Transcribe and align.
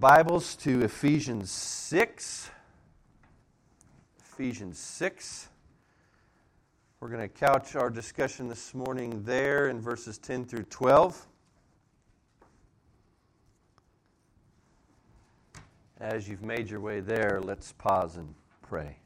Bibles 0.00 0.56
to 0.56 0.80
Ephesians 0.80 1.50
6. 1.50 2.50
Ephesians 4.24 4.78
6. 4.78 5.50
We're 7.00 7.10
going 7.10 7.20
to 7.20 7.28
couch 7.28 7.76
our 7.76 7.90
discussion 7.90 8.48
this 8.48 8.72
morning 8.72 9.22
there 9.24 9.68
in 9.68 9.78
verses 9.78 10.16
10 10.16 10.46
through 10.46 10.62
12. 10.62 11.26
As 16.00 16.26
you've 16.26 16.42
made 16.42 16.70
your 16.70 16.80
way 16.80 17.00
there, 17.00 17.38
let's 17.44 17.72
pause 17.72 18.16
and 18.16 18.34
pray. 18.62 18.96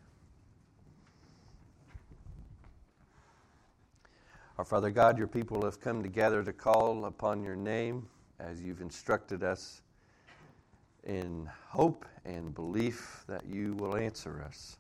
Our 4.59 4.65
Father 4.65 4.93
God, 4.93 5.19
your 5.19 5.27
people 5.27 5.65
have 5.65 5.81
come 5.81 6.05
together 6.05 6.45
to 6.45 6.53
call 6.53 7.07
upon 7.07 7.43
your 7.43 7.57
name 7.57 8.07
as 8.39 8.63
you've 8.63 8.81
instructed 8.81 9.43
us 9.43 9.83
in 11.07 11.49
hope 11.69 12.05
and 12.25 12.55
belief 12.55 13.25
that 13.27 13.45
you 13.47 13.75
will 13.75 13.97
answer 13.97 14.43
us. 14.47 14.79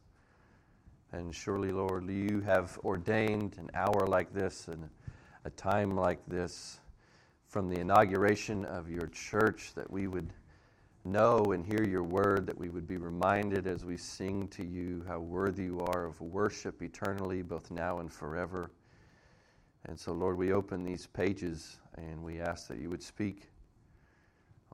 And 1.12 1.34
surely, 1.34 1.70
Lord, 1.70 2.08
you 2.10 2.40
have 2.40 2.78
ordained 2.84 3.56
an 3.58 3.70
hour 3.74 4.06
like 4.06 4.32
this 4.32 4.68
and 4.68 4.88
a 5.44 5.50
time 5.50 5.90
like 5.90 6.18
this 6.26 6.80
from 7.46 7.68
the 7.68 7.78
inauguration 7.78 8.64
of 8.64 8.90
your 8.90 9.06
church 9.08 9.72
that 9.74 9.88
we 9.90 10.08
would 10.08 10.32
know 11.04 11.52
and 11.52 11.64
hear 11.64 11.84
your 11.84 12.02
word, 12.02 12.46
that 12.46 12.58
we 12.58 12.70
would 12.70 12.88
be 12.88 12.96
reminded 12.96 13.66
as 13.66 13.84
we 13.84 13.96
sing 13.96 14.48
to 14.48 14.66
you 14.66 15.04
how 15.06 15.20
worthy 15.20 15.64
you 15.64 15.80
are 15.80 16.06
of 16.06 16.20
worship 16.20 16.82
eternally, 16.82 17.42
both 17.42 17.70
now 17.70 17.98
and 17.98 18.12
forever. 18.12 18.70
And 19.86 20.00
so, 20.00 20.12
Lord, 20.12 20.38
we 20.38 20.52
open 20.52 20.82
these 20.82 21.06
pages 21.06 21.76
and 21.96 22.22
we 22.22 22.40
ask 22.40 22.66
that 22.68 22.78
you 22.78 22.88
would 22.88 23.02
speak 23.02 23.50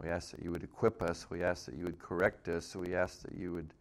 we 0.03 0.09
ask 0.09 0.31
that 0.31 0.43
you 0.43 0.51
would 0.51 0.63
equip 0.63 1.03
us. 1.03 1.27
We 1.29 1.43
ask 1.43 1.67
that 1.67 1.77
you 1.77 1.85
would 1.85 1.99
correct 1.99 2.49
us. 2.49 2.75
We 2.75 2.95
ask 2.95 3.23
that 3.23 3.35
you 3.35 3.53
would 3.53 3.75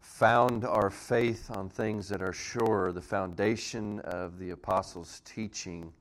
found 0.00 0.64
our 0.64 0.88
faith 0.88 1.50
on 1.50 1.68
things 1.68 2.08
that 2.08 2.22
are 2.22 2.32
sure, 2.32 2.92
the 2.92 3.02
foundation 3.02 4.00
of 4.00 4.38
the 4.38 4.50
apostles' 4.50 5.20
teaching, 5.24 5.92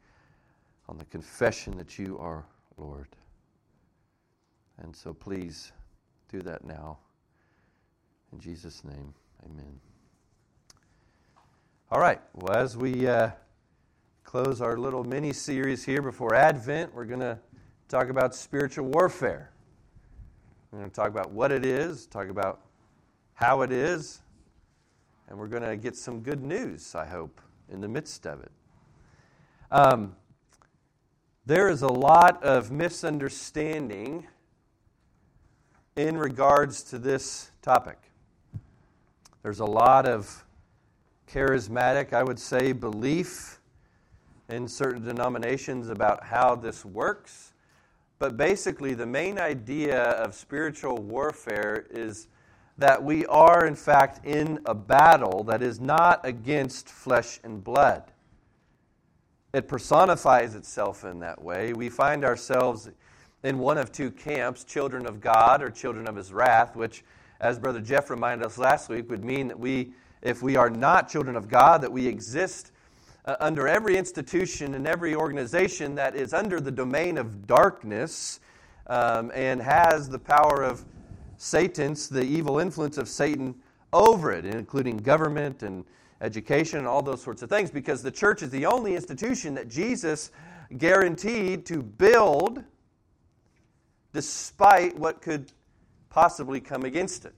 on 0.88 0.98
the 0.98 1.06
confession 1.06 1.76
that 1.78 1.98
you 1.98 2.18
are 2.20 2.46
Lord. 2.78 3.08
And 4.78 4.96
so 4.96 5.14
please 5.14 5.72
do 6.32 6.42
that 6.42 6.64
now. 6.64 7.00
In 8.32 8.40
Jesus' 8.40 8.84
name, 8.84 9.14
amen. 9.46 9.80
All 11.92 12.00
right, 12.00 12.22
well, 12.34 12.56
as 12.56 12.78
we 12.78 13.08
uh, 13.08 13.32
close 14.24 14.62
our 14.62 14.78
little 14.78 15.04
mini 15.04 15.34
series 15.34 15.84
here 15.84 16.02
before 16.02 16.36
Advent, 16.36 16.94
we're 16.94 17.06
going 17.06 17.22
to 17.22 17.40
talk 17.88 18.10
about 18.10 18.36
spiritual 18.36 18.86
warfare. 18.88 19.52
We're 20.72 20.80
going 20.80 20.90
to 20.90 20.96
talk 20.96 21.10
about 21.10 21.32
what 21.32 21.52
it 21.52 21.66
is, 21.66 22.08
talk 22.08 22.28
about 22.30 22.62
how 23.34 23.62
it 23.62 23.72
is, 23.72 24.22
and 25.28 25.38
we're 25.38 25.48
going 25.48 25.64
to 25.64 25.78
get 25.78 25.96
some 25.96 26.22
good 26.22 26.44
news, 26.44 26.96
I 26.96 27.06
hope, 27.06 27.40
in 27.70 27.82
the 27.82 27.88
midst 27.88 28.26
of 28.26 28.42
it. 28.42 28.52
Um, 29.72 30.16
there 31.46 31.70
is 31.70 31.82
a 31.82 31.88
lot 31.88 32.44
of 32.44 32.72
misunderstanding 32.72 34.28
in 35.96 36.18
regards 36.18 36.84
to 36.84 37.00
this 37.00 37.52
topic. 37.62 37.98
There's 39.44 39.60
a 39.60 39.66
lot 39.66 40.08
of 40.08 40.44
charismatic, 41.32 42.14
I 42.14 42.24
would 42.24 42.40
say, 42.40 42.72
belief 42.72 43.60
in 44.50 44.68
certain 44.68 45.06
denominations 45.06 45.90
about 45.90 46.24
how 46.24 46.56
this 46.56 46.84
works. 46.84 47.54
But 48.18 48.38
basically, 48.38 48.94
the 48.94 49.06
main 49.06 49.38
idea 49.38 50.02
of 50.02 50.34
spiritual 50.34 50.98
warfare 50.98 51.86
is 51.90 52.28
that 52.78 53.04
we 53.04 53.26
are, 53.26 53.66
in 53.66 53.76
fact, 53.76 54.26
in 54.26 54.60
a 54.66 54.74
battle 54.74 55.44
that 55.46 55.62
is 55.62 55.80
not 55.80 56.26
against 56.26 56.90
flesh 56.90 57.40
and 57.44 57.64
blood. 57.64 58.04
It 59.54 59.68
personifies 59.68 60.56
itself 60.56 61.06
in 61.06 61.20
that 61.20 61.42
way. 61.42 61.74
We 61.74 61.90
find 61.90 62.26
ourselves 62.26 62.90
in 63.44 63.60
one 63.60 63.78
of 63.78 63.92
two 63.92 64.12
camps 64.12 64.64
children 64.64 65.06
of 65.06 65.22
God 65.22 65.62
or 65.62 65.70
children 65.70 66.08
of 66.08 66.16
his 66.16 66.34
wrath, 66.34 66.76
which, 66.76 67.04
as 67.40 67.60
Brother 67.60 67.80
Jeff 67.80 68.10
reminded 68.10 68.46
us 68.46 68.58
last 68.58 68.90
week, 68.90 69.10
would 69.10 69.24
mean 69.24 69.48
that 69.48 69.60
we, 69.60 69.94
if 70.22 70.42
we 70.42 70.58
are 70.58 70.70
not 70.70 71.10
children 71.10 71.36
of 71.36 71.48
God, 71.48 71.82
that 71.82 71.92
we 71.92 72.08
exist 72.08 72.72
uh, 73.26 73.36
under 73.40 73.68
every 73.68 73.98
institution 73.98 74.76
and 74.76 74.88
every 74.88 75.16
organization 75.16 75.96
that 75.96 76.16
is 76.16 76.34
under 76.34 76.60
the 76.60 76.72
domain 76.72 77.18
of 77.18 77.48
darkness 77.48 78.40
um, 78.88 79.32
and 79.34 79.62
has 79.62 80.08
the 80.08 80.20
power 80.20 80.64
of 80.64 80.86
Satan's, 81.38 82.08
the 82.08 82.24
evil 82.24 82.60
influence 82.60 82.98
of 82.98 83.10
Satan 83.10 83.56
over 83.92 84.32
it, 84.32 84.46
including 84.46 84.98
government 84.98 85.64
and 85.64 85.84
education 86.22 86.80
and 86.80 86.88
all 86.88 87.02
those 87.02 87.22
sorts 87.22 87.42
of 87.42 87.50
things, 87.50 87.72
because 87.72 88.02
the 88.02 88.12
church 88.12 88.42
is 88.44 88.50
the 88.50 88.66
only 88.66 88.96
institution 88.96 89.54
that 89.56 89.68
Jesus 89.68 90.32
guaranteed 90.78 91.66
to 91.66 91.82
build 91.82 92.64
despite 94.14 94.98
what 94.98 95.22
could 95.22 95.52
possibly 96.10 96.60
come 96.62 96.84
against 96.84 97.26
it. 97.26 97.34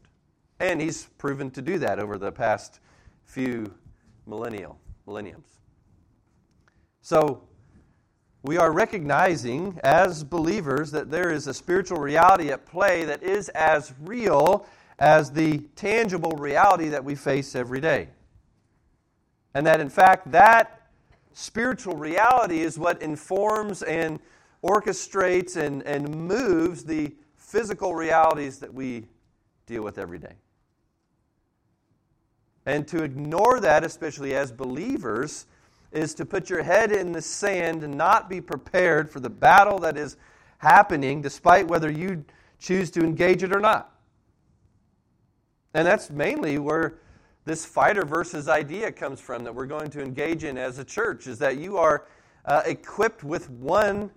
And 0.59 0.79
he's 0.79 1.05
proven 1.17 1.49
to 1.51 1.61
do 1.61 1.79
that 1.79 1.99
over 1.99 2.17
the 2.17 2.31
past 2.31 2.79
few 3.25 3.73
millennial, 4.25 4.79
millenniums. 5.05 5.56
So, 7.07 7.43
we 8.43 8.57
are 8.57 8.69
recognizing 8.69 9.79
as 9.81 10.25
believers 10.25 10.91
that 10.91 11.09
there 11.09 11.31
is 11.31 11.47
a 11.47 11.53
spiritual 11.53 11.99
reality 11.99 12.49
at 12.49 12.65
play 12.65 13.05
that 13.05 13.23
is 13.23 13.47
as 13.47 13.93
real 14.01 14.65
as 14.99 15.31
the 15.31 15.59
tangible 15.77 16.33
reality 16.33 16.89
that 16.89 17.05
we 17.05 17.15
face 17.15 17.55
every 17.55 17.79
day. 17.79 18.09
And 19.53 19.65
that, 19.65 19.79
in 19.79 19.87
fact, 19.87 20.33
that 20.33 20.89
spiritual 21.31 21.95
reality 21.95 22.59
is 22.59 22.77
what 22.77 23.01
informs 23.01 23.83
and 23.83 24.19
orchestrates 24.61 25.55
and, 25.55 25.83
and 25.83 26.13
moves 26.13 26.83
the 26.83 27.15
physical 27.37 27.95
realities 27.95 28.59
that 28.59 28.73
we 28.73 29.07
deal 29.65 29.81
with 29.81 29.97
every 29.97 30.19
day. 30.19 30.33
And 32.65 32.85
to 32.89 33.01
ignore 33.01 33.61
that, 33.61 33.85
especially 33.85 34.35
as 34.35 34.51
believers, 34.51 35.45
is 35.91 36.13
to 36.15 36.25
put 36.25 36.49
your 36.49 36.63
head 36.63 36.91
in 36.91 37.11
the 37.11 37.21
sand 37.21 37.83
and 37.83 37.95
not 37.95 38.29
be 38.29 38.41
prepared 38.41 39.09
for 39.09 39.19
the 39.19 39.29
battle 39.29 39.79
that 39.79 39.97
is 39.97 40.17
happening, 40.59 41.21
despite 41.21 41.67
whether 41.67 41.91
you 41.91 42.25
choose 42.59 42.91
to 42.91 43.01
engage 43.01 43.43
it 43.43 43.55
or 43.55 43.59
not. 43.59 43.93
And 45.73 45.85
that's 45.85 46.09
mainly 46.09 46.57
where 46.57 46.99
this 47.45 47.65
Fighter 47.65 48.03
Verses 48.03 48.49
idea 48.49 48.91
comes 48.91 49.21
from 49.21 49.43
that 49.43 49.55
we're 49.55 49.67
going 49.67 49.89
to 49.91 50.01
engage 50.01 50.43
in 50.43 50.57
as 50.57 50.79
a 50.79 50.83
church 50.83 51.27
is 51.27 51.39
that 51.39 51.57
you 51.57 51.77
are 51.77 52.05
uh, 52.45 52.63
equipped 52.65 53.23
with 53.23 53.49
one 53.49 54.11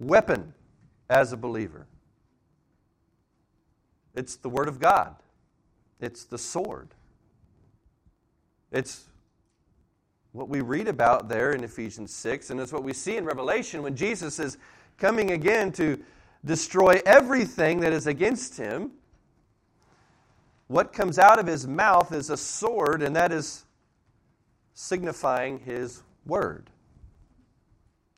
weapon 0.00 0.52
as 1.08 1.32
a 1.32 1.36
believer. 1.36 1.86
It's 4.14 4.36
the 4.36 4.48
Word 4.48 4.68
of 4.68 4.80
God, 4.80 5.14
it's 6.00 6.24
the 6.24 6.38
sword. 6.38 6.88
It's 8.72 9.04
what 10.32 10.48
we 10.48 10.60
read 10.60 10.88
about 10.88 11.28
there 11.28 11.52
in 11.52 11.62
Ephesians 11.62 12.14
6, 12.14 12.50
and 12.50 12.58
it's 12.58 12.72
what 12.72 12.82
we 12.82 12.92
see 12.92 13.16
in 13.16 13.24
Revelation 13.24 13.82
when 13.82 13.94
Jesus 13.94 14.38
is 14.38 14.56
coming 14.98 15.32
again 15.32 15.70
to 15.72 16.02
destroy 16.44 17.00
everything 17.04 17.80
that 17.80 17.92
is 17.92 18.06
against 18.06 18.56
him. 18.56 18.92
What 20.68 20.92
comes 20.92 21.18
out 21.18 21.38
of 21.38 21.46
his 21.46 21.66
mouth 21.66 22.12
is 22.12 22.30
a 22.30 22.36
sword, 22.36 23.02
and 23.02 23.14
that 23.14 23.30
is 23.30 23.66
signifying 24.72 25.58
his 25.58 26.02
word 26.24 26.70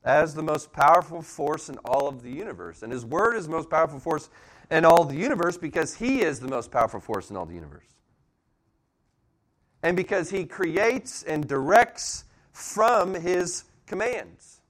as 0.04 0.34
the 0.34 0.42
most 0.42 0.72
powerful 0.72 1.20
force 1.20 1.68
in 1.68 1.78
all 1.78 2.06
of 2.06 2.22
the 2.22 2.30
universe. 2.30 2.82
And 2.82 2.92
his 2.92 3.04
word 3.04 3.34
is 3.36 3.46
the 3.46 3.52
most 3.52 3.70
powerful 3.70 3.98
force 3.98 4.28
in 4.70 4.84
all 4.84 5.04
the 5.04 5.16
universe 5.16 5.56
because 5.56 5.94
he 5.94 6.20
is 6.20 6.38
the 6.38 6.48
most 6.48 6.70
powerful 6.70 7.00
force 7.00 7.30
in 7.30 7.36
all 7.36 7.46
the 7.46 7.54
universe 7.54 7.93
and 9.84 9.98
because 9.98 10.30
he 10.30 10.46
creates 10.46 11.22
and 11.24 11.46
directs 11.46 12.24
from 12.52 13.12
his 13.12 13.64
commands. 13.86 14.62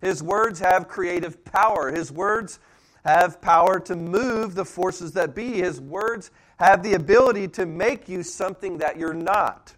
His 0.00 0.20
words 0.20 0.58
have 0.58 0.88
creative 0.88 1.44
power. 1.44 1.92
His 1.92 2.10
words 2.10 2.58
have 3.04 3.40
power 3.40 3.78
to 3.80 3.94
move 3.94 4.56
the 4.56 4.64
forces 4.64 5.12
that 5.12 5.32
be. 5.32 5.52
His 5.52 5.80
words 5.80 6.32
have 6.58 6.82
the 6.82 6.94
ability 6.94 7.46
to 7.48 7.66
make 7.66 8.08
you 8.08 8.24
something 8.24 8.78
that 8.78 8.98
you're 8.98 9.14
not. 9.14 9.74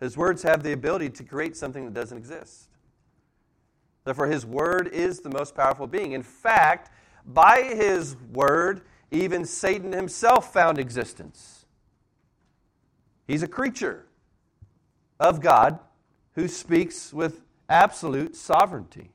His 0.00 0.16
words 0.16 0.42
have 0.42 0.64
the 0.64 0.72
ability 0.72 1.10
to 1.10 1.22
create 1.22 1.56
something 1.56 1.84
that 1.84 1.94
doesn't 1.94 2.18
exist. 2.18 2.68
Therefore, 4.04 4.26
His 4.26 4.44
word 4.44 4.88
is 4.88 5.20
the 5.20 5.30
most 5.30 5.54
powerful 5.54 5.86
being. 5.86 6.12
In 6.12 6.24
fact, 6.24 6.90
by 7.24 7.62
His 7.62 8.16
word, 8.32 8.82
even 9.12 9.44
Satan 9.44 9.92
himself 9.92 10.52
found 10.52 10.78
existence. 10.78 11.63
He's 13.26 13.42
a 13.42 13.48
creature 13.48 14.06
of 15.18 15.40
God 15.40 15.78
who 16.34 16.48
speaks 16.48 17.12
with 17.12 17.42
absolute 17.68 18.36
sovereignty. 18.36 19.10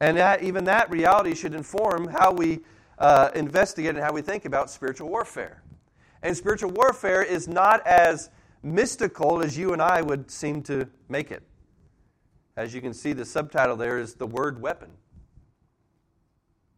And 0.00 0.16
that, 0.16 0.42
even 0.42 0.64
that 0.64 0.90
reality 0.90 1.34
should 1.34 1.54
inform 1.54 2.08
how 2.08 2.32
we 2.32 2.60
uh, 2.98 3.30
investigate 3.34 3.94
and 3.94 4.04
how 4.04 4.12
we 4.12 4.22
think 4.22 4.44
about 4.44 4.70
spiritual 4.70 5.08
warfare. 5.08 5.62
And 6.22 6.36
spiritual 6.36 6.70
warfare 6.70 7.22
is 7.22 7.48
not 7.48 7.86
as 7.86 8.30
mystical 8.62 9.42
as 9.42 9.56
you 9.56 9.72
and 9.72 9.82
I 9.82 10.02
would 10.02 10.30
seem 10.30 10.62
to 10.64 10.88
make 11.08 11.30
it. 11.30 11.42
As 12.56 12.74
you 12.74 12.80
can 12.80 12.94
see, 12.94 13.12
the 13.12 13.24
subtitle 13.24 13.76
there 13.76 13.98
is 13.98 14.14
the 14.14 14.26
word 14.26 14.60
weapon. 14.60 14.90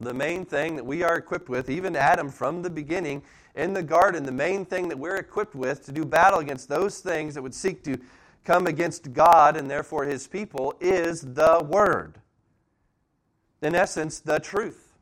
The 0.00 0.14
main 0.14 0.44
thing 0.44 0.76
that 0.76 0.84
we 0.84 1.02
are 1.02 1.16
equipped 1.16 1.48
with, 1.48 1.70
even 1.70 1.94
Adam 1.94 2.28
from 2.28 2.62
the 2.62 2.70
beginning 2.70 3.22
in 3.54 3.72
the 3.74 3.82
garden, 3.82 4.24
the 4.24 4.32
main 4.32 4.64
thing 4.64 4.88
that 4.88 4.98
we're 4.98 5.16
equipped 5.16 5.54
with 5.54 5.84
to 5.86 5.92
do 5.92 6.04
battle 6.04 6.40
against 6.40 6.68
those 6.68 7.00
things 7.00 7.34
that 7.34 7.42
would 7.42 7.54
seek 7.54 7.84
to 7.84 7.98
come 8.44 8.66
against 8.66 9.12
God 9.12 9.56
and 9.56 9.70
therefore 9.70 10.04
his 10.04 10.26
people 10.26 10.74
is 10.80 11.20
the 11.20 11.64
Word. 11.68 12.18
In 13.60 13.74
essence, 13.74 14.20
the 14.20 14.40
truth. 14.40 14.92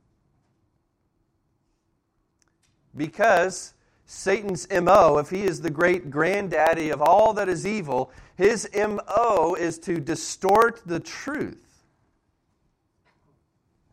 Because 2.97 3.73
Satan's 4.05 4.69
MO, 4.71 5.19
if 5.19 5.31
he 5.31 5.45
is 5.45 5.61
the 5.61 5.71
great 5.71 6.11
granddaddy 6.11 6.91
of 6.91 7.01
all 7.01 7.33
that 7.35 7.49
is 7.49 7.67
evil, 7.67 8.11
his 8.37 8.69
MO 8.75 9.55
is 9.59 9.79
to 9.79 10.01
distort 10.01 10.83
the 10.85 10.99
truth. 10.99 11.85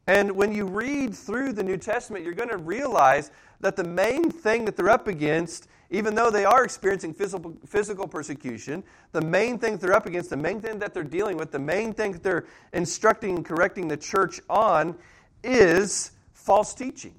And 0.08 0.32
when 0.32 0.54
you 0.54 0.66
read 0.66 1.14
through 1.14 1.54
the 1.54 1.64
New 1.64 1.78
Testament, 1.78 2.24
you're 2.24 2.34
going 2.34 2.50
to 2.50 2.58
realize 2.58 3.30
that 3.60 3.76
the 3.76 3.84
main 3.84 4.30
thing 4.30 4.66
that 4.66 4.76
they're 4.76 4.90
up 4.90 5.08
against, 5.08 5.68
even 5.90 6.16
though 6.16 6.30
they 6.30 6.46
are 6.46 6.64
experiencing 6.64 7.14
physical, 7.14 7.56
physical 7.66 8.08
persecution, 8.08 8.84
the 9.12 9.22
main 9.22 9.58
thing 9.58 9.78
they're 9.78 9.96
up 9.96 10.06
against, 10.06 10.30
the 10.30 10.38
main 10.38 10.62
thing 10.62 10.80
that 10.80 10.94
they're 10.94 11.04
dealing 11.04 11.38
with, 11.38 11.52
the 11.52 11.60
main 11.60 11.94
thing 11.94 12.12
that 12.12 12.24
they're 12.24 12.46
instructing 12.74 13.36
and 13.36 13.46
correcting 13.46 13.88
the 13.88 13.98
church 13.98 14.40
on 14.50 14.96
is 15.44 16.12
false 16.34 16.74
teaching, 16.74 17.16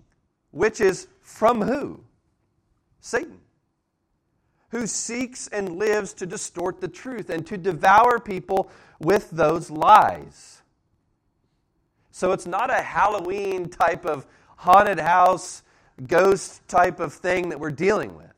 which 0.50 0.81
is 0.81 1.08
from 1.23 1.61
who? 1.62 2.00
Satan. 3.00 3.40
Who 4.70 4.87
seeks 4.87 5.49
and 5.49 5.79
lives 5.79 6.12
to 6.14 6.26
distort 6.26 6.81
the 6.81 6.88
truth 6.88 7.31
and 7.31 7.46
to 7.46 7.56
devour 7.56 8.19
people 8.19 8.70
with 8.99 9.31
those 9.31 9.70
lies. 9.70 10.61
So 12.11 12.32
it's 12.32 12.46
not 12.46 12.70
a 12.70 12.82
Halloween 12.82 13.70
type 13.70 14.05
of 14.05 14.26
haunted 14.56 14.99
house 14.99 15.62
ghost 16.06 16.66
type 16.68 17.00
of 17.00 17.12
thing 17.12 17.48
that 17.48 17.58
we're 17.58 17.70
dealing 17.70 18.16
with. 18.16 18.32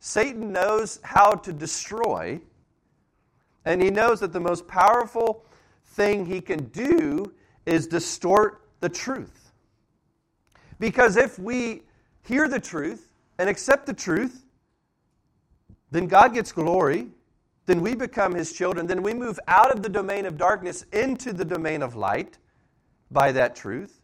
Satan 0.00 0.52
knows 0.52 0.98
how 1.02 1.32
to 1.32 1.52
destroy, 1.52 2.40
and 3.64 3.82
he 3.82 3.90
knows 3.90 4.20
that 4.20 4.32
the 4.32 4.40
most 4.40 4.66
powerful 4.66 5.44
thing 5.84 6.26
he 6.26 6.40
can 6.40 6.64
do 6.68 7.32
is 7.66 7.86
distort 7.86 8.62
the 8.80 8.88
truth. 8.88 9.52
Because 10.78 11.16
if 11.16 11.38
we 11.38 11.82
hear 12.22 12.48
the 12.48 12.60
truth 12.60 13.10
and 13.38 13.48
accept 13.50 13.86
the 13.86 13.92
truth, 13.92 14.44
then 15.90 16.06
God 16.06 16.32
gets 16.32 16.52
glory, 16.52 17.08
then 17.66 17.82
we 17.82 17.94
become 17.94 18.34
his 18.34 18.52
children, 18.52 18.86
then 18.86 19.02
we 19.02 19.12
move 19.12 19.38
out 19.46 19.70
of 19.70 19.82
the 19.82 19.88
domain 19.88 20.24
of 20.24 20.38
darkness 20.38 20.84
into 20.92 21.32
the 21.32 21.44
domain 21.44 21.82
of 21.82 21.94
light 21.94 22.38
by 23.10 23.32
that 23.32 23.54
truth. 23.54 23.99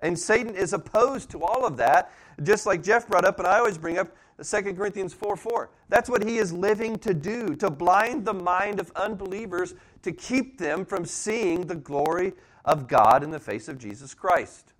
And 0.00 0.18
Satan 0.18 0.54
is 0.54 0.72
opposed 0.72 1.30
to 1.30 1.42
all 1.42 1.66
of 1.66 1.76
that, 1.78 2.12
just 2.42 2.66
like 2.66 2.82
Jeff 2.82 3.08
brought 3.08 3.24
up, 3.24 3.38
and 3.38 3.48
I 3.48 3.58
always 3.58 3.78
bring 3.78 3.98
up 3.98 4.14
2 4.42 4.74
Corinthians 4.74 5.12
4 5.12 5.36
4. 5.36 5.70
That's 5.88 6.08
what 6.08 6.22
he 6.22 6.38
is 6.38 6.52
living 6.52 6.98
to 6.98 7.12
do, 7.12 7.56
to 7.56 7.70
blind 7.70 8.24
the 8.24 8.34
mind 8.34 8.78
of 8.78 8.92
unbelievers, 8.94 9.74
to 10.02 10.12
keep 10.12 10.58
them 10.58 10.84
from 10.84 11.04
seeing 11.04 11.66
the 11.66 11.74
glory 11.74 12.34
of 12.64 12.86
God 12.86 13.24
in 13.24 13.30
the 13.30 13.40
face 13.40 13.66
of 13.66 13.78
Jesus 13.78 14.14
Christ. 14.14 14.72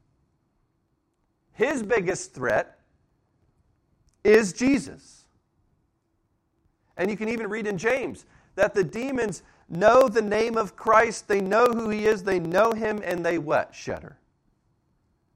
His 1.52 1.82
biggest 1.82 2.34
threat 2.34 2.78
is 4.22 4.52
Jesus. 4.52 5.24
And 6.96 7.10
you 7.10 7.16
can 7.16 7.28
even 7.28 7.48
read 7.48 7.66
in 7.66 7.78
James 7.78 8.26
that 8.54 8.74
the 8.74 8.84
demons 8.84 9.42
know 9.68 10.08
the 10.08 10.22
name 10.22 10.56
of 10.56 10.76
Christ, 10.76 11.26
they 11.26 11.40
know 11.40 11.66
who 11.66 11.88
he 11.88 12.06
is, 12.06 12.22
they 12.22 12.38
know 12.38 12.72
him, 12.72 13.00
and 13.04 13.24
they 13.24 13.38
what? 13.38 13.74
Shudder. 13.74 14.17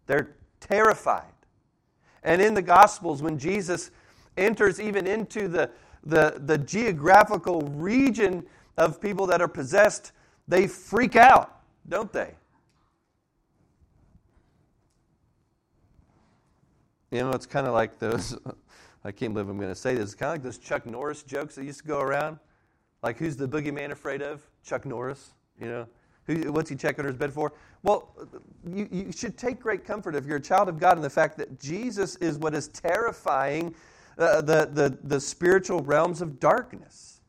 They're 0.06 0.34
terrified. 0.60 1.32
And 2.22 2.40
in 2.40 2.54
the 2.54 2.62
Gospels, 2.62 3.22
when 3.22 3.38
Jesus 3.38 3.90
enters 4.36 4.80
even 4.80 5.06
into 5.06 5.48
the, 5.48 5.70
the, 6.04 6.40
the 6.44 6.58
geographical 6.58 7.62
region 7.62 8.44
of 8.76 9.00
people 9.00 9.26
that 9.26 9.40
are 9.40 9.48
possessed, 9.48 10.12
they 10.48 10.66
freak 10.66 11.16
out, 11.16 11.60
don't 11.88 12.12
they? 12.12 12.34
You 17.10 17.20
know, 17.20 17.30
it's 17.30 17.46
kind 17.46 17.66
of 17.66 17.74
like 17.74 17.98
those, 17.98 18.38
I 19.04 19.12
can't 19.12 19.34
believe 19.34 19.48
I'm 19.48 19.58
going 19.58 19.68
to 19.68 19.74
say 19.74 19.94
this, 19.94 20.04
it's 20.04 20.14
kind 20.14 20.30
of 20.30 20.34
like 20.34 20.42
those 20.42 20.58
Chuck 20.58 20.86
Norris 20.86 21.22
jokes 21.22 21.56
that 21.56 21.64
used 21.64 21.80
to 21.80 21.86
go 21.86 22.00
around. 22.00 22.38
Like, 23.02 23.18
who's 23.18 23.36
the 23.36 23.48
boogeyman 23.48 23.90
afraid 23.90 24.22
of? 24.22 24.42
Chuck 24.64 24.86
Norris, 24.86 25.32
you 25.60 25.66
know? 25.66 25.86
Who, 26.26 26.52
what's 26.52 26.70
he 26.70 26.76
checking 26.76 27.00
under 27.00 27.08
his 27.08 27.18
bed 27.18 27.32
for? 27.32 27.52
Well, 27.82 28.14
you, 28.64 28.88
you 28.90 29.12
should 29.12 29.36
take 29.36 29.60
great 29.60 29.84
comfort 29.84 30.14
if 30.14 30.24
you're 30.24 30.36
a 30.36 30.40
child 30.40 30.68
of 30.68 30.78
God 30.78 30.96
in 30.96 31.02
the 31.02 31.10
fact 31.10 31.36
that 31.38 31.60
Jesus 31.60 32.16
is 32.16 32.38
what 32.38 32.54
is 32.54 32.68
terrifying 32.68 33.74
uh, 34.18 34.40
the, 34.40 34.68
the, 34.72 34.98
the 35.04 35.20
spiritual 35.20 35.80
realms 35.80 36.20
of 36.20 36.38
darkness. 36.38 37.20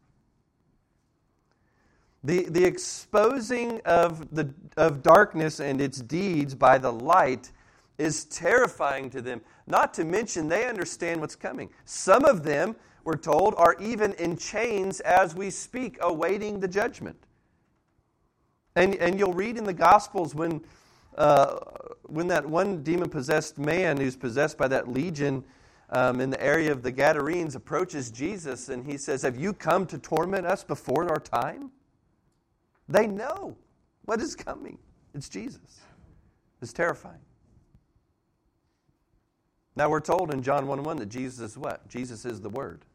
The, 2.23 2.45
the 2.49 2.63
exposing 2.63 3.81
of, 3.85 4.33
the, 4.33 4.53
of 4.77 5.03
darkness 5.03 5.59
and 5.59 5.81
its 5.81 5.99
deeds 5.99 6.55
by 6.55 6.77
the 6.77 6.91
light 6.91 7.51
is 7.97 8.25
terrifying 8.25 9.09
to 9.09 9.21
them. 9.21 9.41
Not 9.67 9.93
to 9.95 10.03
mention, 10.03 10.47
they 10.47 10.67
understand 10.67 11.19
what's 11.19 11.35
coming. 11.35 11.69
Some 11.85 12.25
of 12.25 12.43
them, 12.43 12.75
we're 13.03 13.17
told, 13.17 13.55
are 13.57 13.75
even 13.79 14.13
in 14.13 14.37
chains 14.37 14.99
as 15.01 15.35
we 15.35 15.49
speak, 15.49 15.97
awaiting 16.01 16.59
the 16.59 16.67
judgment. 16.67 17.17
And, 18.75 18.95
and 18.95 19.19
you'll 19.19 19.33
read 19.33 19.57
in 19.57 19.63
the 19.63 19.73
Gospels 19.73 20.33
when, 20.33 20.61
uh, 21.17 21.57
when 22.03 22.27
that 22.27 22.47
one 22.47 22.83
demon 22.83 23.09
possessed 23.09 23.57
man 23.57 23.97
who's 23.97 24.15
possessed 24.15 24.57
by 24.57 24.67
that 24.69 24.87
legion 24.87 25.43
um, 25.89 26.19
in 26.19 26.29
the 26.29 26.43
area 26.43 26.71
of 26.71 26.81
the 26.81 26.91
Gadarenes 26.91 27.55
approaches 27.55 28.09
Jesus 28.09 28.69
and 28.69 28.85
he 28.85 28.97
says, 28.97 29.21
Have 29.21 29.37
you 29.37 29.53
come 29.53 29.85
to 29.87 29.97
torment 29.97 30.45
us 30.47 30.63
before 30.63 31.09
our 31.09 31.19
time? 31.19 31.71
They 32.89 33.05
know 33.05 33.55
what 34.05 34.19
is 34.19 34.35
coming. 34.35 34.79
It's 35.13 35.29
Jesus. 35.29 35.81
It's 36.61 36.73
terrifying. 36.73 37.19
Now 39.75 39.89
we're 39.89 39.99
told 39.99 40.33
in 40.33 40.41
John 40.41 40.67
1 40.67 40.83
1 40.83 40.97
that 40.97 41.09
Jesus 41.09 41.39
is 41.51 41.57
what? 41.57 41.87
Jesus 41.87 42.25
is 42.25 42.41
the 42.41 42.49
Word 42.49 42.85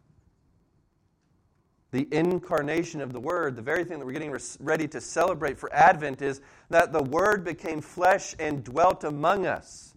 the 1.91 2.07
incarnation 2.13 3.01
of 3.01 3.13
the 3.13 3.21
Word, 3.21 3.57
the 3.57 3.63
very 3.63 3.85
thing 3.85 3.99
that 3.99 4.05
we're 4.05 4.13
getting 4.13 4.37
ready 4.61 4.87
to 4.89 5.01
celebrate 5.01 5.59
for 5.59 5.73
Advent 5.73 6.21
is 6.21 6.41
that 6.69 6.93
the 6.93 7.03
Word 7.03 7.45
became 7.45 7.81
flesh 7.81 8.35
and 8.39 8.63
dwelt 8.63 9.05
among 9.05 9.47
us. 9.47 9.95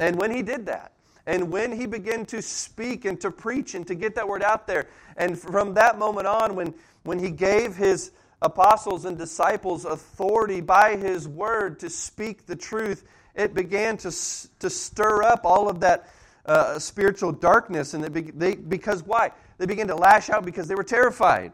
And 0.00 0.16
when 0.16 0.32
He 0.32 0.42
did 0.42 0.66
that, 0.66 0.92
and 1.26 1.52
when 1.52 1.70
He 1.70 1.86
began 1.86 2.26
to 2.26 2.42
speak 2.42 3.04
and 3.04 3.20
to 3.20 3.30
preach 3.30 3.74
and 3.74 3.86
to 3.86 3.94
get 3.94 4.16
that 4.16 4.26
Word 4.26 4.42
out 4.42 4.66
there, 4.66 4.88
and 5.16 5.38
from 5.38 5.74
that 5.74 5.96
moment 5.96 6.26
on, 6.26 6.56
when, 6.56 6.74
when 7.04 7.20
He 7.20 7.30
gave 7.30 7.76
His 7.76 8.10
apostles 8.40 9.04
and 9.04 9.16
disciples 9.16 9.84
authority 9.84 10.60
by 10.60 10.96
His 10.96 11.28
Word 11.28 11.78
to 11.80 11.88
speak 11.88 12.46
the 12.46 12.56
truth, 12.56 13.04
it 13.36 13.54
began 13.54 13.96
to, 13.98 14.10
to 14.58 14.68
stir 14.68 15.22
up 15.22 15.42
all 15.44 15.68
of 15.68 15.78
that 15.80 16.08
uh, 16.44 16.78
spiritual 16.78 17.30
darkness. 17.30 17.94
And 17.94 18.12
be, 18.12 18.22
they, 18.22 18.56
because 18.56 19.04
why? 19.04 19.30
They 19.62 19.66
began 19.66 19.86
to 19.86 19.94
lash 19.94 20.28
out 20.28 20.44
because 20.44 20.66
they 20.66 20.74
were 20.74 20.82
terrified. 20.82 21.52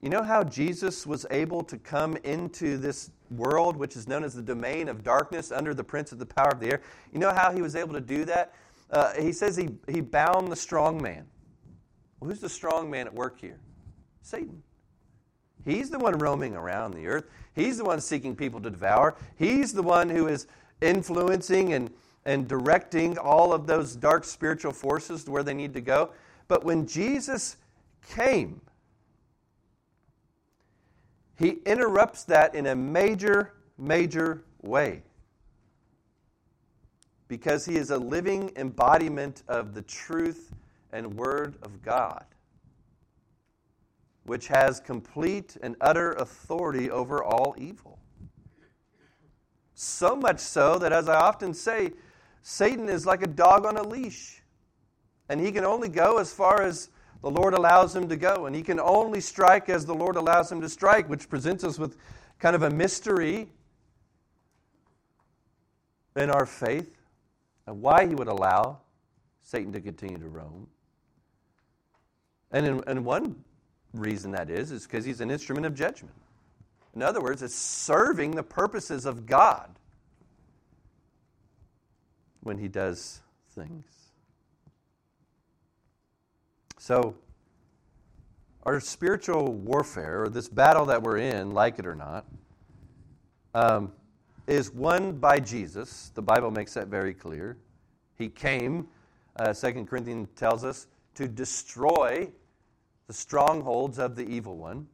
You 0.00 0.08
know 0.08 0.22
how 0.22 0.44
Jesus 0.44 1.06
was 1.06 1.26
able 1.30 1.62
to 1.64 1.76
come 1.76 2.16
into 2.24 2.78
this 2.78 3.10
world, 3.30 3.76
which 3.76 3.96
is 3.96 4.08
known 4.08 4.24
as 4.24 4.32
the 4.32 4.40
domain 4.40 4.88
of 4.88 5.04
darkness, 5.04 5.52
under 5.52 5.74
the 5.74 5.84
prince 5.84 6.10
of 6.10 6.18
the 6.18 6.24
power 6.24 6.48
of 6.48 6.58
the 6.58 6.68
air? 6.68 6.80
You 7.12 7.18
know 7.18 7.34
how 7.34 7.52
he 7.52 7.60
was 7.60 7.76
able 7.76 7.92
to 7.92 8.00
do 8.00 8.24
that? 8.24 8.54
Uh, 8.90 9.12
he 9.12 9.30
says 9.30 9.56
he, 9.56 9.68
he 9.86 10.00
bound 10.00 10.50
the 10.50 10.56
strong 10.56 11.02
man. 11.02 11.26
Well, 12.18 12.30
who's 12.30 12.40
the 12.40 12.48
strong 12.48 12.90
man 12.90 13.06
at 13.06 13.12
work 13.12 13.38
here? 13.38 13.60
Satan. 14.22 14.62
He's 15.66 15.90
the 15.90 15.98
one 15.98 16.16
roaming 16.16 16.56
around 16.56 16.94
the 16.94 17.08
earth. 17.08 17.26
He's 17.54 17.76
the 17.76 17.84
one 17.84 18.00
seeking 18.00 18.34
people 18.34 18.62
to 18.62 18.70
devour. 18.70 19.16
He's 19.36 19.74
the 19.74 19.82
one 19.82 20.08
who 20.08 20.28
is 20.28 20.46
influencing 20.80 21.74
and 21.74 21.90
and 22.26 22.48
directing 22.48 23.18
all 23.18 23.52
of 23.52 23.66
those 23.66 23.96
dark 23.96 24.24
spiritual 24.24 24.72
forces 24.72 25.24
to 25.24 25.30
where 25.30 25.42
they 25.42 25.54
need 25.54 25.74
to 25.74 25.80
go. 25.80 26.10
But 26.48 26.64
when 26.64 26.86
Jesus 26.86 27.56
came, 28.08 28.60
he 31.36 31.58
interrupts 31.66 32.24
that 32.24 32.54
in 32.54 32.66
a 32.66 32.76
major, 32.76 33.54
major 33.78 34.42
way. 34.62 35.02
Because 37.28 37.64
he 37.66 37.76
is 37.76 37.90
a 37.90 37.98
living 37.98 38.52
embodiment 38.56 39.42
of 39.48 39.74
the 39.74 39.82
truth 39.82 40.52
and 40.92 41.14
word 41.14 41.56
of 41.62 41.82
God. 41.82 42.24
which 44.24 44.48
has 44.48 44.80
complete 44.80 45.56
and 45.62 45.76
utter 45.80 46.12
authority 46.12 46.90
over 46.90 47.22
all 47.22 47.54
evil. 47.58 47.98
So 49.74 50.16
much 50.16 50.40
so 50.40 50.78
that, 50.78 50.92
as 50.92 51.08
I 51.08 51.16
often 51.16 51.52
say, 51.52 51.92
Satan 52.46 52.90
is 52.90 53.06
like 53.06 53.22
a 53.22 53.26
dog 53.26 53.64
on 53.64 53.78
a 53.78 53.82
leash, 53.82 54.42
and 55.30 55.40
he 55.40 55.50
can 55.50 55.64
only 55.64 55.88
go 55.88 56.18
as 56.18 56.30
far 56.30 56.60
as 56.60 56.90
the 57.22 57.30
Lord 57.30 57.54
allows 57.54 57.96
him 57.96 58.06
to 58.10 58.16
go, 58.16 58.44
and 58.44 58.54
he 58.54 58.62
can 58.62 58.78
only 58.78 59.22
strike 59.22 59.70
as 59.70 59.86
the 59.86 59.94
Lord 59.94 60.16
allows 60.16 60.52
him 60.52 60.60
to 60.60 60.68
strike, 60.68 61.08
which 61.08 61.30
presents 61.30 61.64
us 61.64 61.78
with 61.78 61.96
kind 62.38 62.54
of 62.54 62.62
a 62.62 62.68
mystery 62.68 63.48
in 66.16 66.28
our 66.28 66.44
faith 66.44 66.94
and 67.66 67.80
why 67.80 68.06
he 68.06 68.14
would 68.14 68.28
allow 68.28 68.78
Satan 69.40 69.72
to 69.72 69.80
continue 69.80 70.18
to 70.18 70.28
roam. 70.28 70.66
And, 72.52 72.66
in, 72.66 72.84
and 72.86 73.06
one 73.06 73.42
reason 73.94 74.32
that 74.32 74.50
is, 74.50 74.70
is 74.70 74.82
because 74.82 75.06
he's 75.06 75.22
an 75.22 75.30
instrument 75.30 75.64
of 75.64 75.74
judgment. 75.74 76.14
In 76.94 77.00
other 77.00 77.22
words, 77.22 77.42
it's 77.42 77.54
serving 77.54 78.32
the 78.32 78.42
purposes 78.42 79.06
of 79.06 79.24
God 79.24 79.78
when 82.44 82.58
he 82.58 82.68
does 82.68 83.20
things. 83.50 83.84
So, 86.78 87.14
our 88.64 88.80
spiritual 88.80 89.52
warfare, 89.52 90.22
or 90.22 90.28
this 90.28 90.48
battle 90.48 90.86
that 90.86 91.02
we're 91.02 91.18
in, 91.18 91.52
like 91.52 91.78
it 91.78 91.86
or 91.86 91.94
not, 91.94 92.26
um, 93.54 93.92
is 94.46 94.70
won 94.70 95.12
by 95.12 95.40
Jesus. 95.40 96.10
The 96.14 96.22
Bible 96.22 96.50
makes 96.50 96.74
that 96.74 96.88
very 96.88 97.14
clear. 97.14 97.56
He 98.16 98.28
came, 98.28 98.88
uh, 99.36 99.52
2 99.52 99.86
Corinthians 99.86 100.28
tells 100.36 100.64
us, 100.64 100.86
to 101.14 101.26
destroy 101.26 102.28
the 103.06 103.12
strongholds 103.12 103.98
of 103.98 104.16
the 104.16 104.26
evil 104.26 104.56
one. 104.56 104.86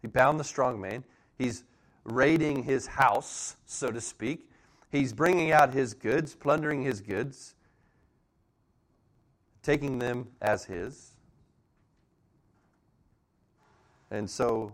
He 0.00 0.08
bound 0.08 0.38
the 0.38 0.44
strong 0.44 0.80
man. 0.80 1.04
He's 1.36 1.64
raiding 2.04 2.62
his 2.62 2.86
house, 2.86 3.56
so 3.66 3.90
to 3.90 4.00
speak. 4.00 4.48
He's 4.90 5.12
bringing 5.12 5.52
out 5.52 5.74
his 5.74 5.94
goods, 5.94 6.34
plundering 6.34 6.82
his 6.82 7.00
goods, 7.00 7.54
taking 9.62 9.98
them 9.98 10.28
as 10.40 10.64
his. 10.64 11.14
And 14.10 14.28
so 14.28 14.72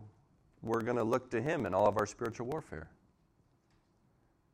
we're 0.63 0.83
going 0.83 0.97
to 0.97 1.05
look 1.05 1.31
to 1.31 1.41
him 1.41 1.67
in 1.67 1.75
all 1.75 1.87
of 1.87 1.99
our 1.99 2.07
spiritual 2.07 2.47
warfare. 2.47 2.89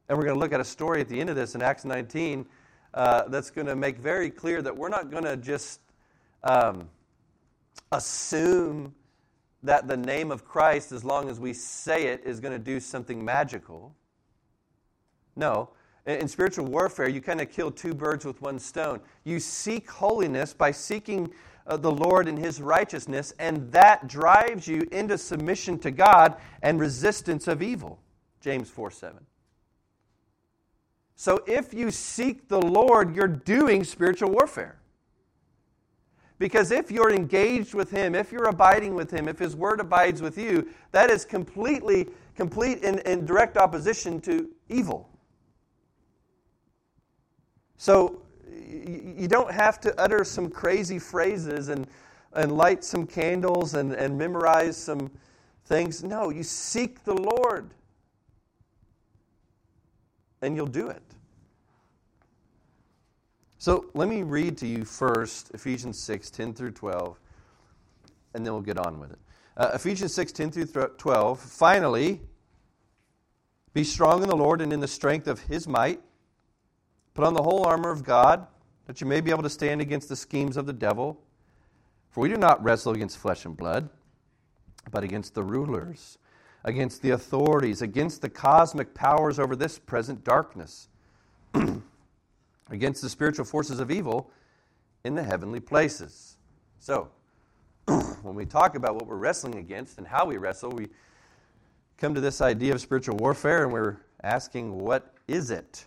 And 0.09 0.17
we're 0.17 0.25
going 0.25 0.35
to 0.35 0.41
look 0.41 0.53
at 0.53 0.61
a 0.61 0.65
story 0.65 1.01
at 1.01 1.09
the 1.09 1.21
end 1.21 1.31
of 1.31 1.37
this 1.37 1.55
in 1.55 1.63
Acts 1.63 1.85
19 1.85 2.47
uh, 2.95 3.29
that's 3.29 3.51
going 3.51 3.67
to 3.67 3.77
make 3.77 3.99
very 3.99 4.31
clear 4.31 4.63
that 4.63 4.77
we're 4.77 4.89
not 4.89 5.11
going 5.11 5.25
to 5.25 5.37
just 5.37 5.81
um, 6.43 6.89
assume 7.93 8.95
that 9.63 9.87
the 9.87 9.97
name 9.97 10.31
of 10.31 10.45
Christ, 10.45 10.91
as 10.91 11.05
long 11.05 11.29
as 11.29 11.39
we 11.39 11.53
say 11.53 12.07
it, 12.07 12.23
is 12.25 12.41
going 12.41 12.53
to 12.53 12.59
do 12.59 12.81
something 12.81 13.23
magical. 13.23 13.95
No. 15.37 15.71
In 16.07 16.29
spiritual 16.29 16.67
warfare, 16.67 17.09
you 17.09 17.21
kind 17.21 17.41
of 17.41 17.51
kill 17.51 17.71
two 17.71 17.95
birds 17.95 18.25
with 18.25 18.41
one 18.41 18.59
stone. 18.59 19.01
You 19.25 19.39
seek 19.39 19.91
holiness 19.91 20.55
by 20.55 20.71
seeking 20.71 21.33
uh, 21.67 21.77
the 21.77 21.93
Lord 21.93 22.27
and 22.27 22.39
His 22.39 22.61
righteousness, 22.61 23.33
and 23.39 23.71
that 23.71 24.09
drives 24.09 24.67
you 24.67 24.89
into 24.91 25.19
submission 25.19 25.79
to 25.81 25.91
God 25.91 26.37
and 26.63 26.81
resistance 26.81 27.47
of 27.47 27.63
evil. 27.63 28.01
James 28.41 28.71
4 28.71 28.91
7. 28.91 29.19
So 31.17 31.45
if 31.47 31.75
you 31.75 31.91
seek 31.91 32.49
the 32.49 32.61
Lord, 32.61 33.15
you're 33.15 33.29
doing 33.29 33.85
spiritual 33.85 34.31
warfare. 34.31 34.81
Because 36.39 36.71
if 36.71 36.91
you're 36.91 37.13
engaged 37.13 37.75
with 37.75 37.91
Him, 37.91 38.15
if 38.15 38.33
you're 38.33 38.49
abiding 38.49 38.95
with 38.95 39.11
Him, 39.11 39.29
if 39.29 39.39
His 39.39 39.55
Word 39.55 39.79
abides 39.79 40.23
with 40.23 40.39
you, 40.39 40.67
that 40.93 41.11
is 41.11 41.27
completely, 41.27 42.09
complete 42.35 42.79
in, 42.79 43.01
in 43.01 43.27
direct 43.27 43.59
opposition 43.59 44.19
to 44.23 44.49
evil. 44.71 45.11
So 47.81 48.21
you 48.69 49.27
don't 49.27 49.51
have 49.51 49.81
to 49.81 49.99
utter 49.99 50.23
some 50.23 50.51
crazy 50.51 50.99
phrases 50.99 51.71
and, 51.71 51.87
and 52.35 52.53
light 52.53 52.85
some 52.85 53.07
candles 53.07 53.73
and, 53.73 53.95
and 53.95 54.19
memorize 54.19 54.77
some 54.77 55.11
things. 55.65 56.05
No, 56.05 56.29
you 56.29 56.43
seek 56.43 57.03
the 57.05 57.15
Lord 57.15 57.71
and 60.43 60.55
you'll 60.55 60.67
do 60.67 60.89
it. 60.89 61.01
So 63.57 63.87
let 63.95 64.11
me 64.11 64.25
read 64.25 64.59
to 64.59 64.67
you 64.67 64.85
first 64.85 65.51
Ephesians 65.55 65.99
6 65.99 66.31
10 66.31 66.53
through 66.53 66.73
12, 66.73 67.19
and 68.35 68.45
then 68.45 68.53
we'll 68.53 68.61
get 68.61 68.77
on 68.77 69.01
with 69.01 69.13
it. 69.13 69.19
Uh, 69.57 69.71
Ephesians 69.73 70.13
6 70.13 70.33
10 70.33 70.51
through 70.51 70.67
12. 70.67 71.41
Finally, 71.41 72.21
be 73.73 73.85
strong 73.85 74.23
in 74.23 74.29
the 74.29 74.37
Lord 74.37 74.61
and 74.61 74.71
in 74.71 74.81
the 74.81 74.89
strength 74.89 75.27
of 75.27 75.41
his 75.41 75.67
might. 75.67 76.03
Put 77.15 77.25
on 77.25 77.35
the 77.35 77.43
whole 77.43 77.65
armor 77.67 77.91
of 77.91 78.05
God, 78.05 78.47
that 78.87 79.01
you 79.01 79.07
may 79.07 79.21
be 79.21 79.31
able 79.31 79.43
to 79.43 79.51
stand 79.51 79.81
against 79.81 80.09
the 80.09 80.17
schemes 80.17 80.57
of 80.57 80.67
the 80.67 80.73
devil. 80.73 81.21
For 82.11 82.21
we 82.21 82.29
do 82.29 82.37
not 82.37 82.63
wrestle 82.63 82.93
against 82.93 83.19
flesh 83.19 83.45
and 83.45 83.57
blood, 83.57 83.89
but 84.91 85.05
against 85.05 85.35
the 85.35 85.43
rulers, 85.43 86.19
against 86.65 87.03
the 87.03 87.11
authorities, 87.11 87.83
against 87.83 88.23
the 88.23 88.29
cosmic 88.29 88.95
powers 88.95 89.39
over 89.39 89.55
this 89.55 89.79
present 89.79 90.25
darkness 90.25 90.89
against 92.71 93.03
the 93.03 93.09
spiritual 93.09 93.45
forces 93.45 93.81
of 93.81 93.91
evil 93.91 94.31
in 95.05 95.15
the 95.15 95.23
heavenly 95.23 95.61
places. 95.61 96.37
So, 96.79 97.11
when 98.23 98.35
we 98.35 98.47
talk 98.47 98.75
about 98.75 98.95
what 98.95 99.07
we're 99.07 99.17
wrestling 99.17 99.57
against 99.57 99.99
and 99.99 100.07
how 100.07 100.27
we 100.27 100.37
wrestle, 100.37 100.71
we 100.71 100.89
come 101.97 102.15
to 102.15 102.21
this 102.21 102.41
idea 102.41 102.73
of 102.75 102.81
spiritual 102.81 103.17
warfare 103.17 103.65
and 103.65 103.73
we're 103.73 103.97
asking, 104.23 104.79
what 104.79 105.15
is 105.29 105.51
it? 105.51 105.87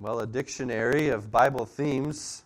Well, 0.00 0.20
a 0.20 0.26
dictionary 0.26 1.10
of 1.10 1.30
Bible 1.30 1.66
themes 1.66 2.42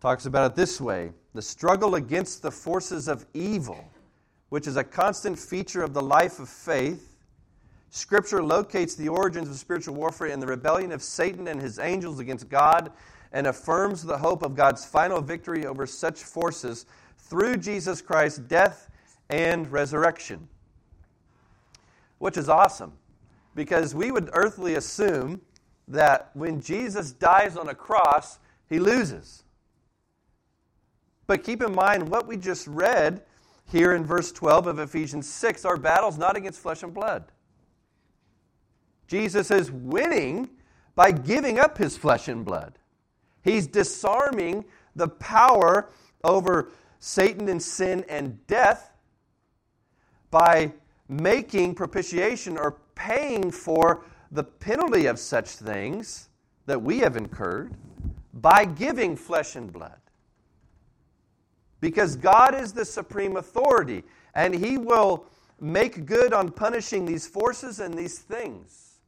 talks 0.00 0.26
about 0.26 0.52
it 0.52 0.54
this 0.54 0.80
way 0.80 1.12
the 1.32 1.42
struggle 1.42 1.96
against 1.96 2.42
the 2.42 2.50
forces 2.50 3.08
of 3.08 3.26
evil, 3.34 3.90
which 4.50 4.66
is 4.66 4.76
a 4.76 4.84
constant 4.84 5.38
feature 5.38 5.82
of 5.82 5.94
the 5.94 6.02
life 6.02 6.38
of 6.38 6.48
faith 6.48 7.14
Scripture 7.94 8.42
locates 8.42 8.96
the 8.96 9.08
origins 9.08 9.48
of 9.48 9.54
spiritual 9.54 9.94
warfare 9.94 10.26
in 10.26 10.40
the 10.40 10.46
rebellion 10.48 10.90
of 10.90 11.00
Satan 11.00 11.46
and 11.46 11.62
his 11.62 11.78
angels 11.78 12.18
against 12.18 12.48
God 12.48 12.90
and 13.30 13.46
affirms 13.46 14.02
the 14.02 14.18
hope 14.18 14.42
of 14.42 14.56
God's 14.56 14.84
final 14.84 15.20
victory 15.20 15.64
over 15.64 15.86
such 15.86 16.24
forces 16.24 16.86
through 17.16 17.58
Jesus 17.58 18.02
Christ's 18.02 18.40
death 18.40 18.90
and 19.30 19.70
resurrection. 19.70 20.48
Which 22.18 22.36
is 22.36 22.48
awesome 22.48 22.94
because 23.54 23.94
we 23.94 24.10
would 24.10 24.28
earthly 24.32 24.74
assume 24.74 25.40
that 25.88 26.30
when 26.34 26.60
Jesus 26.60 27.12
dies 27.12 27.56
on 27.56 27.68
a 27.68 27.74
cross, 27.74 28.38
he 28.68 28.78
loses. 28.78 29.44
But 31.26 31.44
keep 31.44 31.62
in 31.62 31.74
mind 31.74 32.08
what 32.08 32.26
we 32.26 32.36
just 32.36 32.66
read 32.66 33.22
here 33.66 33.94
in 33.94 34.04
verse 34.04 34.30
12 34.32 34.66
of 34.66 34.78
Ephesians 34.78 35.28
6 35.28 35.64
our 35.64 35.76
battle's 35.76 36.18
not 36.18 36.36
against 36.36 36.60
flesh 36.60 36.82
and 36.82 36.92
blood. 36.92 37.24
Jesus 39.06 39.50
is 39.50 39.70
winning 39.70 40.50
by 40.94 41.10
giving 41.10 41.58
up 41.58 41.78
his 41.78 41.96
flesh 41.96 42.28
and 42.28 42.44
blood. 42.44 42.78
He's 43.42 43.66
disarming 43.66 44.64
the 44.96 45.08
power 45.08 45.90
over 46.22 46.70
Satan 46.98 47.48
and 47.48 47.62
sin 47.62 48.04
and 48.08 48.46
death 48.46 48.92
by 50.30 50.72
making 51.08 51.74
propitiation 51.74 52.56
or 52.56 52.78
paying 52.94 53.50
for 53.50 54.04
the 54.34 54.44
penalty 54.44 55.06
of 55.06 55.18
such 55.18 55.48
things 55.50 56.28
that 56.66 56.82
we 56.82 56.98
have 56.98 57.16
incurred 57.16 57.72
by 58.34 58.64
giving 58.64 59.16
flesh 59.16 59.54
and 59.54 59.72
blood. 59.72 59.96
Because 61.80 62.16
God 62.16 62.54
is 62.54 62.72
the 62.72 62.84
supreme 62.84 63.36
authority, 63.36 64.02
and 64.34 64.52
He 64.52 64.76
will 64.76 65.26
make 65.60 66.04
good 66.04 66.32
on 66.32 66.50
punishing 66.50 67.06
these 67.06 67.28
forces 67.28 67.78
and 67.78 67.94
these 67.94 68.18
things. 68.18 68.98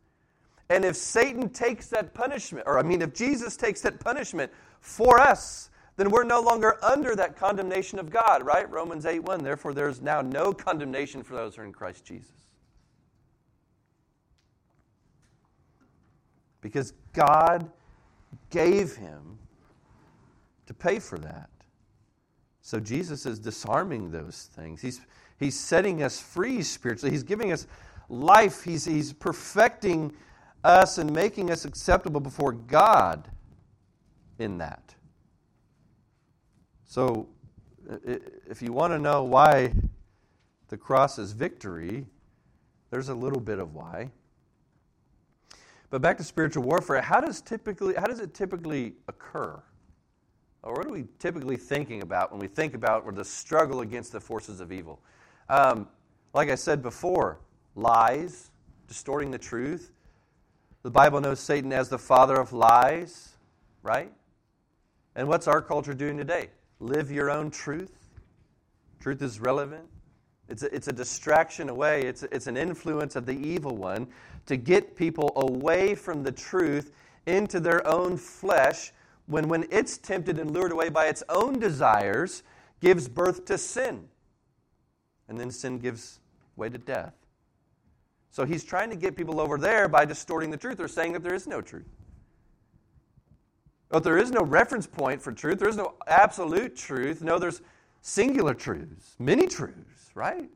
And 0.69 0.85
if 0.85 0.95
Satan 0.95 1.49
takes 1.49 1.89
that 1.89 2.15
punishment, 2.15 2.65
or 2.67 2.79
I 2.79 2.83
mean, 2.83 3.03
if 3.03 3.13
Jesus 3.13 3.57
takes 3.57 3.81
that 3.81 3.99
punishment 3.99 4.53
for 4.81 5.19
us, 5.19 5.71
then 5.97 6.11
we're 6.11 6.25
no 6.25 6.41
longer 6.41 6.79
under 6.85 7.17
that 7.17 7.37
condemnation 7.37 7.99
of 7.99 8.11
God, 8.11 8.45
right? 8.45 8.71
Romans 8.71 9.07
8 9.07 9.21
1. 9.21 9.43
Therefore, 9.43 9.75
there's 9.75 10.01
now 10.01 10.21
no 10.21 10.53
condemnation 10.53 11.25
for 11.25 11.35
those 11.35 11.57
who 11.57 11.63
are 11.63 11.65
in 11.65 11.73
Christ 11.73 12.05
Jesus. 12.05 12.47
Because 16.61 16.93
God 17.13 17.71
gave 18.51 18.97
him 18.97 19.39
to 20.67 20.75
pay 20.75 20.99
for 20.99 21.19
that. 21.19 21.51
So 22.61 22.81
Jesus 22.81 23.27
is 23.27 23.39
disarming 23.39 24.11
those 24.11 24.51
things. 24.55 24.83
He's, 24.83 25.01
he's 25.39 25.59
setting 25.59 26.03
us 26.03 26.19
free 26.19 26.63
spiritually. 26.63 27.13
He's 27.13 27.23
giving 27.23 27.53
us 27.53 27.67
life. 28.09 28.65
He's, 28.65 28.85
he's 28.85 29.13
perfecting 29.13 30.13
us 30.65 30.99
and 30.99 31.13
making 31.13 31.51
us 31.51 31.65
acceptable 31.65 32.21
before 32.21 32.53
God 32.53 33.31
in 34.39 34.59
that. 34.59 34.95
So 36.85 37.29
if 38.05 38.63
you 38.63 38.73
want 38.73 38.93
to 38.93 38.99
know 38.99 39.23
why 39.23 39.73
the 40.69 40.77
cross 40.77 41.19
is 41.19 41.33
victory, 41.33 42.07
there's 42.91 43.09
a 43.09 43.15
little 43.15 43.41
bit 43.41 43.59
of 43.59 43.75
why. 43.75 44.11
But 45.91 46.03
back 46.03 46.17
to 46.19 46.25
spiritual 46.25 46.65
warfare, 46.65 47.01
how 47.01 47.21
does 47.21 47.41
typically 47.41 47.95
how 47.95 48.07
does 48.07 48.21
it 48.21 48.35
typically 48.35 48.95
occur? 49.09 49.63
Or 50.63 50.75
what 50.75 50.87
are 50.87 50.91
we 50.91 51.05
typically 51.21 51.57
thinking 51.57 52.03
about 52.03 52.33
when 52.33 52.41
we 52.41 52.49
think 52.49 52.75
about 52.75 53.15
the 53.15 53.25
struggle 53.25 53.83
against 53.83 54.11
the 54.13 54.21
forces 54.21 54.61
of 54.61 54.73
evil? 54.73 55.01
Um, 55.49 55.87
like 56.35 56.51
I 56.51 56.57
said 56.57 56.83
before, 56.83 57.39
lies, 57.77 58.51
distorting 58.89 59.31
the 59.31 59.39
truth. 59.39 59.93
The 60.83 60.91
Bible 60.91 61.21
knows 61.21 61.39
Satan 61.39 61.73
as 61.73 61.89
the 61.89 61.99
father 61.99 62.37
of 62.37 62.53
lies, 62.53 63.37
right? 63.83 64.13
And 65.15 65.29
what's 65.29 65.47
our 65.47 65.63
culture 65.63 65.95
doing 65.95 66.17
today? 66.17 66.51
Live 66.81 67.11
your 67.11 67.31
own 67.31 67.51
truth. 67.51 68.11
Truth 69.01 69.23
is 69.23 69.41
relevant. 69.41 69.89
It's 70.49 70.63
a, 70.63 70.75
it's 70.75 70.89
a 70.89 70.93
distraction 70.93 71.69
away, 71.69 72.03
it's, 72.03 72.23
it's 72.25 72.47
an 72.47 72.57
influence 72.57 73.17
of 73.17 73.27
the 73.27 73.33
evil 73.33 73.77
one 73.77 74.07
to 74.47 74.57
get 74.57 74.95
people 74.95 75.33
away 75.37 75.95
from 75.95 76.23
the 76.23 76.31
truth 76.31 76.93
into 77.27 77.59
their 77.59 77.87
own 77.87 78.17
flesh 78.17 78.93
when, 79.27 79.49
when 79.49 79.67
it's 79.71 79.99
tempted 79.99 80.39
and 80.39 80.53
lured 80.53 80.71
away 80.71 80.89
by 80.89 81.07
its 81.07 81.25
own 81.29 81.59
desires, 81.59 82.45
gives 82.81 83.09
birth 83.09 83.45
to 83.47 83.59
sin. 83.59 84.09
And 85.29 85.39
then 85.39 85.51
sin 85.51 85.79
gives 85.79 86.21
way 86.55 86.69
to 86.69 86.79
death. 86.79 87.15
So 88.31 88.45
he's 88.45 88.63
trying 88.63 88.91
to 88.91 88.97
get 88.97 89.17
people 89.17 89.41
over 89.41 89.59
there 89.59 89.89
by 89.89 90.05
distorting 90.05 90.51
the 90.51 90.57
truth 90.57 90.79
or 90.79 90.89
saying 90.89 91.13
that 91.15 91.23
there 91.23 91.35
is 91.35 91.47
no 91.49 91.61
truth. 91.61 91.89
But 93.89 94.05
there 94.05 94.19
is 94.19 94.31
no 94.31 94.43
reference 94.43 94.87
point 94.87 95.23
for 95.23 95.33
truth. 95.33 95.59
There 95.59 95.69
is 95.69 95.77
no 95.77 95.95
absolute 96.07 96.77
truth. 96.77 97.23
No, 97.23 97.39
there's 97.39 97.63
singular 98.07 98.55
truths, 98.55 99.17
many 99.19 99.49
truths, 99.49 100.11
right? 100.15 100.49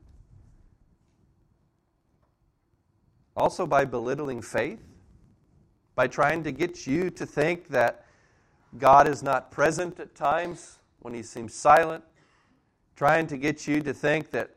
Also, 3.36 3.66
by 3.66 3.84
belittling 3.84 4.40
faith, 4.40 4.80
by 5.96 6.06
trying 6.06 6.44
to 6.44 6.52
get 6.52 6.86
you 6.86 7.10
to 7.10 7.26
think 7.26 7.66
that 7.66 8.06
God 8.78 9.08
is 9.08 9.24
not 9.24 9.50
present 9.50 9.98
at 9.98 10.14
times 10.14 10.78
when 11.00 11.12
he 11.12 11.24
seems 11.24 11.52
silent, 11.52 12.04
trying 12.94 13.26
to 13.26 13.36
get 13.36 13.66
you 13.66 13.82
to 13.82 13.92
think 13.92 14.30
that, 14.30 14.54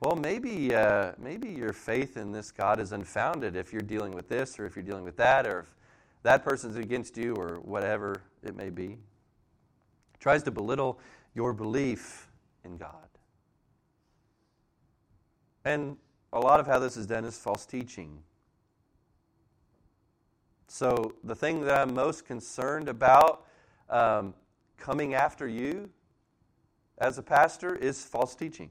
well, 0.00 0.14
maybe, 0.14 0.72
uh, 0.72 1.12
maybe 1.18 1.48
your 1.48 1.72
faith 1.72 2.16
in 2.16 2.30
this 2.30 2.52
God 2.52 2.78
is 2.78 2.92
unfounded 2.92 3.56
if 3.56 3.72
you're 3.72 3.82
dealing 3.82 4.12
with 4.12 4.28
this 4.28 4.56
or 4.60 4.66
if 4.66 4.76
you're 4.76 4.84
dealing 4.84 5.04
with 5.04 5.16
that 5.16 5.48
or 5.48 5.60
if 5.60 5.74
that 6.22 6.44
person's 6.44 6.76
against 6.76 7.16
you 7.16 7.34
or 7.34 7.58
whatever 7.64 8.22
it 8.44 8.54
may 8.54 8.70
be. 8.70 8.98
Tries 10.20 10.44
to 10.44 10.52
belittle 10.52 11.00
your 11.34 11.52
belief 11.52 12.28
in 12.64 12.76
God. 12.76 13.08
And 15.64 15.96
a 16.32 16.40
lot 16.40 16.60
of 16.60 16.66
how 16.66 16.78
this 16.78 16.96
is 16.96 17.06
done 17.06 17.24
is 17.24 17.38
false 17.38 17.66
teaching. 17.66 18.18
So, 20.66 21.12
the 21.22 21.34
thing 21.34 21.60
that 21.64 21.78
I'm 21.78 21.94
most 21.94 22.24
concerned 22.24 22.88
about 22.88 23.46
um, 23.90 24.34
coming 24.78 25.14
after 25.14 25.46
you 25.46 25.90
as 26.98 27.18
a 27.18 27.22
pastor 27.22 27.74
is 27.76 28.02
false 28.02 28.34
teaching. 28.34 28.70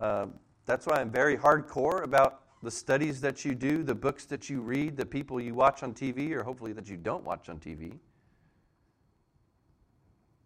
Um, 0.00 0.34
that's 0.66 0.86
why 0.86 0.96
I'm 0.96 1.10
very 1.10 1.36
hardcore 1.36 2.02
about 2.02 2.42
the 2.62 2.70
studies 2.70 3.20
that 3.22 3.44
you 3.44 3.54
do, 3.54 3.82
the 3.82 3.94
books 3.94 4.24
that 4.26 4.50
you 4.50 4.60
read, 4.60 4.96
the 4.96 5.06
people 5.06 5.40
you 5.40 5.54
watch 5.54 5.82
on 5.82 5.94
TV, 5.94 6.32
or 6.32 6.42
hopefully 6.42 6.72
that 6.72 6.88
you 6.88 6.96
don't 6.96 7.24
watch 7.24 7.48
on 7.48 7.58
TV. 7.58 7.98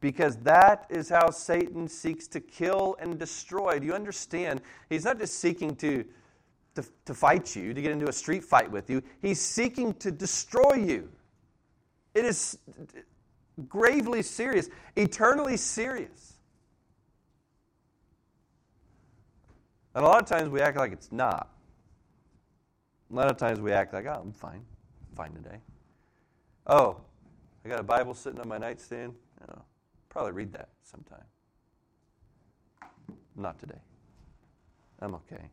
Because 0.00 0.36
that 0.38 0.86
is 0.88 1.08
how 1.08 1.30
Satan 1.30 1.88
seeks 1.88 2.28
to 2.28 2.40
kill 2.40 2.96
and 3.00 3.18
destroy. 3.18 3.78
Do 3.78 3.86
you 3.86 3.94
understand? 3.94 4.60
He's 4.88 5.04
not 5.04 5.18
just 5.18 5.40
seeking 5.40 5.74
to, 5.76 6.04
to, 6.76 6.84
to 7.06 7.14
fight 7.14 7.56
you, 7.56 7.74
to 7.74 7.82
get 7.82 7.90
into 7.90 8.08
a 8.08 8.12
street 8.12 8.44
fight 8.44 8.70
with 8.70 8.88
you, 8.88 9.02
he's 9.20 9.40
seeking 9.40 9.94
to 9.94 10.10
destroy 10.10 10.74
you. 10.74 11.08
It 12.14 12.24
is 12.24 12.58
gravely 13.68 14.22
serious, 14.22 14.68
eternally 14.96 15.56
serious. 15.56 16.34
And 19.94 20.04
a 20.04 20.08
lot 20.08 20.22
of 20.22 20.28
times 20.28 20.48
we 20.48 20.60
act 20.60 20.76
like 20.76 20.92
it's 20.92 21.10
not. 21.10 21.48
A 23.10 23.14
lot 23.14 23.30
of 23.30 23.36
times 23.36 23.58
we 23.58 23.72
act 23.72 23.92
like, 23.94 24.06
oh, 24.06 24.20
I'm 24.22 24.32
fine. 24.32 24.62
I'm 25.10 25.16
fine 25.16 25.32
today. 25.32 25.58
Oh, 26.66 27.00
I 27.64 27.68
got 27.68 27.80
a 27.80 27.84
Bible 27.84 28.14
sitting 28.14 28.40
on 28.40 28.48
my 28.48 28.58
nightstand. 28.58 29.14
Oh, 29.48 29.62
probably 30.18 30.32
read 30.32 30.52
that 30.52 30.70
sometime. 30.82 31.22
Not 33.36 33.56
today. 33.60 33.78
I'm 35.00 35.14
okay. 35.14 35.48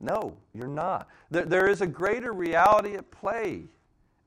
No, 0.00 0.36
you're 0.52 0.68
not. 0.68 1.08
There, 1.30 1.46
there 1.46 1.66
is 1.66 1.80
a 1.80 1.86
greater 1.86 2.34
reality 2.34 2.96
at 2.96 3.10
play. 3.10 3.62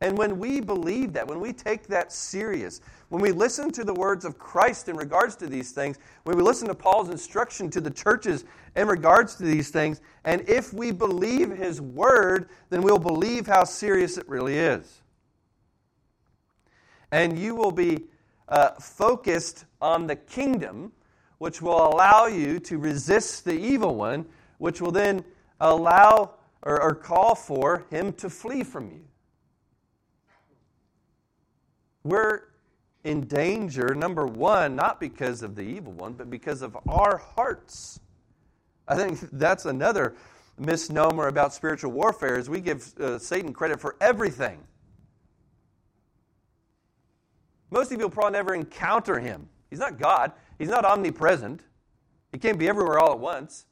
And 0.01 0.17
when 0.17 0.39
we 0.39 0.59
believe 0.59 1.13
that, 1.13 1.27
when 1.27 1.39
we 1.39 1.53
take 1.53 1.85
that 1.85 2.11
serious, 2.11 2.81
when 3.09 3.21
we 3.21 3.31
listen 3.31 3.69
to 3.73 3.83
the 3.83 3.93
words 3.93 4.25
of 4.25 4.39
Christ 4.39 4.89
in 4.89 4.95
regards 4.95 5.35
to 5.35 5.45
these 5.45 5.71
things, 5.71 5.99
when 6.23 6.35
we 6.35 6.41
listen 6.41 6.67
to 6.67 6.73
Paul's 6.73 7.09
instruction 7.09 7.69
to 7.69 7.79
the 7.79 7.91
churches 7.91 8.43
in 8.75 8.87
regards 8.87 9.35
to 9.35 9.43
these 9.43 9.69
things, 9.69 10.01
and 10.25 10.41
if 10.49 10.73
we 10.73 10.89
believe 10.89 11.51
his 11.51 11.79
word, 11.79 12.49
then 12.71 12.81
we'll 12.81 12.97
believe 12.97 13.45
how 13.45 13.65
serious 13.65 14.17
it 14.17 14.27
really 14.27 14.57
is. 14.57 15.03
And 17.11 17.37
you 17.37 17.53
will 17.53 17.71
be 17.71 18.05
uh, 18.49 18.71
focused 18.71 19.65
on 19.81 20.07
the 20.07 20.15
kingdom, 20.15 20.91
which 21.37 21.61
will 21.61 21.87
allow 21.87 22.27
you 22.27 22.59
to 22.59 22.77
resist 22.77 23.45
the 23.45 23.57
evil 23.57 23.95
one, 23.95 24.25
which 24.57 24.81
will 24.81 24.91
then 24.91 25.23
allow 25.59 26.35
or, 26.61 26.81
or 26.81 26.95
call 26.95 27.35
for 27.35 27.85
him 27.89 28.13
to 28.13 28.29
flee 28.29 28.63
from 28.63 28.89
you. 28.89 29.01
We're 32.03 32.43
in 33.03 33.21
danger, 33.21 33.93
number 33.95 34.25
one, 34.25 34.75
not 34.75 34.99
because 34.99 35.41
of 35.41 35.55
the 35.55 35.61
evil 35.61 35.93
one, 35.93 36.13
but 36.13 36.29
because 36.29 36.61
of 36.61 36.77
our 36.87 37.17
hearts. 37.17 37.99
I 38.87 38.95
think 38.95 39.19
that's 39.33 39.65
another 39.65 40.15
misnomer 40.57 41.27
about 41.27 41.53
spiritual 41.53 41.91
warfare 41.91 42.37
is 42.37 42.49
we 42.49 42.61
give 42.61 42.93
uh, 42.99 43.17
Satan 43.17 43.53
credit 43.53 43.79
for 43.79 43.95
everything. 43.99 44.59
Most 47.73 47.95
will 47.97 48.07
probably 48.07 48.33
never 48.33 48.53
encounter 48.53 49.19
him. 49.19 49.49
He's 49.71 49.79
not 49.79 49.97
God. 49.97 50.31
He's 50.59 50.69
not 50.69 50.85
omnipresent. 50.85 51.61
He 52.31 52.37
can't 52.37 52.59
be 52.59 52.69
everywhere 52.69 52.99
all 52.99 53.13
at 53.13 53.19
once. 53.19 53.65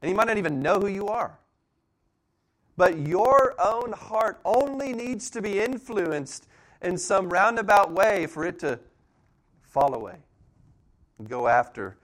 And 0.00 0.08
he 0.08 0.14
might 0.14 0.28
not 0.28 0.38
even 0.38 0.62
know 0.62 0.78
who 0.78 0.86
you 0.86 1.08
are. 1.08 1.36
But 2.76 2.96
your 2.96 3.56
own 3.60 3.90
heart 3.90 4.40
only 4.44 4.92
needs 4.92 5.30
to 5.30 5.42
be 5.42 5.58
influenced 5.58 6.46
in 6.80 6.96
some 6.96 7.28
roundabout 7.28 7.90
way 7.90 8.26
for 8.26 8.44
it 8.44 8.60
to 8.60 8.78
fall 9.62 9.94
away 9.94 10.18
and 11.18 11.28
go 11.28 11.48
after 11.48 11.96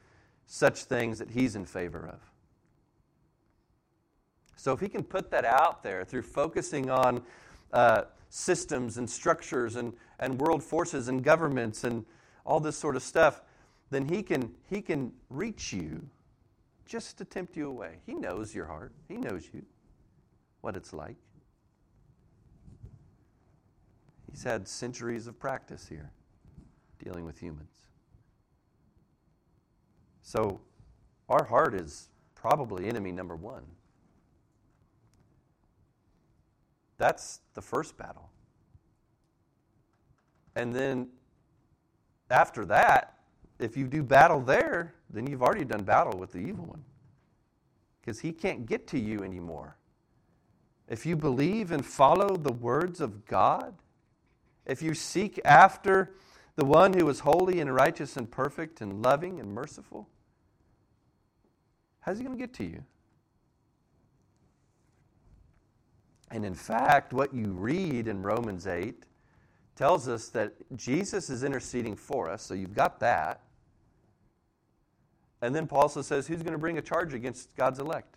such 0.47 0.83
things 0.83 1.21
that 1.21 1.31
he's 1.31 1.55
in 1.55 1.65
favor 1.65 2.09
of. 2.13 2.19
So, 4.57 4.73
if 4.73 4.81
he 4.81 4.89
can 4.89 5.05
put 5.05 5.31
that 5.31 5.45
out 5.45 5.85
there 5.85 6.05
through 6.05 6.23
focusing 6.23 6.91
on 6.91 7.23
uh, 7.73 8.03
systems 8.31 8.99
and 8.99 9.09
structures 9.09 9.77
and, 9.77 9.93
and 10.25 10.41
world 10.41 10.65
forces 10.65 11.09
and 11.09 11.23
governments 11.23 11.85
and 11.85 12.07
all 12.47 12.59
this 12.59 12.77
sort 12.77 12.97
of 12.97 13.03
stuff, 13.03 13.43
then 13.91 14.09
he 14.09 14.23
can, 14.23 14.51
he 14.71 14.81
can 14.81 15.13
reach 15.29 15.71
you 15.71 16.03
just 16.87 17.19
to 17.19 17.27
tempt 17.27 17.59
you 17.59 17.69
away. 17.69 17.99
He 18.07 18.15
knows 18.15 18.55
your 18.55 18.65
heart, 18.65 18.93
he 19.07 19.19
knows 19.19 19.47
you, 19.53 19.63
what 20.63 20.77
it's 20.77 20.95
like. 20.95 21.17
He's 24.31 24.43
had 24.43 24.67
centuries 24.67 25.27
of 25.27 25.39
practice 25.39 25.87
here 25.87 26.11
dealing 27.03 27.27
with 27.27 27.39
humans. 27.39 27.69
So, 30.23 30.59
our 31.29 31.45
heart 31.45 31.75
is 31.75 32.09
probably 32.35 32.89
enemy 32.89 33.13
number 33.13 33.37
one. 33.37 33.65
That's 36.97 37.41
the 37.53 37.61
first 37.61 37.99
battle. 37.99 38.31
And 40.57 40.73
then 40.75 41.09
after 42.31 42.65
that, 42.67 43.19
if 43.59 43.77
you 43.77 43.87
do 43.87 44.03
battle 44.03 44.41
there, 44.41 44.95
then 45.11 45.27
you've 45.27 45.43
already 45.43 45.65
done 45.65 45.85
battle 45.85 46.19
with 46.19 46.33
the 46.33 46.39
evil 46.39 46.67
one. 46.67 46.85
Because 48.01 48.21
he 48.21 48.33
can't 48.33 48.67
get 48.67 48.87
to 48.89 48.99
you 48.99 49.23
anymore. 49.23 49.77
If 50.89 51.07
you 51.07 51.17
believe 51.17 51.73
and 51.73 51.85
follow 51.85 52.37
the 52.37 52.53
words 52.53 53.01
of 53.01 53.25
God, 53.27 53.75
if 54.67 54.83
you 54.83 54.95
seek 54.95 55.41
after 55.45 56.15
the 56.57 56.65
one 56.65 56.93
who 56.93 57.09
is 57.09 57.21
holy 57.21 57.61
and 57.61 57.75
righteous 57.75 58.17
and 58.17 58.31
perfect 58.31 58.81
and 58.81 59.03
loving 59.03 59.41
and 59.41 59.53
merciful, 59.53 60.09
how's 62.01 62.19
he 62.19 62.25
going 62.25 62.37
to 62.37 62.43
get 62.43 62.55
to 62.55 62.65
you? 62.65 62.85
And 66.31 66.45
in 66.45 66.55
fact, 66.55 67.13
what 67.13 67.33
you 67.33 67.47
read 67.53 68.09
in 68.09 68.23
Romans 68.23 68.67
8 68.67 69.05
tells 69.77 70.09
us 70.09 70.29
that 70.31 70.53
Jesus 70.77 71.31
is 71.31 71.43
interceding 71.43 71.97
for 71.97 72.31
us, 72.31 72.43
so 72.43 72.55
you've 72.55 72.75
got 72.75 73.01
that. 73.01 73.41
And 75.43 75.55
then 75.55 75.67
Paul 75.67 75.83
also 75.83 76.03
says, 76.03 76.27
Who's 76.27 76.43
going 76.43 76.53
to 76.53 76.59
bring 76.59 76.79
a 76.79 76.83
charge 76.83 77.13
against 77.13 77.55
God's 77.57 77.79
elect? 77.79 78.17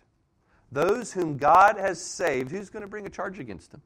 Those 0.70 1.12
whom 1.12 1.36
God 1.36 1.76
has 1.78 2.00
saved, 2.00 2.50
who's 2.50 2.70
going 2.70 2.82
to 2.82 2.88
bring 2.88 3.06
a 3.06 3.10
charge 3.10 3.38
against 3.38 3.72
them? 3.72 3.82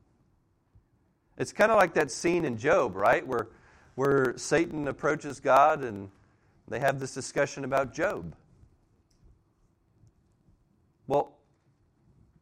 It's 1.38 1.52
kind 1.52 1.70
of 1.70 1.78
like 1.78 1.94
that 1.94 2.11
scene 2.11 2.44
in 2.44 2.58
Job, 2.58 2.94
right? 2.94 3.26
Where, 3.26 3.48
where 3.94 4.37
Satan 4.37 4.88
approaches 4.88 5.40
God 5.40 5.82
and 5.82 6.11
they 6.68 6.78
have 6.78 7.00
this 7.00 7.14
discussion 7.14 7.64
about 7.64 7.94
Job. 7.94 8.35
Well, 11.06 11.37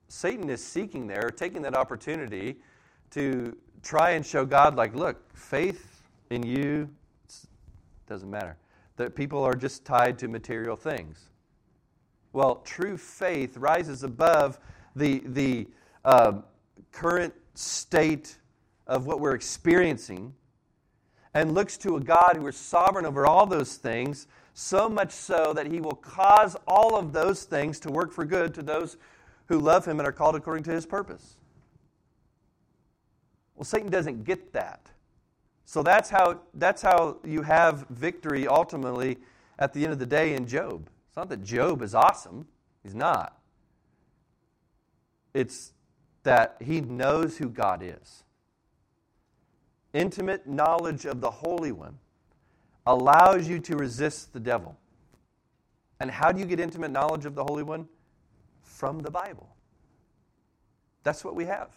Satan 0.09 0.51
is 0.51 0.63
seeking 0.63 1.07
there, 1.07 1.31
taking 1.31 1.63
that 1.63 1.77
opportunity 1.77 2.57
to 3.13 3.57
try 3.83 4.11
and 4.11 4.25
show 4.25 4.45
God, 4.45 4.77
like, 4.77 4.95
look, 4.95 5.35
faith 5.37 6.03
in 6.31 6.43
you 6.43 6.89
doesn't 8.07 8.31
matter. 8.31 8.57
That 8.97 9.15
people 9.15 9.43
are 9.43 9.55
just 9.55 9.85
tied 9.85 10.19
to 10.19 10.29
material 10.29 10.77
things. 10.77 11.29
Well, 12.33 12.57
true 12.65 12.97
faith 12.97 13.57
rises 13.57 14.03
above 14.03 14.59
the, 14.95 15.23
the 15.27 15.67
uh, 16.05 16.33
current 16.93 17.35
state 17.55 18.37
of 18.87 19.07
what 19.07 19.21
we're 19.21 19.35
experiencing 19.35 20.35
and 21.35 21.55
looks 21.55 21.77
to 21.79 21.97
a 21.97 22.01
God 22.01 22.37
who 22.37 22.47
is 22.49 22.57
sovereign 22.57 23.07
over 23.07 23.27
all 23.27 23.47
those 23.47 23.77
things, 23.77 24.27
so 24.55 24.89
much 24.89 25.13
so 25.13 25.53
that 25.55 25.67
he 25.67 25.81
will 25.81 25.95
cause 25.95 26.57
all 26.67 26.97
of 26.97 27.13
those 27.13 27.45
things 27.45 27.79
to 27.81 27.91
work 27.91 28.13
for 28.13 28.25
good 28.25 28.53
to 28.55 28.63
those 28.63 28.97
who 29.47 29.59
love 29.59 29.85
him 29.85 30.01
and 30.01 30.09
are 30.09 30.13
called 30.13 30.35
according 30.35 30.65
to 30.65 30.73
his 30.73 30.87
purpose. 30.87 31.37
Well, 33.61 33.67
Satan 33.67 33.91
doesn't 33.91 34.25
get 34.25 34.55
that. 34.55 34.81
So 35.67 35.83
that's 35.83 36.09
how, 36.09 36.41
that's 36.55 36.81
how 36.81 37.19
you 37.23 37.43
have 37.43 37.85
victory 37.91 38.49
ultimately 38.49 39.19
at 39.59 39.75
the 39.75 39.85
end 39.85 39.93
of 39.93 39.99
the 39.99 40.07
day 40.07 40.33
in 40.33 40.47
Job. 40.47 40.89
It's 41.09 41.17
not 41.19 41.29
that 41.29 41.45
Job 41.45 41.83
is 41.83 41.95
awesome, 41.95 42.47
he's 42.83 42.95
not. 42.95 43.39
It's 45.35 45.75
that 46.23 46.57
he 46.59 46.81
knows 46.81 47.37
who 47.37 47.51
God 47.51 47.83
is. 47.83 48.25
Intimate 49.93 50.47
knowledge 50.47 51.05
of 51.05 51.21
the 51.21 51.31
Holy 51.31 51.71
One 51.71 51.99
allows 52.87 53.47
you 53.47 53.59
to 53.59 53.77
resist 53.77 54.33
the 54.33 54.41
devil. 54.41 54.75
And 56.01 56.11
how 56.11 56.33
do 56.33 56.41
you 56.41 56.47
get 56.47 56.61
intimate 56.61 56.93
knowledge 56.93 57.27
of 57.27 57.35
the 57.35 57.45
Holy 57.45 57.63
One? 57.63 57.87
From 58.63 59.01
the 59.01 59.11
Bible. 59.11 59.55
That's 61.03 61.23
what 61.27 61.35
we 61.37 61.45
have. 61.45 61.69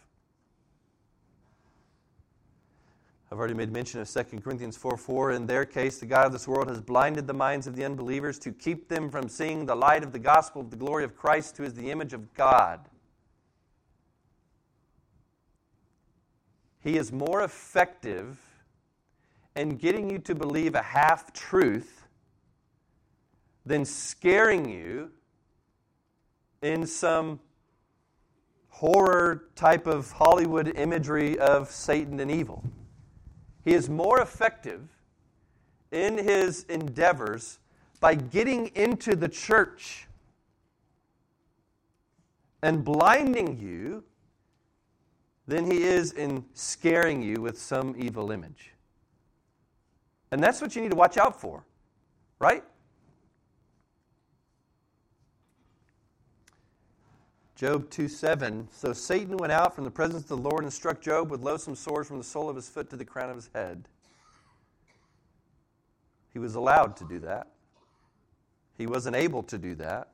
I've 3.34 3.40
already 3.40 3.56
made 3.56 3.74
mention 3.74 4.00
of 4.00 4.08
2 4.08 4.42
Corinthians 4.42 4.78
4 4.78 4.96
4. 4.96 5.32
In 5.32 5.48
their 5.48 5.66
case, 5.66 5.98
the 5.98 6.06
God 6.06 6.28
of 6.28 6.34
this 6.34 6.48
world 6.48 6.70
has 6.70 6.80
blinded 6.80 7.26
the 7.26 7.34
minds 7.34 7.66
of 7.66 7.76
the 7.76 7.84
unbelievers 7.84 8.38
to 8.38 8.52
keep 8.52 8.88
them 8.88 9.10
from 9.10 9.28
seeing 9.28 9.66
the 9.66 9.74
light 9.74 10.04
of 10.04 10.12
the 10.12 10.20
gospel 10.20 10.62
of 10.62 10.70
the 10.70 10.76
glory 10.76 11.04
of 11.04 11.18
Christ, 11.18 11.58
who 11.58 11.64
is 11.64 11.74
the 11.74 11.90
image 11.90 12.14
of 12.14 12.32
God. 12.36 12.82
He 16.80 16.96
is 16.96 17.12
more 17.12 17.42
effective 17.42 18.40
in 19.56 19.78
getting 19.78 20.12
you 20.12 20.20
to 20.20 20.36
believe 20.36 20.76
a 20.76 20.84
half 20.84 21.34
truth 21.34 22.06
than 23.66 23.84
scaring 23.84 24.70
you 24.70 25.10
in 26.62 26.86
some 26.86 27.40
horror 28.70 29.46
type 29.56 29.88
of 29.88 30.12
Hollywood 30.12 30.78
imagery 30.78 31.40
of 31.40 31.72
Satan 31.72 32.20
and 32.20 32.30
evil. 32.30 32.64
He 33.64 33.74
is 33.74 33.90
more 33.90 34.20
effective 34.22 34.82
in 35.92 36.18
his 36.18 36.64
endeavors 36.64 37.60
by 38.00 38.16
getting 38.16 38.68
into 38.76 39.16
the 39.16 39.30
church 39.30 40.08
and 42.62 42.84
blinding 42.84 43.58
you 43.60 44.04
than 45.48 45.70
he 45.70 45.84
is 45.84 46.14
in 46.14 46.46
scaring 46.54 47.22
you 47.22 47.42
with 47.42 47.60
some 47.60 47.96
evil 47.98 48.32
image. 48.32 48.72
And 50.32 50.42
that's 50.42 50.62
what 50.62 50.76
you 50.76 50.82
need 50.82 50.92
to 50.92 50.98
watch 50.98 51.18
out 51.18 51.40
for, 51.40 51.64
right? 52.40 52.64
Job 57.56 57.90
2 57.92 58.08
7. 58.08 58.68
So 58.72 58.94
Satan 58.94 59.38
went 59.38 59.52
out 59.52 59.76
from 59.76 59.84
the 59.84 59.92
presence 59.92 60.24
of 60.24 60.30
the 60.30 60.38
Lord 60.38 60.64
and 60.64 60.74
struck 60.74 61.02
Job 61.02 61.30
with 61.30 61.42
loathsome 61.42 61.76
sores 61.76 62.08
from 62.08 62.18
the 62.18 62.24
sole 62.24 62.50
of 62.50 62.56
his 62.56 62.68
foot 62.68 62.90
to 62.90 62.96
the 62.96 63.06
crown 63.06 63.30
of 63.30 63.36
his 63.36 63.50
head. 63.54 63.88
He 66.32 66.40
was 66.40 66.56
allowed 66.56 66.98
to 66.98 67.06
do 67.06 67.20
that. 67.20 67.48
He 68.76 68.88
wasn't 68.88 69.16
able 69.16 69.44
to 69.44 69.58
do 69.60 69.76
that 69.76 70.10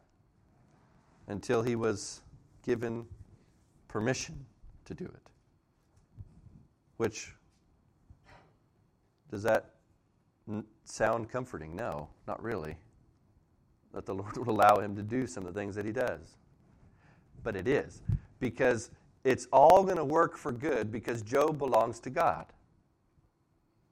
until 1.27 1.61
he 1.61 1.77
was 1.77 2.21
given 2.65 3.05
permission 3.87 4.45
to 4.83 4.93
do 4.93 5.05
it. 5.05 5.29
Which, 6.97 7.33
does 9.31 9.43
that 9.43 9.75
sound 10.83 11.29
comforting? 11.29 11.73
No, 11.73 12.09
not 12.27 12.43
really. 12.43 12.75
That 13.93 14.05
the 14.05 14.13
Lord 14.13 14.35
would 14.37 14.49
allow 14.49 14.75
him 14.81 14.93
to 14.97 15.01
do 15.01 15.25
some 15.25 15.45
of 15.45 15.53
the 15.53 15.59
things 15.59 15.73
that 15.75 15.85
he 15.85 15.93
does 15.93 16.35
but 17.43 17.55
it 17.55 17.67
is. 17.67 18.01
Because 18.39 18.89
it's 19.23 19.47
all 19.51 19.83
going 19.83 19.97
to 19.97 20.05
work 20.05 20.37
for 20.37 20.51
good 20.51 20.91
because 20.91 21.21
Job 21.21 21.57
belongs 21.57 21.99
to 22.01 22.09
God. 22.09 22.45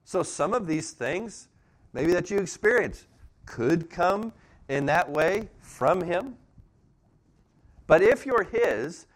So 0.04 0.22
some 0.22 0.54
of 0.54 0.66
these 0.66 0.92
things, 0.92 1.48
maybe 1.92 2.12
that 2.12 2.30
you 2.30 2.38
experience, 2.38 3.06
could 3.44 3.90
come 3.90 4.32
in 4.68 4.86
that 4.86 5.10
way 5.10 5.48
from 5.60 6.02
Him. 6.02 6.36
But 7.86 8.02
if 8.02 8.24
you're 8.24 8.44
His, 8.44 9.06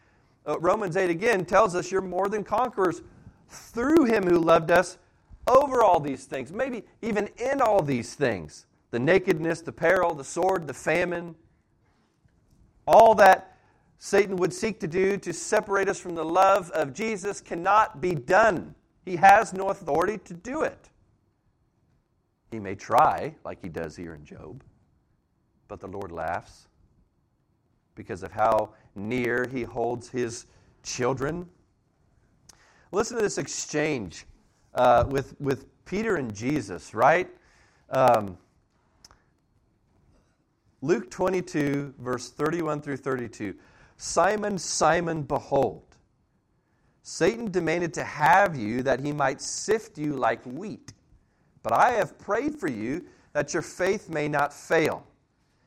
uh, 0.47 0.59
Romans 0.59 0.97
8 0.97 1.11
again 1.11 1.45
tells 1.45 1.75
us 1.75 1.91
you're 1.91 2.03
more 2.03 2.29
than 2.29 2.45
conquerors 2.45 3.03
through 3.49 4.05
Him 4.05 4.25
who 4.25 4.39
loved 4.39 4.71
us 4.71 4.99
over 5.47 5.83
all 5.83 5.99
these 5.99 6.25
things, 6.25 6.53
maybe 6.53 6.85
even 7.01 7.29
in 7.39 7.61
all 7.61 7.83
these 7.83 8.15
things 8.15 8.67
the 8.91 8.99
nakedness, 8.99 9.63
the 9.63 9.73
peril, 9.73 10.15
the 10.15 10.23
sword, 10.23 10.67
the 10.67 10.75
famine, 10.75 11.35
all 12.87 13.15
that 13.15 13.52
Satan 14.05 14.35
would 14.39 14.53
seek 14.53 14.81
to 14.81 14.89
do 14.89 15.17
to 15.17 15.33
separate 15.33 15.89
us 15.89 15.97
from 15.97 16.17
the 16.17 16.25
love 16.25 16.73
of 16.73 16.93
Jesus 16.93 17.41
cannot 17.41 18.01
be 18.01 18.17
done. 18.17 18.75
He 19.05 19.15
has 19.15 19.53
no 19.53 19.69
authority 19.69 20.19
to 20.25 20.35
do 20.35 20.63
it. 20.63 20.91
He 22.51 22.59
may 22.59 22.75
try, 22.75 23.37
like 23.45 23.63
he 23.63 23.69
does 23.69 23.95
here 23.95 24.15
in 24.15 24.25
Job, 24.25 24.65
but 25.69 25.79
the 25.79 25.87
Lord 25.87 26.11
laughs 26.11 26.67
because 27.95 28.25
of 28.25 28.33
how 28.33 28.71
near 28.97 29.47
he 29.53 29.63
holds 29.63 30.09
his 30.09 30.47
children. 30.83 31.49
Listen 32.91 33.19
to 33.19 33.23
this 33.23 33.39
exchange 33.39 34.27
uh, 34.75 35.05
with, 35.09 35.41
with 35.41 35.67
Peter 35.85 36.17
and 36.17 36.35
Jesus, 36.35 36.93
right? 36.93 37.31
Um, 37.89 38.37
Luke 40.81 41.09
22, 41.09 41.95
verse 42.01 42.31
31 42.31 42.83
through 42.83 42.97
32. 42.97 43.55
Simon, 44.05 44.59
Simon, 44.59 45.23
behold, 45.23 45.85
Satan 47.05 47.53
demanded 47.53 47.95
to 47.95 48.03
have 48.03 48.57
you 48.57 48.83
that 48.83 48.99
he 48.99 49.13
might 49.13 49.41
sift 49.41 49.97
you 49.97 50.15
like 50.15 50.43
wheat. 50.45 50.93
But 51.63 51.73
I 51.73 51.93
have 51.93 52.19
prayed 52.19 52.59
for 52.59 52.69
you 52.69 53.05
that 53.33 53.55
your 53.55 53.63
faith 53.63 54.09
may 54.09 54.27
not 54.27 54.53
fail. 54.53 55.07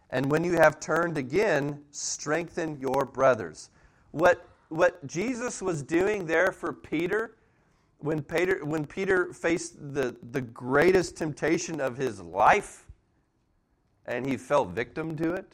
And 0.10 0.30
when 0.30 0.44
you 0.44 0.52
have 0.58 0.82
turned 0.82 1.18
again, 1.18 1.82
strengthen 1.92 2.78
your 2.78 3.06
brothers. 3.06 3.70
What, 4.12 4.46
what 4.68 5.08
Jesus 5.08 5.62
was 5.62 5.82
doing 5.82 6.26
there 6.26 6.52
for 6.52 6.74
Peter, 6.74 7.38
when 8.00 8.22
Peter, 8.22 8.66
when 8.66 8.86
Peter 8.86 9.32
faced 9.32 9.94
the, 9.94 10.14
the 10.34 10.42
greatest 10.42 11.16
temptation 11.16 11.80
of 11.80 11.96
his 11.96 12.20
life, 12.20 12.86
and 14.06 14.26
he 14.28 14.36
fell 14.36 14.66
victim 14.66 15.16
to 15.16 15.32
it, 15.36 15.54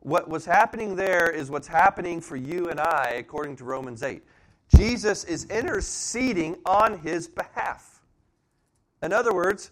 what 0.00 0.28
was 0.28 0.44
happening 0.44 0.96
there 0.96 1.30
is 1.30 1.50
what's 1.50 1.68
happening 1.68 2.20
for 2.20 2.36
you 2.36 2.68
and 2.68 2.80
I, 2.80 3.16
according 3.18 3.56
to 3.56 3.64
Romans 3.64 4.02
8. 4.02 4.22
Jesus 4.76 5.24
is 5.24 5.44
interceding 5.46 6.56
on 6.66 6.98
his 6.98 7.26
behalf. 7.26 8.02
In 9.02 9.12
other 9.12 9.32
words, 9.32 9.70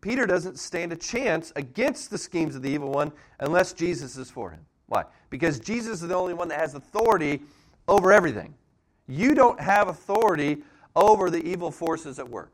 Peter 0.00 0.26
doesn't 0.26 0.58
stand 0.58 0.92
a 0.92 0.96
chance 0.96 1.52
against 1.56 2.10
the 2.10 2.18
schemes 2.18 2.56
of 2.56 2.62
the 2.62 2.70
evil 2.70 2.90
one 2.90 3.12
unless 3.40 3.72
Jesus 3.72 4.16
is 4.16 4.30
for 4.30 4.50
him. 4.50 4.60
Why? 4.86 5.04
Because 5.30 5.60
Jesus 5.60 6.02
is 6.02 6.08
the 6.08 6.14
only 6.14 6.34
one 6.34 6.48
that 6.48 6.58
has 6.58 6.74
authority 6.74 7.40
over 7.88 8.12
everything. 8.12 8.54
You 9.06 9.34
don't 9.34 9.60
have 9.60 9.88
authority 9.88 10.58
over 10.96 11.30
the 11.30 11.42
evil 11.46 11.70
forces 11.70 12.18
at 12.18 12.28
work, 12.28 12.52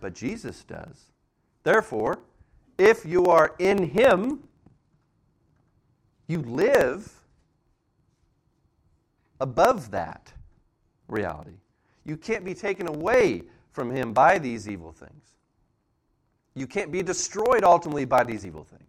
but 0.00 0.14
Jesus 0.14 0.64
does. 0.64 1.12
Therefore, 1.62 2.18
if 2.78 3.06
you 3.06 3.26
are 3.26 3.54
in 3.58 3.90
him, 3.90 4.40
you 6.26 6.42
live 6.42 7.12
above 9.40 9.90
that 9.90 10.32
reality. 11.08 11.58
You 12.04 12.16
can't 12.16 12.44
be 12.44 12.54
taken 12.54 12.88
away 12.88 13.42
from 13.72 13.90
him 13.90 14.12
by 14.12 14.38
these 14.38 14.68
evil 14.68 14.92
things. 14.92 15.34
You 16.54 16.66
can't 16.66 16.90
be 16.90 17.02
destroyed 17.02 17.64
ultimately 17.64 18.06
by 18.06 18.24
these 18.24 18.46
evil 18.46 18.64
things 18.64 18.82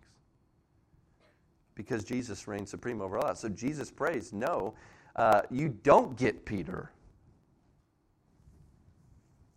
because 1.76 2.04
Jesus 2.04 2.48
reigns 2.48 2.70
supreme 2.70 3.02
over 3.02 3.20
us. 3.20 3.42
So 3.42 3.50
Jesus 3.50 3.92
prays, 3.92 4.34
no, 4.34 4.74
uh, 5.16 5.42
you 5.52 5.70
don't 5.84 6.18
get 6.18 6.46
Peter. 6.46 6.92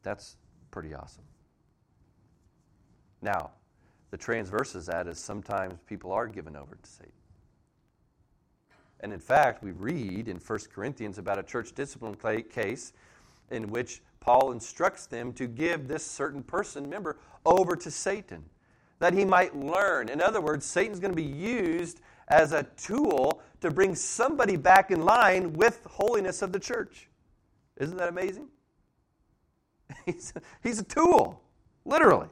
That's 0.03 0.37
pretty 0.71 0.95
awesome. 0.95 1.25
Now, 3.23 3.51
the 4.11 4.17
transverse 4.17 4.75
of 4.75 4.87
that 4.87 5.07
is 5.07 5.19
sometimes 5.19 5.79
people 5.87 6.13
are 6.13 6.27
given 6.27 6.57
over 6.57 6.75
to 6.75 6.91
Satan. 6.91 7.13
And 9.01 9.13
in 9.13 9.19
fact, 9.19 9.63
we 9.63 9.73
read 9.73 10.29
in 10.29 10.37
1 10.37 10.59
Corinthians 10.73 11.19
about 11.19 11.39
a 11.39 11.43
church 11.43 11.73
discipline 11.75 12.17
case 12.43 12.93
in 13.51 13.69
which 13.69 14.03
Paul 14.21 14.53
instructs 14.53 15.07
them 15.07 15.33
to 15.33 15.47
give 15.47 15.89
this 15.89 16.05
certain 16.05 16.43
person, 16.43 16.89
member, 16.89 17.17
over 17.47 17.75
to 17.77 17.91
Satan, 17.91 18.45
that 18.99 19.15
he 19.15 19.25
might 19.25 19.57
learn. 19.57 20.11
In 20.11 20.21
other 20.21 20.41
words, 20.41 20.67
Satan's 20.67 21.01
going 21.01 21.13
to 21.13 21.17
be 21.17 21.23
used 21.23 22.01
as 22.29 22.53
a 22.53 22.65
tool 22.77 23.43
to 23.61 23.71
bring 23.71 23.95
somebody 23.95 24.57
back 24.57 24.91
in 24.91 25.05
line 25.05 25.55
with 25.55 25.85
holiness 25.91 26.43
of 26.43 26.53
the 26.53 26.61
church. 26.61 27.09
Isn't 27.79 27.97
that 27.97 28.11
amazing? 28.11 28.49
He's, 30.07 30.33
he's 30.63 30.79
a 30.79 30.85
tool, 30.85 31.43
literally. 31.85 32.29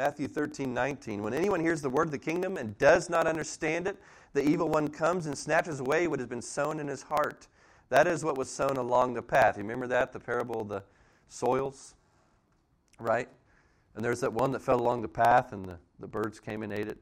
Matthew 0.00 0.28
13, 0.28 0.72
19. 0.72 1.22
When 1.22 1.34
anyone 1.34 1.60
hears 1.60 1.82
the 1.82 1.90
word 1.90 2.06
of 2.06 2.10
the 2.10 2.16
kingdom 2.16 2.56
and 2.56 2.78
does 2.78 3.10
not 3.10 3.26
understand 3.26 3.86
it, 3.86 3.98
the 4.32 4.42
evil 4.42 4.66
one 4.66 4.88
comes 4.88 5.26
and 5.26 5.36
snatches 5.36 5.78
away 5.80 6.06
what 6.06 6.20
has 6.20 6.26
been 6.26 6.40
sown 6.40 6.80
in 6.80 6.88
his 6.88 7.02
heart. 7.02 7.48
That 7.90 8.06
is 8.06 8.24
what 8.24 8.38
was 8.38 8.48
sown 8.48 8.78
along 8.78 9.12
the 9.12 9.20
path. 9.20 9.58
You 9.58 9.62
remember 9.62 9.86
that? 9.88 10.10
The 10.10 10.18
parable 10.18 10.62
of 10.62 10.68
the 10.68 10.82
soils? 11.28 11.96
Right? 12.98 13.28
And 13.94 14.02
there's 14.02 14.20
that 14.20 14.32
one 14.32 14.52
that 14.52 14.62
fell 14.62 14.80
along 14.80 15.02
the 15.02 15.08
path 15.08 15.52
and 15.52 15.66
the, 15.66 15.78
the 15.98 16.06
birds 16.06 16.40
came 16.40 16.62
and 16.62 16.72
ate 16.72 16.88
it. 16.88 16.96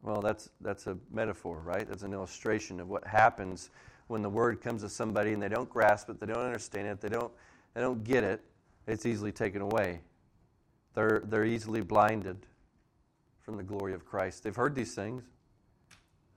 Well, 0.00 0.22
that's, 0.22 0.48
that's 0.62 0.86
a 0.86 0.96
metaphor, 1.12 1.60
right? 1.62 1.86
That's 1.86 2.04
an 2.04 2.14
illustration 2.14 2.80
of 2.80 2.88
what 2.88 3.06
happens 3.06 3.68
when 4.06 4.22
the 4.22 4.30
word 4.30 4.62
comes 4.62 4.80
to 4.80 4.88
somebody 4.88 5.34
and 5.34 5.42
they 5.42 5.50
don't 5.50 5.68
grasp 5.68 6.08
it, 6.08 6.20
they 6.20 6.24
don't 6.24 6.38
understand 6.38 6.88
it, 6.88 7.02
they 7.02 7.10
don't, 7.10 7.30
they 7.74 7.82
don't 7.82 8.02
get 8.02 8.24
it, 8.24 8.40
it's 8.86 9.04
easily 9.04 9.30
taken 9.30 9.60
away. 9.60 10.00
They're, 10.98 11.22
they're 11.26 11.44
easily 11.44 11.80
blinded 11.80 12.44
from 13.38 13.56
the 13.56 13.62
glory 13.62 13.94
of 13.94 14.04
Christ. 14.04 14.42
They've 14.42 14.56
heard 14.56 14.74
these 14.74 14.96
things, 14.96 15.22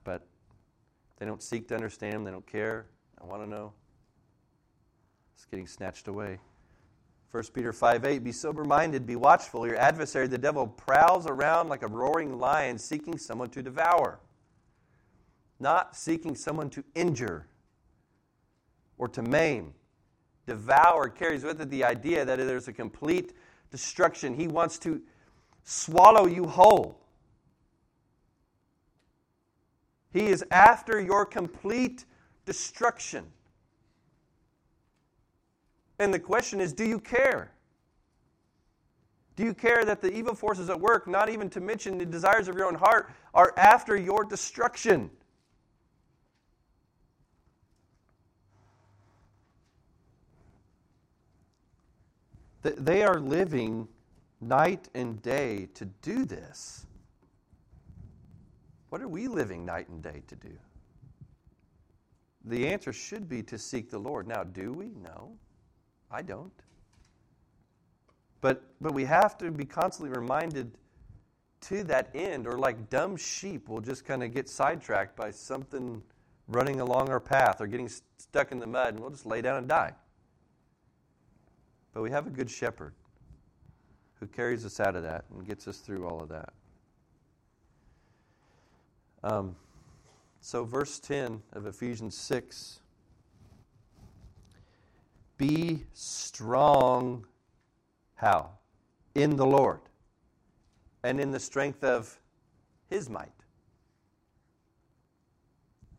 but 0.04 0.24
they 1.18 1.26
don't 1.26 1.42
seek 1.42 1.66
to 1.66 1.74
understand 1.74 2.14
them, 2.14 2.22
they 2.22 2.30
don't 2.30 2.46
care. 2.46 2.86
I 3.20 3.26
want 3.26 3.42
to 3.42 3.50
know. 3.50 3.72
It's 5.34 5.46
getting 5.46 5.66
snatched 5.66 6.06
away. 6.06 6.38
1 7.32 7.42
Peter 7.52 7.72
5 7.72 8.04
8, 8.04 8.22
be 8.22 8.30
sober 8.30 8.62
minded, 8.62 9.04
be 9.04 9.16
watchful. 9.16 9.66
Your 9.66 9.74
adversary, 9.78 10.28
the 10.28 10.38
devil, 10.38 10.68
prowls 10.68 11.26
around 11.26 11.68
like 11.68 11.82
a 11.82 11.88
roaring 11.88 12.38
lion 12.38 12.78
seeking 12.78 13.18
someone 13.18 13.50
to 13.50 13.64
devour, 13.64 14.20
not 15.58 15.96
seeking 15.96 16.36
someone 16.36 16.70
to 16.70 16.84
injure 16.94 17.48
or 18.96 19.08
to 19.08 19.22
maim. 19.22 19.74
Devour 20.46 21.08
carries 21.08 21.42
with 21.42 21.60
it 21.60 21.68
the 21.68 21.82
idea 21.82 22.24
that 22.24 22.36
there's 22.36 22.68
a 22.68 22.72
complete 22.72 23.32
destruction. 23.72 24.34
He 24.34 24.46
wants 24.46 24.78
to 24.80 25.02
swallow 25.64 26.26
you 26.26 26.46
whole. 26.46 27.00
He 30.12 30.26
is 30.26 30.44
after 30.50 31.00
your 31.00 31.24
complete 31.24 32.04
destruction. 32.44 33.24
And 35.98 36.12
the 36.12 36.20
question 36.20 36.60
is 36.60 36.72
do 36.72 36.84
you 36.84 37.00
care? 37.00 37.52
Do 39.34 39.44
you 39.44 39.54
care 39.54 39.84
that 39.86 40.02
the 40.02 40.12
evil 40.12 40.34
forces 40.34 40.68
at 40.68 40.78
work, 40.78 41.08
not 41.08 41.30
even 41.30 41.48
to 41.50 41.60
mention 41.60 41.96
the 41.96 42.04
desires 42.04 42.48
of 42.48 42.54
your 42.54 42.66
own 42.66 42.74
heart, 42.74 43.10
are 43.32 43.54
after 43.56 43.96
your 43.96 44.24
destruction? 44.24 45.10
They 52.62 53.02
are 53.02 53.18
living 53.18 53.88
night 54.40 54.88
and 54.94 55.20
day 55.22 55.68
to 55.74 55.84
do 55.84 56.24
this. 56.24 56.86
What 58.88 59.00
are 59.00 59.08
we 59.08 59.26
living 59.26 59.64
night 59.64 59.88
and 59.88 60.02
day 60.02 60.22
to 60.28 60.36
do? 60.36 60.52
The 62.44 62.68
answer 62.68 62.92
should 62.92 63.28
be 63.28 63.42
to 63.44 63.58
seek 63.58 63.90
the 63.90 63.98
Lord. 63.98 64.26
Now, 64.26 64.44
do 64.44 64.72
we? 64.72 64.90
No. 65.02 65.32
I 66.10 66.22
don't. 66.22 66.52
But, 68.40 68.62
but 68.80 68.92
we 68.92 69.04
have 69.04 69.38
to 69.38 69.50
be 69.50 69.64
constantly 69.64 70.16
reminded 70.16 70.72
to 71.62 71.84
that 71.84 72.10
end, 72.14 72.46
or 72.46 72.58
like 72.58 72.90
dumb 72.90 73.16
sheep, 73.16 73.68
we'll 73.68 73.80
just 73.80 74.04
kind 74.04 74.22
of 74.22 74.34
get 74.34 74.48
sidetracked 74.48 75.16
by 75.16 75.30
something 75.30 76.02
running 76.48 76.80
along 76.80 77.08
our 77.08 77.20
path 77.20 77.60
or 77.60 77.68
getting 77.68 77.88
stuck 78.18 78.50
in 78.50 78.58
the 78.58 78.66
mud, 78.66 78.94
and 78.94 79.00
we'll 79.00 79.10
just 79.10 79.26
lay 79.26 79.40
down 79.40 79.58
and 79.58 79.68
die. 79.68 79.92
But 81.92 82.02
we 82.02 82.10
have 82.10 82.26
a 82.26 82.30
good 82.30 82.50
shepherd 82.50 82.94
who 84.20 84.26
carries 84.26 84.64
us 84.64 84.80
out 84.80 84.96
of 84.96 85.02
that 85.02 85.24
and 85.30 85.46
gets 85.46 85.68
us 85.68 85.78
through 85.78 86.06
all 86.06 86.20
of 86.20 86.28
that. 86.28 86.52
Um, 89.24 89.56
so, 90.40 90.64
verse 90.64 90.98
10 90.98 91.42
of 91.52 91.66
Ephesians 91.66 92.16
6 92.16 92.80
be 95.38 95.86
strong, 95.92 97.26
how? 98.14 98.50
In 99.16 99.34
the 99.34 99.44
Lord 99.44 99.80
and 101.02 101.18
in 101.18 101.32
the 101.32 101.40
strength 101.40 101.82
of 101.82 102.20
his 102.88 103.10
might. 103.10 103.41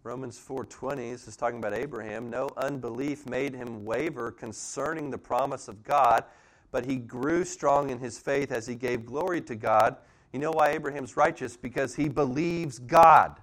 Romans 0.04 0.38
4:20 0.38 1.12
this 1.12 1.30
is 1.30 1.38
talking 1.38 1.60
about 1.60 1.74
Abraham, 1.74 2.30
no 2.30 2.50
unbelief 2.58 3.26
made 3.26 3.54
him 3.54 3.86
waver 3.86 4.32
concerning 4.32 5.10
the 5.10 5.18
promise 5.18 5.70
of 5.70 5.82
God, 5.82 6.26
but 6.72 6.86
he 6.86 6.98
grew 6.98 7.46
strong 7.46 7.90
in 7.90 8.00
his 8.00 8.20
faith 8.20 8.52
as 8.52 8.68
he 8.68 8.76
gave 8.76 9.06
glory 9.06 9.40
to 9.42 9.56
God. 9.56 9.96
You 10.34 10.40
know 10.40 10.52
why 10.52 10.72
Abraham's 10.72 11.16
righteous? 11.16 11.56
Because 11.56 11.96
he 11.96 12.10
believes 12.10 12.80
God. 12.80 13.42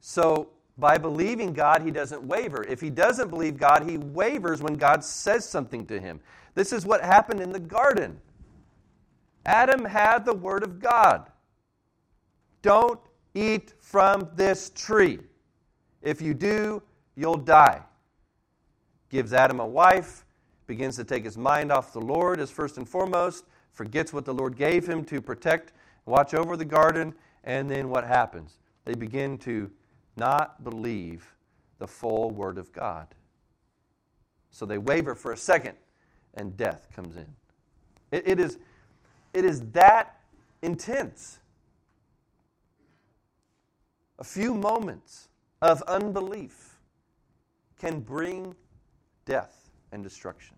So 0.00 0.50
by 0.76 0.98
believing 0.98 1.52
God, 1.52 1.82
he 1.82 1.92
doesn't 1.92 2.24
waver. 2.24 2.64
If 2.64 2.80
he 2.80 2.90
doesn't 2.90 3.28
believe 3.28 3.56
God, 3.56 3.88
he 3.88 3.98
wavers 3.98 4.62
when 4.62 4.74
God 4.74 5.04
says 5.04 5.48
something 5.48 5.86
to 5.86 6.00
him. 6.00 6.20
This 6.54 6.72
is 6.72 6.84
what 6.84 7.02
happened 7.02 7.40
in 7.40 7.52
the 7.52 7.60
garden. 7.60 8.20
Adam 9.46 9.84
had 9.84 10.24
the 10.24 10.34
word 10.34 10.64
of 10.64 10.80
God. 10.80 11.30
Don't 12.62 13.00
eat 13.34 13.74
from 13.80 14.28
this 14.34 14.70
tree. 14.74 15.18
If 16.02 16.22
you 16.22 16.34
do, 16.34 16.82
you'll 17.16 17.36
die. 17.36 17.82
Gives 19.08 19.32
Adam 19.32 19.60
a 19.60 19.66
wife, 19.66 20.24
begins 20.66 20.96
to 20.96 21.04
take 21.04 21.24
his 21.24 21.36
mind 21.36 21.72
off 21.72 21.92
the 21.92 22.00
Lord 22.00 22.40
as 22.40 22.50
first 22.50 22.76
and 22.76 22.88
foremost, 22.88 23.44
forgets 23.72 24.12
what 24.12 24.24
the 24.24 24.34
Lord 24.34 24.56
gave 24.56 24.86
him 24.86 25.04
to 25.06 25.20
protect, 25.20 25.72
watch 26.06 26.32
over 26.32 26.56
the 26.56 26.64
garden, 26.64 27.14
and 27.44 27.68
then 27.68 27.88
what 27.88 28.04
happens? 28.04 28.58
They 28.84 28.94
begin 28.94 29.36
to 29.38 29.70
not 30.16 30.62
believe 30.62 31.34
the 31.78 31.88
full 31.88 32.30
word 32.30 32.58
of 32.58 32.72
God. 32.72 33.08
So 34.50 34.66
they 34.66 34.78
waver 34.78 35.14
for 35.14 35.32
a 35.32 35.36
second, 35.36 35.76
and 36.34 36.56
death 36.56 36.88
comes 36.94 37.16
in. 37.16 37.26
it, 38.12 38.22
it 38.26 38.40
is, 38.40 38.58
it 39.34 39.44
is 39.44 39.62
that 39.72 40.20
intense. 40.62 41.39
A 44.20 44.24
few 44.24 44.54
moments 44.54 45.28
of 45.62 45.80
unbelief 45.82 46.78
can 47.78 48.00
bring 48.00 48.54
death 49.24 49.70
and 49.92 50.04
destruction. 50.04 50.56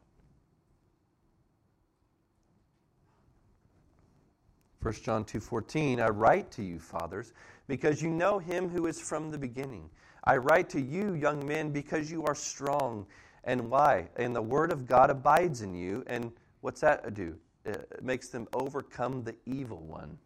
1 4.80 4.94
John 4.94 5.24
2:14 5.24 6.00
I 6.00 6.08
write 6.08 6.50
to 6.50 6.62
you 6.64 6.80
fathers 6.80 7.32
because 7.68 8.02
you 8.02 8.10
know 8.10 8.40
him 8.40 8.68
who 8.68 8.86
is 8.86 9.00
from 9.00 9.30
the 9.30 9.38
beginning. 9.38 9.88
I 10.24 10.38
write 10.38 10.68
to 10.70 10.80
you 10.80 11.14
young 11.14 11.46
men 11.46 11.70
because 11.70 12.10
you 12.10 12.24
are 12.24 12.34
strong. 12.34 13.06
And 13.44 13.70
why? 13.70 14.08
And 14.16 14.34
the 14.34 14.42
word 14.42 14.72
of 14.72 14.86
God 14.86 15.08
abides 15.08 15.62
in 15.62 15.72
you 15.72 16.02
and 16.08 16.32
what's 16.62 16.80
that 16.80 17.14
do? 17.14 17.38
It 17.64 18.02
makes 18.02 18.28
them 18.28 18.48
overcome 18.54 19.22
the 19.22 19.36
evil 19.46 19.78
one. 19.78 20.18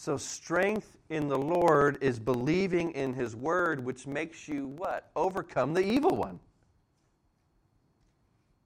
So 0.00 0.16
strength 0.16 0.96
in 1.10 1.28
the 1.28 1.36
Lord 1.36 1.98
is 2.00 2.18
believing 2.18 2.92
in 2.92 3.12
his 3.12 3.36
word 3.36 3.84
which 3.84 4.06
makes 4.06 4.48
you 4.48 4.68
what? 4.68 5.10
Overcome 5.14 5.74
the 5.74 5.82
evil 5.82 6.16
one. 6.16 6.40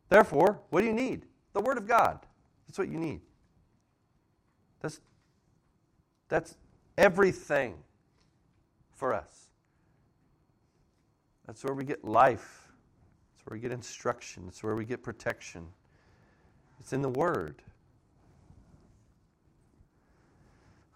Therefore, 0.09 0.61
what 0.71 0.83
do 0.83 0.87
you 0.87 0.93
need? 0.93 1.27
The 1.53 1.61
word 1.61 1.77
of 1.77 1.89
God. 1.89 2.21
That's 2.69 2.79
what 2.79 2.89
you 2.89 3.01
need. 3.01 3.21
That's, 4.81 5.01
that's 6.29 6.55
everything 6.97 7.75
for 8.93 9.13
us. 9.13 9.49
That's 11.49 11.65
where 11.65 11.75
we 11.75 11.83
get 11.83 12.05
life. 12.05 12.69
That's 13.33 13.47
where 13.47 13.57
we 13.57 13.61
get 13.61 13.73
instruction. 13.73 14.45
That's 14.45 14.63
where 14.63 14.77
we 14.77 14.85
get 14.85 15.03
protection. 15.03 15.67
It's 16.79 16.93
in 16.93 17.03
the 17.03 17.09
Word. 17.09 17.61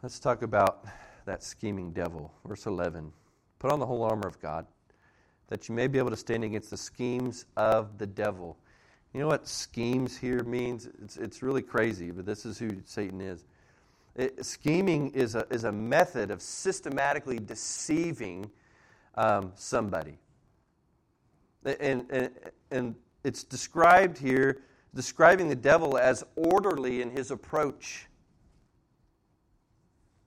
Let's 0.01 0.21
talk 0.21 0.43
about 0.43 0.85
that 1.25 1.43
scheming 1.43 1.91
devil. 1.91 2.33
Verse 2.47 2.67
11 2.67 3.13
Put 3.59 3.73
on 3.73 3.81
the 3.81 3.87
whole 3.87 4.05
armor 4.05 4.29
of 4.29 4.41
God, 4.41 4.65
that 5.49 5.69
you 5.69 5.75
may 5.75 5.89
be 5.89 5.99
able 5.99 6.11
to 6.11 6.17
stand 6.17 6.45
against 6.45 6.71
the 6.71 6.77
schemes 6.77 7.47
of 7.57 7.99
the 7.99 8.07
devil. 8.07 8.57
You 9.13 9.19
know 9.19 9.27
what 9.27 9.49
schemes 9.49 10.17
here 10.17 10.45
means? 10.45 10.89
It's, 11.03 11.17
it's 11.17 11.43
really 11.43 11.63
crazy, 11.63 12.13
but 12.13 12.25
this 12.25 12.47
is 12.47 12.59
who 12.59 12.69
Satan 12.85 13.21
is. 13.21 13.45
It, 14.15 14.45
scheming 14.47 15.11
is 15.11 15.35
a, 15.35 15.47
is 15.51 15.65
a 15.65 15.73
method 15.73 16.31
of 16.31 16.43
systematically 16.43 17.41
deceiving 17.41 18.49
um, 19.17 19.51
somebody. 19.57 20.17
And, 21.65 22.07
and, 22.11 22.31
and 22.71 22.95
it's 23.25 23.43
described 23.43 24.17
here, 24.17 24.61
describing 24.95 25.49
the 25.49 25.57
devil 25.57 25.99
as 25.99 26.23
orderly 26.37 27.03
in 27.03 27.11
his 27.11 27.33
approach. 27.33 28.07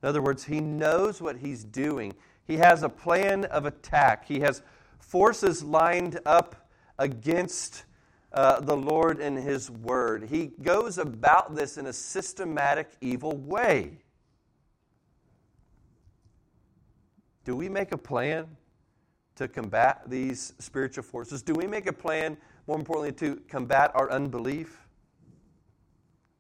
In 0.02 0.10
other 0.10 0.22
words, 0.22 0.44
he 0.46 0.60
knows 0.60 1.22
what 1.22 1.38
he's 1.38 1.64
doing. 1.64 2.14
He 2.46 2.58
has 2.58 2.84
a 2.84 2.90
plan 2.90 3.46
of 3.46 3.66
attack. 3.66 4.28
He 4.28 4.40
has 4.40 4.64
forces 5.00 5.64
lined 5.64 6.20
up 6.26 6.70
against 6.98 7.84
uh, 8.34 8.60
the 8.62 8.76
Lord 8.76 9.20
and 9.20 9.38
his 9.38 9.70
word. 9.70 10.28
He 10.30 10.52
goes 10.62 10.98
about 10.98 11.56
this 11.56 11.78
in 11.78 11.88
a 11.88 11.94
systematic, 11.94 12.90
evil 13.02 13.38
way. 13.38 14.00
Do 17.44 17.56
we 17.56 17.70
make 17.70 17.92
a 17.92 17.98
plan 17.98 18.48
to 19.36 19.48
combat 19.48 20.04
these 20.08 20.54
spiritual 20.60 21.04
forces? 21.04 21.42
Do 21.42 21.54
we 21.54 21.68
make 21.68 21.88
a 21.88 21.94
plan, 21.94 22.38
more 22.68 22.78
importantly, 22.78 23.12
to 23.28 23.42
combat 23.48 23.92
our 23.94 24.10
unbelief? 24.12 24.88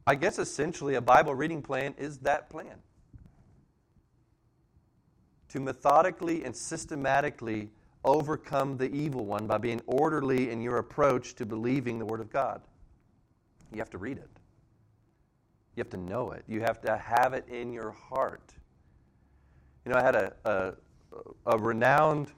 I 0.08 0.15
guess 0.15 0.39
essentially 0.39 0.95
a 0.95 1.02
Bible 1.02 1.36
reading 1.36 1.62
plan 1.62 1.93
is 1.97 2.19
that 2.19 2.50
plan 2.50 2.82
to 5.52 5.60
methodically 5.60 6.44
and 6.44 6.56
systematically 6.56 7.70
overcome 8.04 8.78
the 8.78 8.90
evil 8.92 9.26
one 9.26 9.46
by 9.48 9.58
being 9.58 9.82
orderly 9.86 10.50
in 10.50 10.62
your 10.62 10.78
approach 10.78 11.36
to 11.36 11.46
believing 11.46 12.00
the 12.00 12.06
Word 12.06 12.22
of 12.22 12.32
God. 12.32 12.62
You 13.72 13.80
have 13.80 13.90
to 13.92 13.98
read 13.98 14.18
it, 14.18 14.30
you 15.76 15.82
have 15.82 15.90
to 15.90 15.98
know 15.98 16.32
it, 16.32 16.44
you 16.48 16.62
have 16.62 16.82
to 16.82 16.98
have 16.98 17.34
it 17.34 17.48
in 17.48 17.72
your 17.74 17.92
heart. 17.92 18.54
You 19.86 19.92
know, 19.92 19.98
I 19.98 20.04
had 20.04 20.16
a, 20.16 20.34
a, 20.46 20.74
a 21.46 21.58
renowned 21.58 22.32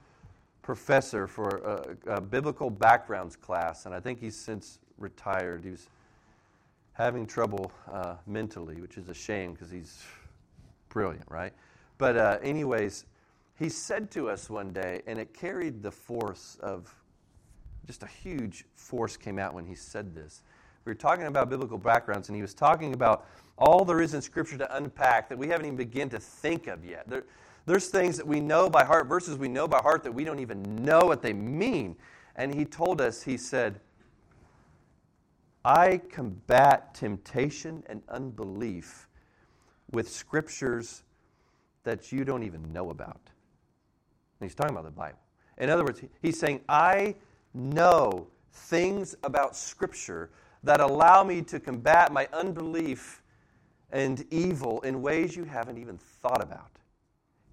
professor 0.62 1.28
for 1.28 1.98
a, 2.08 2.16
a, 2.16 2.22
biblical 2.22 2.70
backgrounds 2.70 3.36
class, 3.36 3.86
and 3.86 3.94
I 3.94 4.00
think 4.00 4.20
he's 4.20 4.36
since 4.36 4.80
retired. 4.98 5.64
He 5.64 5.72
was 5.72 5.88
having 6.94 7.28
trouble 7.28 7.72
uh, 7.92 8.16
mentally, 8.26 8.76
which 8.76 8.98
is 8.98 9.10
a 9.10 9.14
shame 9.14 9.54
because 9.54 9.70
he's 9.70 10.02
brilliant, 10.90 11.26
right? 11.30 11.54
But, 11.98 12.18
uh, 12.18 12.40
anyways, 12.42 13.06
he 13.58 13.70
said 13.70 14.12
to 14.12 14.30
us 14.30 14.50
one 14.50 14.72
day, 14.72 15.02
and 15.08 15.20
it 15.20 15.34
carried 15.34 15.84
the 15.84 15.92
force 15.92 16.58
of 16.62 16.94
just 17.86 18.04
a 18.04 18.08
huge 18.08 18.66
force 18.76 19.18
came 19.18 19.38
out 19.38 19.54
when 19.54 19.66
he 19.66 19.76
said 19.76 20.16
this. 20.16 20.42
We 20.86 20.90
were 20.90 20.96
talking 20.96 21.26
about 21.26 21.50
biblical 21.50 21.78
backgrounds, 21.78 22.30
and 22.30 22.36
he 22.36 22.42
was 22.42 22.54
talking 22.54 22.94
about 22.94 23.28
all 23.58 23.86
there 23.86 24.02
is 24.02 24.14
in 24.14 24.22
Scripture 24.22 24.58
to 24.58 24.76
unpack 24.76 25.30
that 25.30 25.38
we 25.38 25.48
haven't 25.48 25.66
even 25.66 25.78
begun 25.78 26.10
to 26.10 26.20
think 26.20 26.68
of 26.68 26.84
yet. 26.84 27.08
There, 27.08 27.24
there's 27.66 27.88
things 27.88 28.18
that 28.18 28.28
we 28.28 28.40
know 28.40 28.70
by 28.70 28.84
heart, 28.84 29.08
verses 29.08 29.38
we 29.38 29.48
know 29.48 29.68
by 29.68 29.80
heart 29.80 30.04
that 30.04 30.14
we 30.14 30.24
don't 30.24 30.40
even 30.40 30.62
know 30.84 31.02
what 31.02 31.22
they 31.22 31.34
mean. 31.34 31.96
And 32.36 32.54
he 32.54 32.66
told 32.66 33.00
us, 33.00 33.24
he 33.24 33.38
said, 33.38 33.80
I 35.64 36.02
combat 36.10 36.94
temptation 36.94 37.84
and 37.88 38.02
unbelief 38.10 39.08
with 39.92 40.10
scriptures 40.10 41.04
that 41.84 42.12
you 42.12 42.24
don't 42.24 42.44
even 42.44 42.72
know 42.72 42.90
about. 42.90 43.22
And 44.40 44.50
he's 44.50 44.56
talking 44.56 44.76
about 44.76 44.86
the 44.86 44.92
Bible. 44.92 45.20
In 45.58 45.70
other 45.70 45.84
words, 45.84 46.02
he's 46.22 46.40
saying, 46.40 46.62
I 46.68 47.16
know 47.54 48.28
things 48.52 49.16
about 49.24 49.56
Scripture 49.56 50.32
that 50.64 50.80
allow 50.80 51.24
me 51.24 51.42
to 51.44 51.60
combat 51.60 52.12
my 52.12 52.28
unbelief 52.34 53.22
and 53.92 54.26
evil 54.32 54.82
in 54.82 55.02
ways 55.02 55.36
you 55.36 55.44
haven't 55.44 55.78
even 55.78 55.98
thought 55.98 56.42
about. 56.42 56.72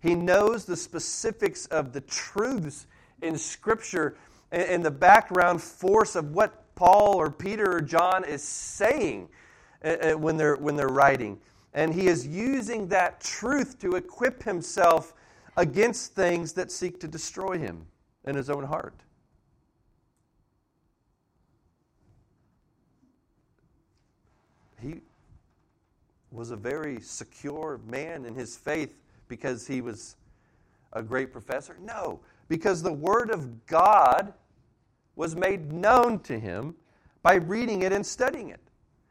He 0.00 0.14
knows 0.14 0.64
the 0.64 0.76
specifics 0.76 1.66
of 1.66 1.92
the 1.92 2.00
truths 2.02 2.86
in 3.20 3.36
Scripture 3.36 4.16
and 4.50 4.84
the 4.84 4.90
background 4.90 5.62
force 5.62 6.16
of 6.16 6.32
what 6.32 6.74
Paul 6.74 7.16
or 7.16 7.30
Peter 7.30 7.76
or 7.76 7.80
John 7.80 8.24
is 8.24 8.42
saying 8.42 9.28
uh, 9.84 9.88
uh, 9.88 10.12
when 10.12 10.36
they're, 10.36 10.56
when 10.56 10.76
they're 10.76 10.88
writing. 10.88 11.38
And 11.72 11.94
he 11.94 12.08
is 12.08 12.26
using 12.26 12.88
that 12.88 13.20
truth 13.20 13.78
to 13.80 13.94
equip 13.94 14.42
himself 14.42 15.14
against 15.56 16.14
things 16.14 16.52
that 16.54 16.70
seek 16.72 17.00
to 17.00 17.08
destroy 17.08 17.58
him 17.58 17.86
in 18.24 18.34
his 18.34 18.50
own 18.50 18.64
heart. 18.64 18.94
He 24.80 25.00
was 26.30 26.50
a 26.50 26.56
very 26.56 27.00
secure 27.00 27.80
man 27.86 28.24
in 28.24 28.34
his 28.34 28.56
faith 28.56 28.96
because 29.28 29.66
he 29.66 29.80
was 29.80 30.16
a 30.92 31.02
great 31.02 31.32
professor? 31.32 31.76
No, 31.80 32.20
because 32.48 32.82
the 32.82 32.92
Word 32.92 33.30
of 33.30 33.66
God 33.66 34.32
was 35.16 35.36
made 35.36 35.72
known 35.72 36.18
to 36.20 36.38
him 36.38 36.74
by 37.22 37.34
reading 37.34 37.82
it 37.82 37.92
and 37.92 38.04
studying 38.04 38.48
it. 38.48 38.60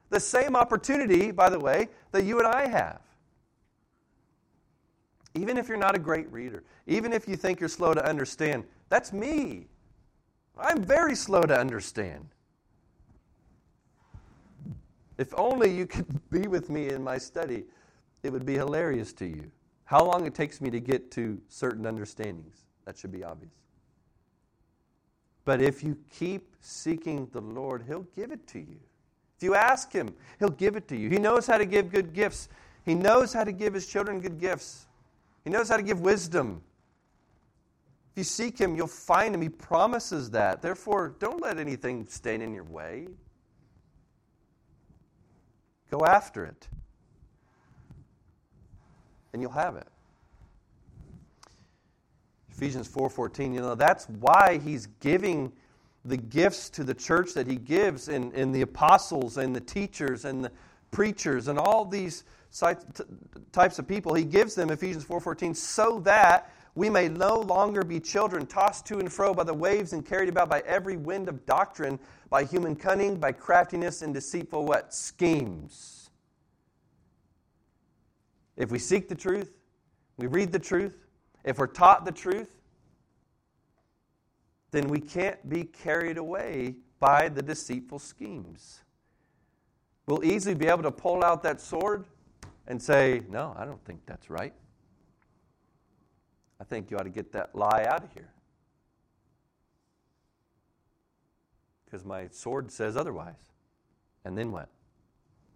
The 0.10 0.20
same 0.20 0.56
opportunity, 0.56 1.32
by 1.32 1.50
the 1.50 1.60
way, 1.60 1.90
that 2.12 2.24
you 2.24 2.40
and 2.40 2.48
I 2.48 2.68
have. 2.68 3.02
Even 5.36 5.58
if 5.58 5.68
you're 5.68 5.78
not 5.78 5.96
a 5.96 6.00
great 6.00 6.32
reader, 6.32 6.64
even 6.88 7.14
if 7.14 7.28
you 7.28 7.36
think 7.36 7.60
you're 7.60 7.70
slow 7.70 7.94
to 7.94 8.04
understand, 8.04 8.64
that's 8.90 9.14
me. 9.14 9.68
I'm 10.58 10.84
very 10.84 11.16
slow 11.16 11.44
to 11.44 11.58
understand. 11.58 12.28
If 15.18 15.34
only 15.38 15.70
you 15.70 15.86
could 15.86 16.30
be 16.32 16.48
with 16.48 16.70
me 16.70 16.90
in 16.90 17.04
my 17.04 17.18
study, 17.18 17.66
it 18.24 18.32
would 18.32 18.46
be 18.46 18.56
hilarious 18.56 19.14
to 19.14 19.26
you. 19.26 19.52
How 19.86 20.04
long 20.04 20.26
it 20.26 20.34
takes 20.34 20.62
me 20.62 20.70
to 20.72 20.80
get 20.80 21.12
to 21.12 21.40
certain 21.48 21.86
understandings, 21.86 22.66
that 22.86 22.98
should 22.98 23.12
be 23.12 23.24
obvious. 23.24 23.54
But 25.46 25.62
if 25.62 25.84
you 25.84 25.98
keep 26.12 26.56
seeking 26.62 27.28
the 27.32 27.42
Lord, 27.42 27.84
He'll 27.88 28.06
give 28.16 28.32
it 28.32 28.46
to 28.48 28.60
you. 28.60 28.80
If 29.40 29.44
you 29.44 29.56
ask 29.56 29.94
Him, 29.94 30.14
He'll 30.38 30.50
give 30.50 30.76
it 30.76 30.90
to 30.90 30.98
you. 30.98 31.10
He 31.10 31.18
knows 31.18 31.48
how 31.48 31.58
to 31.58 31.66
give 31.66 31.92
good 31.92 32.14
gifts, 32.14 32.50
He 32.84 32.94
knows 32.94 33.32
how 33.32 33.46
to 33.46 33.54
give 33.54 33.74
His 33.74 33.88
children 33.88 34.20
good 34.20 34.38
gifts. 34.38 34.86
He 35.46 35.50
knows 35.50 35.70
how 35.70 35.78
to 35.78 35.84
give 35.84 36.02
wisdom. 36.02 36.62
If 38.12 38.18
you 38.18 38.24
seek 38.26 38.60
Him, 38.60 38.76
you'll 38.76 38.88
find 38.88 39.34
Him. 39.34 39.42
He 39.42 39.48
promises 39.48 40.30
that. 40.32 40.62
Therefore, 40.62 41.16
don't 41.20 41.42
let 41.42 41.58
anything 41.58 42.06
stand 42.10 42.44
in 42.44 42.54
your 42.54 42.66
way. 42.66 43.08
Go 45.90 46.06
after 46.06 46.44
it, 46.44 46.68
and 49.32 49.42
you'll 49.42 49.52
have 49.52 49.78
it. 49.78 49.88
Ephesians 52.52 52.90
4:14, 52.90 53.54
you 53.54 53.62
know, 53.62 53.74
that's 53.74 54.10
why 54.10 54.60
he's 54.62 54.88
giving 55.00 55.54
the 56.06 56.18
gifts 56.18 56.70
to 56.72 56.84
the 56.84 56.94
church 56.94 57.34
that 57.34 57.48
he 57.48 57.56
gives 57.56 58.08
in, 58.08 58.32
in 58.32 58.52
the 58.52 58.62
apostles 58.62 59.38
and 59.38 59.56
the 59.56 59.62
teachers 59.62 60.26
and 60.26 60.44
the 60.44 60.52
preachers 60.92 61.48
and 61.48 61.60
all 61.60 61.86
these 61.86 62.24
types 63.52 63.80
of 63.80 63.88
people, 63.88 64.14
he 64.14 64.24
gives 64.24 64.56
them 64.56 64.70
Ephesians 64.70 65.06
4:14 65.06 65.56
so 65.56 66.00
that 66.00 66.52
we 66.76 66.90
may 66.90 67.10
no 67.10 67.40
longer 67.42 67.84
be 67.84 68.00
children 68.00 68.46
tossed 68.46 68.86
to 68.88 69.00
and 69.00 69.12
fro 69.12 69.34
by 69.34 69.44
the 69.44 69.54
waves 69.54 69.94
and 69.94 70.06
carried 70.06 70.30
about 70.30 70.50
by 70.50 70.62
every 70.62 70.98
wind 70.98 71.28
of 71.28 71.46
doctrine, 71.46 72.00
by 72.30 72.44
human 72.44 72.76
cunning, 72.76 73.18
by 73.18 73.32
craftiness 73.32 74.02
and 74.02 74.14
deceitful 74.14 74.66
what? 74.66 74.94
Schemes. 74.94 76.10
If 78.56 78.72
we 78.72 78.80
seek 78.80 79.10
the 79.10 79.16
truth, 79.16 79.52
we 80.18 80.28
read 80.28 80.52
the 80.52 80.60
truth, 80.60 80.98
if 81.44 81.58
we're 81.58 81.68
taught 81.68 82.06
the 82.06 82.12
truth, 82.12 82.59
then 84.72 84.88
we 84.88 85.00
can't 85.00 85.48
be 85.50 85.64
carried 85.64 86.18
away 86.18 86.76
by 87.00 87.30
the 87.30 87.42
deceitful 87.42 88.00
schemes. 88.00 88.82
We'll 90.06 90.24
easily 90.24 90.56
be 90.56 90.68
able 90.68 90.84
to 90.84 90.92
pull 90.92 91.24
out 91.24 91.44
that 91.44 91.62
sword 91.62 92.06
and 92.68 92.82
say, 92.82 93.22
No, 93.30 93.56
I 93.58 93.66
don't 93.66 93.84
think 93.86 94.02
that's 94.06 94.30
right. 94.30 94.54
I 96.60 96.64
think 96.64 96.92
you 96.92 96.98
ought 96.98 97.04
to 97.04 97.10
get 97.10 97.32
that 97.32 97.56
lie 97.56 97.86
out 97.88 98.04
of 98.04 98.12
here. 98.14 98.32
Because 101.86 102.06
my 102.06 102.28
sword 102.32 102.72
says 102.72 102.98
otherwise. 102.98 103.52
And 104.26 104.38
then 104.38 104.52
what? 104.52 104.70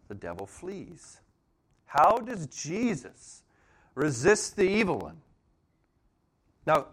The 0.07 0.15
devil 0.15 0.47
flees. 0.47 1.19
How 1.85 2.17
does 2.17 2.47
Jesus 2.47 3.43
resist 3.93 4.55
the 4.55 4.67
evil 4.67 4.97
one? 4.97 5.17
Now, 6.65 6.87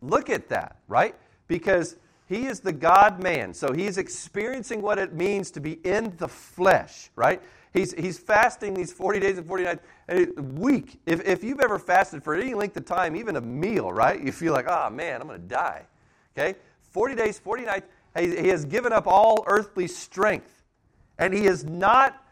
look 0.00 0.30
at 0.30 0.48
that, 0.50 0.76
right? 0.86 1.16
Because 1.48 1.96
he 2.26 2.46
is 2.46 2.60
the 2.60 2.72
God 2.72 3.22
man. 3.22 3.52
So 3.52 3.72
he's 3.72 3.98
experiencing 3.98 4.80
what 4.80 4.98
it 4.98 5.12
means 5.12 5.50
to 5.52 5.60
be 5.60 5.72
in 5.84 6.14
the 6.16 6.28
flesh, 6.28 7.10
right? 7.16 7.42
He's, 7.72 7.92
he's 7.92 8.18
fasting 8.18 8.72
these 8.72 8.92
40 8.92 9.20
days 9.20 9.36
and 9.36 9.46
40 9.46 9.64
nights, 9.64 9.82
a 10.08 10.26
week. 10.40 11.00
If, 11.06 11.26
if 11.26 11.42
you've 11.42 11.60
ever 11.60 11.78
fasted 11.78 12.22
for 12.22 12.34
any 12.34 12.54
length 12.54 12.76
of 12.76 12.84
time, 12.84 13.16
even 13.16 13.36
a 13.36 13.40
meal, 13.40 13.92
right? 13.92 14.20
You 14.20 14.32
feel 14.32 14.52
like, 14.52 14.66
oh 14.68 14.88
man, 14.90 15.20
I'm 15.20 15.26
going 15.26 15.40
to 15.40 15.46
die. 15.46 15.82
Okay? 16.36 16.56
40 16.92 17.14
days, 17.16 17.38
40 17.38 17.64
nights. 17.64 17.88
He, 18.16 18.48
has 18.48 18.64
given 18.64 18.92
up 18.92 19.08
all 19.08 19.44
earthly 19.48 19.88
strength. 19.88 20.62
And 21.18 21.34
he 21.34 21.46
is 21.46 21.64
not 21.64 22.24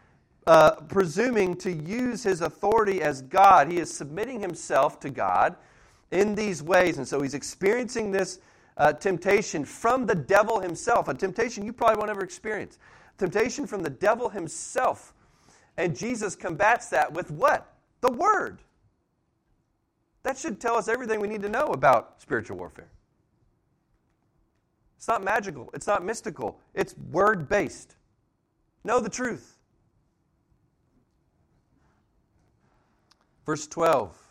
uh, 0.46 0.76
presuming 0.88 1.56
to 1.56 1.72
use 1.72 2.22
his 2.22 2.40
authority 2.40 3.02
as 3.02 3.22
God. 3.22 3.70
He 3.70 3.78
is 3.78 3.92
submitting 3.92 4.40
himself 4.40 5.00
to 5.00 5.10
God 5.10 5.56
in 6.12 6.36
these 6.36 6.62
ways. 6.62 6.98
And 6.98 7.08
so 7.08 7.20
he's 7.20 7.34
experiencing 7.34 8.12
this 8.12 8.38
uh, 8.76 8.92
temptation 8.92 9.64
from 9.64 10.06
the 10.06 10.14
devil 10.14 10.60
himself, 10.60 11.08
a 11.08 11.14
temptation 11.14 11.64
you 11.64 11.72
probably 11.72 11.98
won't 11.98 12.10
ever 12.10 12.22
experience. 12.22 12.78
Temptation 13.18 13.66
from 13.66 13.82
the 13.82 13.90
devil 13.90 14.28
himself. 14.28 15.12
And 15.76 15.96
Jesus 15.96 16.34
combats 16.34 16.88
that 16.88 17.12
with 17.12 17.30
what? 17.30 17.74
The 18.00 18.10
Word. 18.10 18.58
That 20.22 20.38
should 20.38 20.60
tell 20.60 20.76
us 20.76 20.88
everything 20.88 21.20
we 21.20 21.28
need 21.28 21.42
to 21.42 21.48
know 21.48 21.66
about 21.68 22.20
spiritual 22.20 22.56
warfare. 22.56 22.88
It's 24.96 25.08
not 25.08 25.24
magical, 25.24 25.68
it's 25.74 25.88
not 25.88 26.04
mystical, 26.04 26.60
it's 26.74 26.94
word 27.10 27.48
based. 27.48 27.96
Know 28.84 29.00
the 29.00 29.08
truth. 29.08 29.58
Verse 33.44 33.66
12 33.66 34.21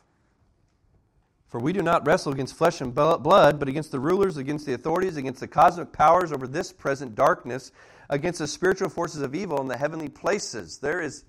For 1.51 1.59
we 1.59 1.73
do 1.73 1.81
not 1.81 2.07
wrestle 2.07 2.31
against 2.31 2.55
flesh 2.55 2.79
and 2.79 2.95
blood, 2.95 3.59
but 3.59 3.67
against 3.67 3.91
the 3.91 3.99
rulers, 3.99 4.37
against 4.37 4.65
the 4.65 4.73
authorities, 4.73 5.17
against 5.17 5.41
the 5.41 5.47
cosmic 5.47 5.91
powers 5.91 6.31
over 6.31 6.47
this 6.47 6.71
present 6.71 7.13
darkness, 7.13 7.73
against 8.09 8.39
the 8.39 8.47
spiritual 8.47 8.87
forces 8.87 9.21
of 9.21 9.35
evil 9.35 9.59
in 9.59 9.67
the 9.67 9.75
heavenly 9.75 10.07
places. 10.07 10.77
There 10.77 11.01
is 11.01 11.25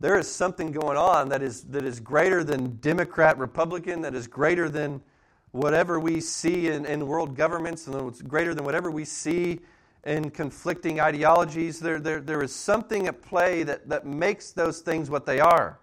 there 0.00 0.18
is 0.18 0.28
something 0.28 0.72
going 0.72 0.96
on 0.96 1.28
that 1.28 1.40
is, 1.42 1.62
that 1.66 1.84
is 1.84 2.00
greater 2.00 2.42
than 2.42 2.78
Democrat, 2.80 3.38
Republican, 3.38 4.00
that 4.00 4.16
is 4.16 4.26
greater 4.26 4.68
than 4.68 5.00
whatever 5.52 6.00
we 6.00 6.20
see 6.20 6.66
in, 6.66 6.84
in 6.86 7.06
world 7.06 7.36
governments, 7.36 7.86
and 7.86 8.08
it's 8.08 8.20
greater 8.20 8.52
than 8.52 8.64
whatever 8.64 8.90
we 8.90 9.04
see 9.04 9.60
in 10.04 10.30
conflicting 10.30 11.00
ideologies. 11.00 11.78
There, 11.78 12.00
there, 12.00 12.20
there 12.20 12.42
is 12.42 12.52
something 12.52 13.06
at 13.06 13.22
play 13.22 13.62
that, 13.62 13.88
that 13.88 14.04
makes 14.04 14.50
those 14.50 14.80
things 14.80 15.08
what 15.08 15.24
they 15.24 15.38
are. 15.38 15.78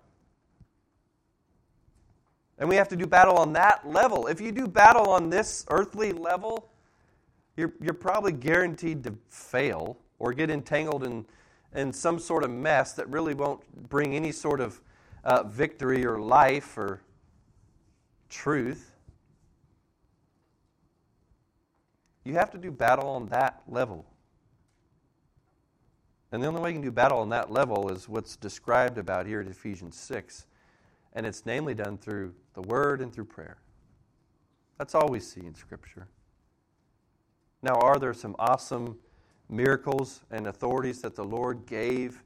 And 2.59 2.67
we 2.67 2.75
have 2.75 2.89
to 2.89 2.95
do 2.95 3.07
battle 3.07 3.37
on 3.37 3.53
that 3.53 3.89
level. 3.89 4.27
If 4.27 4.41
you 4.41 4.51
do 4.51 4.67
battle 4.67 5.09
on 5.09 5.29
this 5.29 5.65
earthly 5.69 6.11
level, 6.11 6.69
you're, 7.55 7.73
you're 7.81 7.93
probably 7.93 8.33
guaranteed 8.33 9.03
to 9.05 9.15
fail 9.29 9.97
or 10.19 10.33
get 10.33 10.49
entangled 10.49 11.05
in, 11.05 11.25
in 11.73 11.93
some 11.93 12.19
sort 12.19 12.43
of 12.43 12.51
mess 12.51 12.93
that 12.93 13.09
really 13.09 13.33
won't 13.33 13.61
bring 13.89 14.13
any 14.15 14.33
sort 14.33 14.59
of 14.59 14.81
uh, 15.23 15.43
victory 15.43 16.05
or 16.05 16.19
life 16.19 16.77
or 16.77 17.01
truth. 18.29 18.91
You 22.25 22.33
have 22.33 22.51
to 22.51 22.57
do 22.57 22.71
battle 22.71 23.07
on 23.07 23.27
that 23.27 23.61
level. 23.67 24.05
And 26.31 26.43
the 26.43 26.47
only 26.47 26.61
way 26.61 26.69
you 26.69 26.75
can 26.75 26.83
do 26.83 26.91
battle 26.91 27.19
on 27.19 27.29
that 27.29 27.51
level 27.51 27.89
is 27.89 28.07
what's 28.07 28.35
described 28.35 28.97
about 28.97 29.25
here 29.25 29.41
in 29.41 29.47
Ephesians 29.47 29.95
6. 29.97 30.45
And 31.13 31.25
it's 31.25 31.45
namely 31.45 31.73
done 31.73 31.97
through 31.97 32.35
the 32.59 32.67
Word 32.67 32.99
and 33.01 33.13
through 33.13 33.25
prayer. 33.25 33.57
That's 34.77 34.95
all 34.95 35.07
we 35.09 35.19
see 35.19 35.45
in 35.45 35.55
Scripture. 35.55 36.07
Now, 37.61 37.75
are 37.75 37.97
there 37.97 38.13
some 38.13 38.35
awesome 38.37 38.97
miracles 39.49 40.21
and 40.31 40.47
authorities 40.47 41.01
that 41.01 41.15
the 41.15 41.23
Lord 41.23 41.65
gave 41.65 42.21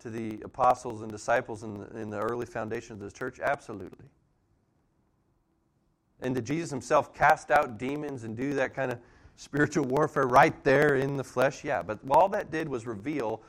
to 0.00 0.10
the 0.10 0.40
apostles 0.44 1.02
and 1.02 1.10
disciples 1.10 1.62
in 1.62 1.74
the, 1.74 1.98
in 1.98 2.10
the 2.10 2.18
early 2.18 2.46
foundation 2.46 2.92
of 2.92 3.00
the 3.00 3.10
church? 3.10 3.40
Absolutely. 3.40 4.06
And 6.20 6.34
did 6.34 6.44
Jesus 6.44 6.70
himself 6.70 7.14
cast 7.14 7.50
out 7.50 7.78
demons 7.78 8.24
and 8.24 8.36
do 8.36 8.52
that 8.54 8.74
kind 8.74 8.92
of 8.92 8.98
spiritual 9.36 9.84
warfare 9.84 10.26
right 10.26 10.62
there 10.64 10.96
in 10.96 11.16
the 11.16 11.24
flesh? 11.24 11.64
Yeah, 11.64 11.82
but 11.82 11.98
all 12.10 12.28
that 12.30 12.50
did 12.50 12.68
was 12.68 12.86
reveal 12.86 13.42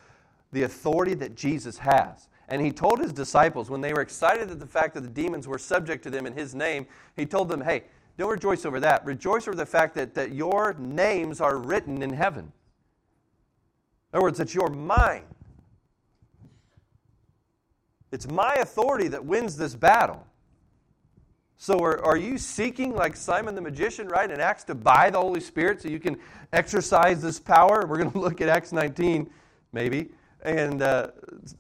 the 0.52 0.64
authority 0.64 1.16
that 1.16 1.36
Jesus 1.36 1.78
has. 1.78 2.30
And 2.50 2.62
he 2.62 2.72
told 2.72 3.00
his 3.00 3.14
disciples, 3.14 3.70
when 3.70 3.80
they 3.80 3.94
were 3.94 4.02
excited 4.02 4.50
at 4.50 4.60
the 4.60 4.66
fact 4.66 4.96
that 4.96 5.02
the 5.02 5.10
demons 5.10 5.48
were 5.48 5.60
subject 5.60 6.04
to 6.04 6.10
them 6.10 6.26
in 6.26 6.34
his 6.34 6.56
name, 6.56 6.88
he 7.16 7.26
told 7.26 7.48
them, 7.48 7.62
hey, 7.62 7.84
don't 8.18 8.30
rejoice 8.30 8.66
over 8.66 8.80
that. 8.80 9.06
Rejoice 9.06 9.48
over 9.48 9.56
the 9.56 9.66
fact 9.66 9.96
that, 9.96 10.16
that 10.16 10.34
your 10.34 10.76
names 10.78 11.40
are 11.40 11.58
written 11.58 12.02
in 12.02 12.12
heaven. 12.12 12.52
In 14.12 14.18
other 14.18 14.24
words, 14.24 14.40
it's 14.40 14.56
your 14.56 14.70
mine. 14.70 15.24
It's 18.12 18.28
my 18.28 18.56
authority 18.56 19.08
that 19.10 19.24
wins 19.24 19.56
this 19.56 19.76
battle. 19.76 20.26
So, 21.58 21.78
are, 21.84 22.04
are 22.04 22.18
you 22.18 22.38
seeking, 22.38 22.96
like 22.96 23.16
Simon 23.16 23.54
the 23.54 23.62
magician, 23.62 24.08
right, 24.08 24.32
in 24.32 24.40
Acts, 24.40 24.64
to 24.66 24.76
buy 24.76 25.10
the 25.10 25.20
Holy 25.20 25.42
Spirit 25.42 25.82
so 25.82 25.90
you 25.90 26.00
can 26.00 26.18
exercise 26.52 27.22
this 27.22 27.40
power? 27.40 27.86
We're 27.86 27.98
going 27.98 28.12
to 28.14 28.20
look 28.20 28.42
at 28.42 28.50
Acts 28.50 28.72
19, 28.72 29.30
maybe, 29.72 30.10
and, 30.42 30.82
uh, 30.82 31.12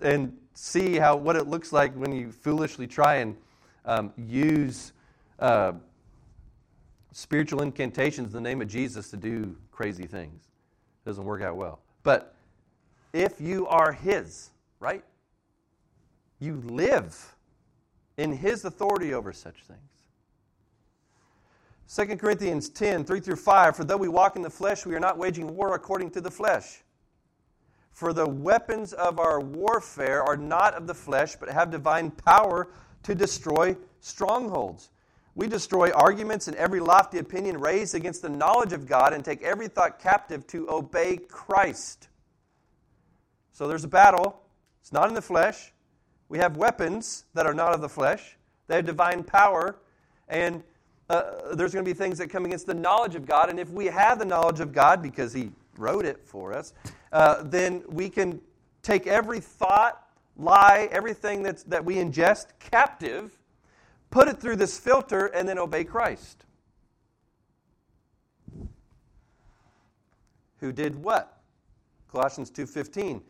and 0.01 0.35
see 0.59 0.97
how, 0.97 1.15
what 1.15 1.37
it 1.37 1.47
looks 1.47 1.71
like 1.71 1.93
when 1.93 2.11
you 2.11 2.31
foolishly 2.31 2.85
try 2.85 3.15
and 3.15 3.37
um, 3.85 4.11
use 4.17 4.91
uh, 5.39 5.71
spiritual 7.13 7.61
incantations 7.61 8.27
in 8.27 8.43
the 8.43 8.49
name 8.49 8.61
of 8.61 8.67
Jesus 8.67 9.09
to 9.09 9.17
do 9.17 9.55
crazy 9.71 10.05
things. 10.05 10.43
It 11.05 11.09
doesn't 11.09 11.23
work 11.23 11.41
out 11.41 11.55
well. 11.55 11.79
But 12.03 12.35
if 13.13 13.39
you 13.39 13.67
are 13.67 13.93
His, 13.93 14.49
right? 14.81 15.03
You 16.39 16.61
live 16.65 17.35
in 18.17 18.33
His 18.33 18.65
authority 18.65 19.13
over 19.13 19.31
such 19.31 19.55
things. 19.63 19.79
2 22.09 22.17
Corinthians 22.17 22.67
10, 22.69 23.05
3 23.05 23.19
through 23.21 23.35
5. 23.37 23.77
For 23.77 23.85
though 23.85 23.97
we 23.97 24.09
walk 24.09 24.35
in 24.35 24.41
the 24.41 24.49
flesh, 24.49 24.85
we 24.85 24.93
are 24.93 24.99
not 24.99 25.17
waging 25.17 25.55
war 25.55 25.73
according 25.73 26.11
to 26.11 26.21
the 26.21 26.29
flesh. 26.29 26.83
For 27.99 28.13
the 28.13 28.29
weapons 28.29 28.93
of 28.93 29.19
our 29.19 29.41
warfare 29.41 30.23
are 30.23 30.37
not 30.37 30.73
of 30.73 30.87
the 30.87 30.93
flesh, 30.93 31.35
but 31.35 31.49
have 31.49 31.69
divine 31.69 32.11
power 32.11 32.69
to 33.03 33.13
destroy 33.13 33.75
strongholds. 33.99 34.91
We 35.35 35.47
destroy 35.47 35.91
arguments 35.91 36.47
and 36.47 36.55
every 36.55 36.79
lofty 36.79 37.17
opinion 37.17 37.59
raised 37.59 37.95
against 37.95 38.21
the 38.21 38.29
knowledge 38.29 38.71
of 38.71 38.87
God 38.87 39.11
and 39.11 39.25
take 39.25 39.41
every 39.41 39.67
thought 39.67 39.99
captive 39.99 40.47
to 40.47 40.69
obey 40.69 41.17
Christ. 41.17 42.07
So 43.51 43.67
there's 43.67 43.83
a 43.83 43.89
battle. 43.89 44.43
It's 44.79 44.93
not 44.93 45.09
in 45.09 45.13
the 45.13 45.21
flesh. 45.21 45.73
We 46.29 46.37
have 46.37 46.55
weapons 46.55 47.25
that 47.33 47.45
are 47.45 47.53
not 47.53 47.73
of 47.73 47.81
the 47.81 47.89
flesh, 47.89 48.37
they 48.67 48.77
have 48.77 48.85
divine 48.85 49.25
power. 49.25 49.75
And 50.29 50.63
uh, 51.09 51.53
there's 51.53 51.73
going 51.73 51.83
to 51.83 51.91
be 51.91 51.97
things 51.97 52.17
that 52.19 52.29
come 52.29 52.45
against 52.45 52.65
the 52.65 52.73
knowledge 52.75 53.15
of 53.15 53.25
God. 53.25 53.49
And 53.49 53.59
if 53.59 53.69
we 53.69 53.87
have 53.87 54.19
the 54.19 54.25
knowledge 54.25 54.61
of 54.61 54.71
God 54.71 55.01
because 55.01 55.33
He 55.33 55.51
wrote 55.79 56.05
it 56.05 56.23
for 56.25 56.53
us, 56.53 56.73
uh, 57.11 57.43
then 57.43 57.83
we 57.87 58.09
can 58.09 58.41
take 58.81 59.07
every 59.07 59.39
thought, 59.39 60.03
lie, 60.37 60.87
everything 60.91 61.43
that's, 61.43 61.63
that 61.63 61.83
we 61.83 61.95
ingest 61.95 62.47
captive, 62.59 63.37
put 64.11 64.27
it 64.27 64.39
through 64.39 64.57
this 64.57 64.77
filter, 64.79 65.27
and 65.27 65.47
then 65.47 65.57
obey 65.57 65.83
Christ. 65.83 66.45
Who 70.59 70.71
did 70.71 70.95
what? 70.95 71.41
Colossians 72.11 72.51
2:15 72.51 73.21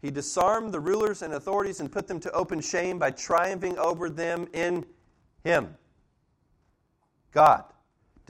he 0.00 0.10
disarmed 0.10 0.72
the 0.72 0.80
rulers 0.80 1.22
and 1.22 1.34
authorities 1.34 1.80
and 1.80 1.92
put 1.92 2.08
them 2.08 2.20
to 2.20 2.32
open 2.32 2.60
shame 2.60 2.98
by 2.98 3.10
triumphing 3.10 3.76
over 3.78 4.08
them 4.08 4.48
in 4.52 4.86
Him. 5.44 5.76
God 7.32 7.64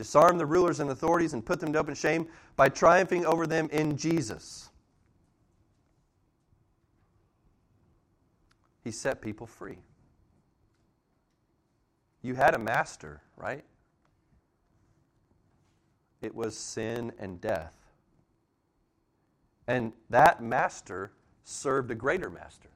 disarmed 0.01 0.41
the 0.41 0.47
rulers 0.47 0.81
and 0.81 0.89
authorities 0.89 1.35
and 1.35 1.45
put 1.45 1.61
them 1.61 1.75
to 1.75 1.79
open 1.79 1.95
shame 1.95 2.27
by 2.57 2.71
triumphing 2.71 3.27
over 3.27 3.47
them 3.47 3.69
in 3.71 3.99
Jesus. 3.99 4.71
He 8.83 8.93
set 8.93 9.21
people 9.21 9.47
free. 9.47 9.77
You 12.23 12.35
had 12.35 12.55
a 12.55 12.59
master, 12.59 13.21
right? 13.37 13.63
It 16.23 16.35
was 16.35 16.57
sin 16.57 17.13
and 17.19 17.39
death. 17.39 17.75
And 19.67 19.93
that 20.09 20.43
master 20.43 21.11
served 21.45 21.91
a 21.91 21.95
greater 21.95 22.31
master 22.31 22.71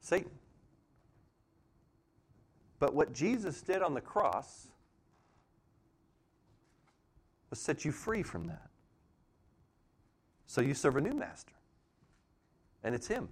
Satan. 0.00 0.30
But 2.78 2.94
what 2.94 3.12
Jesus 3.12 3.60
did 3.60 3.82
on 3.82 3.92
the 3.92 4.00
cross 4.00 4.68
set 7.56 7.84
you 7.84 7.92
free 7.92 8.22
from 8.22 8.46
that. 8.46 8.68
So 10.46 10.60
you 10.60 10.74
serve 10.74 10.96
a 10.96 11.00
new 11.00 11.14
master, 11.14 11.52
and 12.84 12.94
it's 12.94 13.06
Him. 13.06 13.28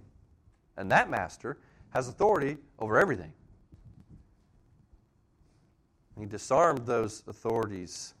And 0.77 0.91
that 0.91 1.09
master 1.09 1.57
has 1.91 2.09
authority 2.09 2.57
over 2.79 2.99
everything. 2.99 3.31
He 6.19 6.25
disarmed 6.25 6.85
those 6.85 7.23
authorities 7.27 8.13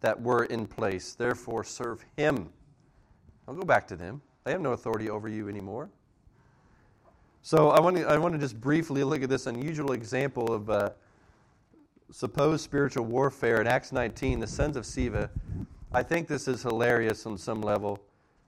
that 0.00 0.20
were 0.20 0.44
in 0.44 0.66
place. 0.66 1.14
Therefore, 1.14 1.64
serve 1.64 2.04
him. 2.16 2.50
I'll 3.46 3.54
go 3.54 3.64
back 3.64 3.86
to 3.88 3.96
them. 3.96 4.20
They 4.44 4.52
have 4.52 4.60
no 4.60 4.72
authority 4.72 5.10
over 5.10 5.28
you 5.28 5.48
anymore. 5.48 5.88
So 7.42 7.70
I 7.70 7.80
want 7.80 7.96
to, 7.96 8.04
I 8.04 8.18
want 8.18 8.34
to 8.34 8.40
just 8.40 8.60
briefly 8.60 9.04
look 9.04 9.22
at 9.22 9.28
this 9.28 9.46
unusual 9.46 9.92
example 9.92 10.52
of 10.52 10.68
uh, 10.70 10.90
supposed 12.10 12.62
spiritual 12.62 13.04
warfare 13.04 13.60
in 13.60 13.66
Acts 13.66 13.92
19, 13.92 14.40
the 14.40 14.46
sons 14.46 14.76
of 14.76 14.84
Sceva. 14.84 15.28
I 15.92 16.02
think 16.02 16.28
this 16.28 16.48
is 16.48 16.62
hilarious 16.62 17.26
on 17.26 17.36
some 17.38 17.60
level, 17.60 17.98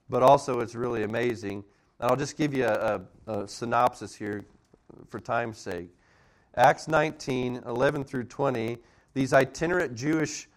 but 0.09 0.23
also 0.23 0.59
it's 0.59 0.75
really 0.75 1.03
amazing. 1.03 1.63
And 1.99 2.09
I'll 2.09 2.17
just 2.17 2.37
give 2.37 2.53
you 2.53 2.65
a, 2.65 3.01
a, 3.27 3.31
a 3.33 3.47
synopsis 3.47 4.15
here 4.15 4.45
for 5.09 5.19
time's 5.19 5.57
sake. 5.57 5.89
Acts 6.55 6.87
19, 6.87 7.63
11 7.65 8.03
through 8.03 8.25
20, 8.25 8.77
these 9.13 9.33
itinerant 9.33 9.95
Jewish 9.95 10.47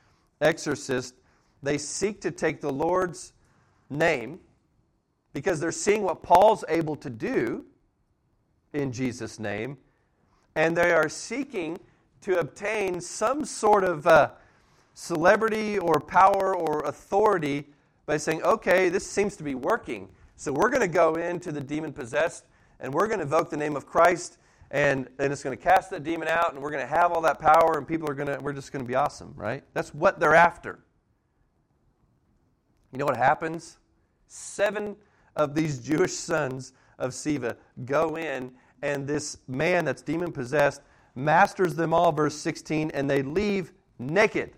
exorcists, 0.40 1.14
they 1.62 1.78
seek 1.78 2.20
to 2.22 2.30
take 2.30 2.60
the 2.60 2.72
Lord's 2.72 3.32
name 3.90 4.40
because 5.32 5.60
they're 5.60 5.72
seeing 5.72 6.02
what 6.02 6.22
Paul's 6.22 6.64
able 6.68 6.96
to 6.96 7.10
do 7.10 7.64
in 8.72 8.92
Jesus' 8.92 9.38
name, 9.38 9.76
and 10.54 10.76
they 10.76 10.92
are 10.92 11.08
seeking 11.08 11.78
to 12.22 12.38
obtain 12.38 13.00
some 13.00 13.44
sort 13.44 13.84
of 13.84 14.06
uh, 14.06 14.30
celebrity 14.94 15.78
or 15.78 16.00
power 16.00 16.56
or 16.56 16.80
authority 16.80 17.66
by 18.06 18.16
saying, 18.16 18.42
okay, 18.42 18.88
this 18.88 19.06
seems 19.06 19.36
to 19.36 19.42
be 19.44 19.54
working. 19.54 20.08
So 20.36 20.52
we're 20.52 20.70
going 20.70 20.80
to 20.80 20.88
go 20.88 21.14
into 21.14 21.52
the 21.52 21.60
demon 21.60 21.92
possessed 21.92 22.44
and 22.80 22.92
we're 22.92 23.06
going 23.06 23.18
to 23.18 23.24
invoke 23.24 23.50
the 23.50 23.56
name 23.56 23.76
of 23.76 23.86
Christ 23.86 24.38
and, 24.70 25.08
and 25.18 25.32
it's 25.32 25.42
going 25.42 25.56
to 25.56 25.62
cast 25.62 25.90
that 25.90 26.02
demon 26.02 26.28
out 26.28 26.52
and 26.52 26.62
we're 26.62 26.70
going 26.70 26.82
to 26.82 26.92
have 26.92 27.12
all 27.12 27.20
that 27.22 27.38
power 27.38 27.76
and 27.76 27.86
people 27.86 28.08
are 28.08 28.14
going 28.14 28.28
to, 28.28 28.38
we're 28.40 28.52
just 28.52 28.72
going 28.72 28.84
to 28.84 28.88
be 28.88 28.94
awesome, 28.94 29.34
right? 29.36 29.62
That's 29.74 29.94
what 29.94 30.18
they're 30.18 30.34
after. 30.34 30.80
You 32.92 32.98
know 32.98 33.04
what 33.04 33.16
happens? 33.16 33.78
Seven 34.28 34.96
of 35.36 35.54
these 35.54 35.78
Jewish 35.78 36.12
sons 36.12 36.72
of 36.98 37.12
Sceva 37.12 37.56
go 37.84 38.16
in 38.16 38.52
and 38.82 39.06
this 39.06 39.38
man 39.48 39.84
that's 39.84 40.02
demon 40.02 40.32
possessed 40.32 40.82
masters 41.14 41.74
them 41.74 41.92
all, 41.92 42.12
verse 42.12 42.36
16, 42.36 42.90
and 42.92 43.08
they 43.08 43.22
leave 43.22 43.72
naked. 43.98 44.52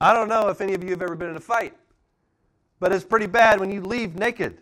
I 0.00 0.12
don't 0.12 0.28
know 0.28 0.48
if 0.48 0.60
any 0.60 0.74
of 0.74 0.84
you 0.84 0.90
have 0.90 1.02
ever 1.02 1.16
been 1.16 1.30
in 1.30 1.36
a 1.36 1.40
fight, 1.40 1.74
but 2.80 2.92
it's 2.92 3.04
pretty 3.04 3.26
bad 3.26 3.60
when 3.60 3.70
you 3.70 3.80
leave 3.80 4.14
naked. 4.14 4.58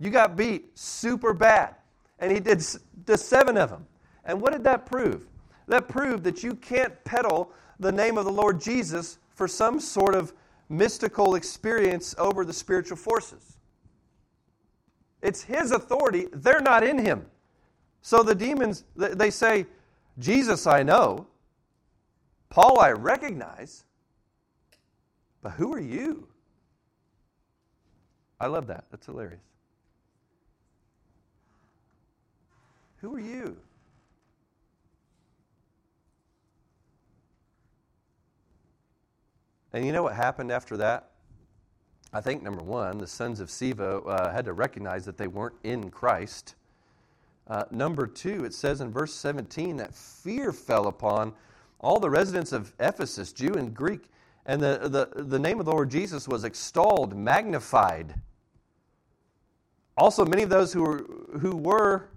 You 0.00 0.10
got 0.10 0.36
beat 0.36 0.76
super 0.78 1.32
bad. 1.32 1.76
And 2.18 2.30
he 2.32 2.40
did 2.40 2.64
the 3.06 3.16
seven 3.16 3.56
of 3.56 3.70
them. 3.70 3.86
And 4.24 4.40
what 4.40 4.52
did 4.52 4.64
that 4.64 4.86
prove? 4.86 5.26
That 5.68 5.88
proved 5.88 6.24
that 6.24 6.42
you 6.42 6.54
can't 6.54 7.02
peddle 7.04 7.52
the 7.78 7.92
name 7.92 8.18
of 8.18 8.24
the 8.24 8.32
Lord 8.32 8.60
Jesus 8.60 9.18
for 9.34 9.48
some 9.48 9.80
sort 9.80 10.14
of 10.14 10.32
mystical 10.68 11.34
experience 11.34 12.14
over 12.18 12.44
the 12.44 12.52
spiritual 12.52 12.96
forces. 12.96 13.58
It's 15.22 15.42
his 15.42 15.72
authority, 15.72 16.28
they're 16.32 16.60
not 16.60 16.84
in 16.84 16.98
him. 16.98 17.26
So 18.04 18.22
the 18.22 18.34
demons, 18.34 18.84
they 18.94 19.30
say, 19.30 19.64
Jesus 20.18 20.66
I 20.66 20.82
know, 20.82 21.26
Paul 22.50 22.78
I 22.78 22.92
recognize, 22.92 23.86
but 25.40 25.52
who 25.52 25.72
are 25.72 25.80
you? 25.80 26.28
I 28.38 28.48
love 28.48 28.66
that. 28.66 28.84
That's 28.90 29.06
hilarious. 29.06 29.40
Who 33.00 33.16
are 33.16 33.20
you? 33.20 33.56
And 39.72 39.86
you 39.86 39.92
know 39.92 40.02
what 40.02 40.14
happened 40.14 40.52
after 40.52 40.76
that? 40.76 41.08
I 42.12 42.20
think 42.20 42.42
number 42.42 42.62
one, 42.62 42.98
the 42.98 43.06
sons 43.06 43.40
of 43.40 43.48
Sceva 43.48 44.06
uh, 44.06 44.30
had 44.30 44.44
to 44.44 44.52
recognize 44.52 45.06
that 45.06 45.16
they 45.16 45.26
weren't 45.26 45.56
in 45.64 45.90
Christ. 45.90 46.54
Uh, 47.46 47.64
number 47.70 48.06
two, 48.06 48.44
it 48.44 48.54
says 48.54 48.80
in 48.80 48.90
verse 48.90 49.12
17 49.12 49.76
that 49.76 49.94
fear 49.94 50.52
fell 50.52 50.86
upon 50.86 51.32
all 51.80 52.00
the 52.00 52.08
residents 52.08 52.52
of 52.52 52.72
Ephesus, 52.80 53.32
Jew 53.32 53.54
and 53.54 53.74
Greek, 53.74 54.10
and 54.46 54.62
the, 54.62 55.08
the, 55.14 55.22
the 55.22 55.38
name 55.38 55.60
of 55.60 55.66
the 55.66 55.72
Lord 55.72 55.90
Jesus 55.90 56.26
was 56.26 56.44
extolled, 56.44 57.16
magnified. 57.16 58.14
Also, 59.96 60.24
many 60.24 60.42
of 60.42 60.48
those 60.48 60.72
who 60.72 60.82
were, 60.82 61.06
who 61.40 61.56
were 61.56 62.08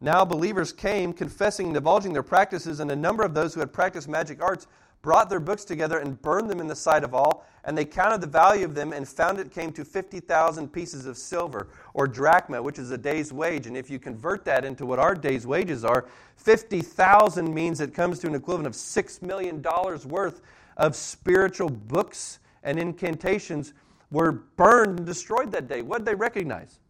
now 0.00 0.24
believers 0.24 0.72
came, 0.72 1.12
confessing 1.12 1.66
and 1.66 1.74
divulging 1.74 2.12
their 2.12 2.22
practices, 2.22 2.80
and 2.80 2.90
a 2.90 2.96
number 2.96 3.24
of 3.24 3.34
those 3.34 3.54
who 3.54 3.60
had 3.60 3.72
practiced 3.72 4.08
magic 4.08 4.42
arts 4.42 4.66
brought 5.04 5.28
their 5.28 5.38
books 5.38 5.66
together 5.66 5.98
and 5.98 6.20
burned 6.22 6.48
them 6.48 6.60
in 6.60 6.66
the 6.66 6.74
sight 6.74 7.04
of 7.04 7.14
all. 7.14 7.46
And 7.64 7.76
they 7.76 7.84
counted 7.84 8.22
the 8.22 8.26
value 8.26 8.64
of 8.64 8.74
them 8.74 8.92
and 8.94 9.06
found 9.06 9.38
it 9.38 9.52
came 9.52 9.70
to 9.72 9.84
50,000 9.84 10.72
pieces 10.72 11.04
of 11.04 11.18
silver, 11.18 11.68
or 11.92 12.06
drachma, 12.06 12.62
which 12.62 12.78
is 12.78 12.90
a 12.90 12.98
day's 12.98 13.32
wage. 13.32 13.66
And 13.66 13.76
if 13.76 13.90
you 13.90 13.98
convert 13.98 14.44
that 14.46 14.64
into 14.64 14.86
what 14.86 14.98
our 14.98 15.14
day's 15.14 15.46
wages 15.46 15.84
are, 15.84 16.06
50,000 16.36 17.54
means 17.54 17.80
it 17.80 17.94
comes 17.94 18.18
to 18.20 18.26
an 18.26 18.34
equivalent 18.34 18.66
of 18.66 18.72
$6 18.72 19.22
million 19.22 19.62
worth 20.06 20.40
of 20.78 20.96
spiritual 20.96 21.68
books 21.68 22.38
and 22.62 22.78
incantations 22.78 23.74
were 24.10 24.32
burned 24.32 24.98
and 24.98 25.06
destroyed 25.06 25.52
that 25.52 25.68
day. 25.68 25.82
What 25.82 25.98
did 25.98 26.06
they 26.06 26.14
recognize? 26.14 26.80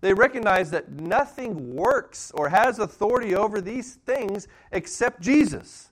They 0.00 0.14
recognize 0.14 0.70
that 0.70 0.90
nothing 0.90 1.74
works 1.74 2.30
or 2.32 2.48
has 2.48 2.78
authority 2.78 3.34
over 3.34 3.60
these 3.60 3.94
things 4.06 4.48
except 4.72 5.20
Jesus. 5.20 5.90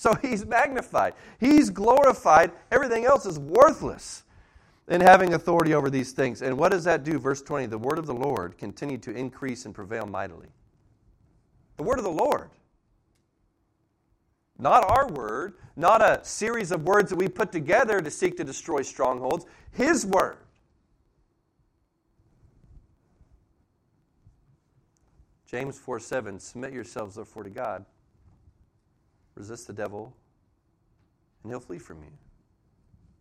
So 0.00 0.14
he's 0.22 0.46
magnified, 0.46 1.12
he's 1.38 1.68
glorified. 1.68 2.52
Everything 2.72 3.04
else 3.04 3.26
is 3.26 3.38
worthless 3.38 4.22
in 4.88 5.02
having 5.02 5.34
authority 5.34 5.74
over 5.74 5.90
these 5.90 6.12
things. 6.12 6.40
And 6.40 6.56
what 6.56 6.72
does 6.72 6.84
that 6.84 7.04
do? 7.04 7.18
Verse 7.18 7.42
20 7.42 7.66
the 7.66 7.76
word 7.76 7.98
of 7.98 8.06
the 8.06 8.14
Lord 8.14 8.56
continued 8.56 9.02
to 9.02 9.10
increase 9.10 9.66
and 9.66 9.74
prevail 9.74 10.06
mightily. 10.06 10.48
The 11.76 11.82
word 11.82 11.98
of 11.98 12.04
the 12.04 12.10
Lord. 12.10 12.48
Not 14.58 14.88
our 14.90 15.06
word, 15.08 15.56
not 15.76 16.00
a 16.00 16.24
series 16.24 16.72
of 16.72 16.84
words 16.84 17.10
that 17.10 17.16
we 17.16 17.28
put 17.28 17.52
together 17.52 18.00
to 18.00 18.10
seek 18.10 18.38
to 18.38 18.44
destroy 18.44 18.80
strongholds. 18.80 19.44
His 19.72 20.06
word. 20.06 20.38
James 25.46 25.78
4 25.78 26.00
7, 26.00 26.40
submit 26.40 26.72
yourselves 26.72 27.16
therefore 27.16 27.42
to 27.42 27.50
God. 27.50 27.84
Resist 29.40 29.68
the 29.68 29.72
devil, 29.72 30.14
and 31.42 31.50
he'll 31.50 31.60
flee 31.60 31.78
from 31.78 32.02
you. 32.02 32.12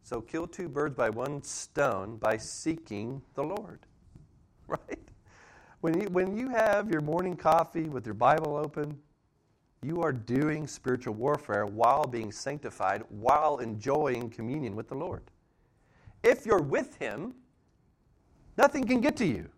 So 0.03 0.19
kill 0.19 0.47
two 0.47 0.67
birds 0.67 0.93
by 0.93 1.09
one 1.09 1.41
stone 1.43 2.17
by 2.17 2.35
seeking 2.35 3.21
the 3.35 3.43
Lord. 3.43 3.79
Right? 4.67 4.99
When 5.79 5.99
you, 5.99 6.09
when 6.09 6.35
you 6.35 6.49
have 6.49 6.91
your 6.91 6.99
morning 6.99 7.37
coffee 7.37 7.85
with 7.85 8.05
your 8.05 8.15
Bible 8.15 8.57
open, 8.57 8.99
you 9.81 10.01
are 10.01 10.11
doing 10.11 10.67
spiritual 10.67 11.13
warfare 11.13 11.65
while 11.65 12.03
being 12.03 12.33
sanctified, 12.33 13.03
while 13.07 13.59
enjoying 13.59 14.29
communion 14.29 14.75
with 14.75 14.89
the 14.89 14.95
Lord. 14.95 15.23
If 16.21 16.45
you're 16.45 16.61
with 16.61 16.97
Him, 16.97 17.33
nothing 18.57 18.85
can 18.85 18.99
get 18.99 19.15
to 19.15 19.25
you. 19.25 19.49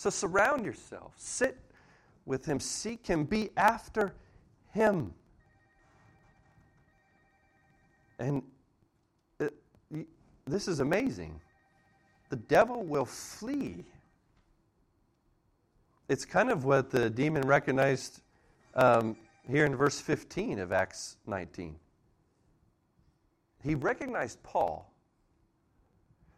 So 0.00 0.08
surround 0.08 0.64
yourself, 0.64 1.12
sit 1.18 1.58
with 2.24 2.46
Him, 2.46 2.58
seek 2.58 3.06
Him, 3.06 3.24
be 3.24 3.50
after 3.58 4.14
Him. 4.72 5.12
And 8.18 8.42
it, 9.38 9.52
this 10.46 10.68
is 10.68 10.80
amazing. 10.80 11.38
The 12.30 12.36
devil 12.36 12.82
will 12.82 13.04
flee. 13.04 13.84
It's 16.08 16.24
kind 16.24 16.50
of 16.50 16.64
what 16.64 16.88
the 16.88 17.10
demon 17.10 17.42
recognized 17.42 18.22
um, 18.76 19.18
here 19.50 19.66
in 19.66 19.76
verse 19.76 20.00
15 20.00 20.60
of 20.60 20.72
Acts 20.72 21.18
19. 21.26 21.76
He 23.62 23.74
recognized 23.74 24.42
Paul 24.42 24.90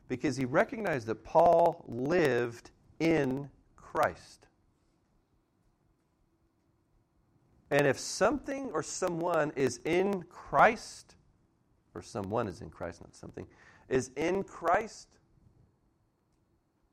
because 0.09 0.37
he 0.37 0.47
recognized 0.47 1.07
that 1.07 1.23
Paul 1.23 1.85
lived 1.87 2.72
in 3.03 3.51
Christ. 3.75 4.47
And 7.71 7.87
if 7.87 7.99
something 7.99 8.71
or 8.73 8.83
someone 8.83 9.51
is 9.57 9.81
in 9.85 10.23
Christ, 10.25 11.17
or 11.97 12.03
someone 12.03 12.47
is 12.47 12.61
in 12.61 12.71
Christ, 12.71 13.01
not 13.01 13.17
something, 13.17 13.47
is 13.89 14.11
in 14.17 14.45
Christ, 14.45 15.09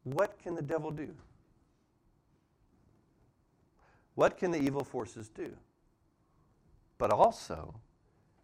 what 0.03 0.39
can 0.39 0.55
the 0.55 0.63
devil 0.63 0.89
do? 0.89 1.13
What 4.15 4.37
can 4.37 4.49
the 4.49 4.59
evil 4.59 4.83
forces 4.83 5.29
do? 5.29 5.51
But 6.97 7.11
also, 7.11 7.75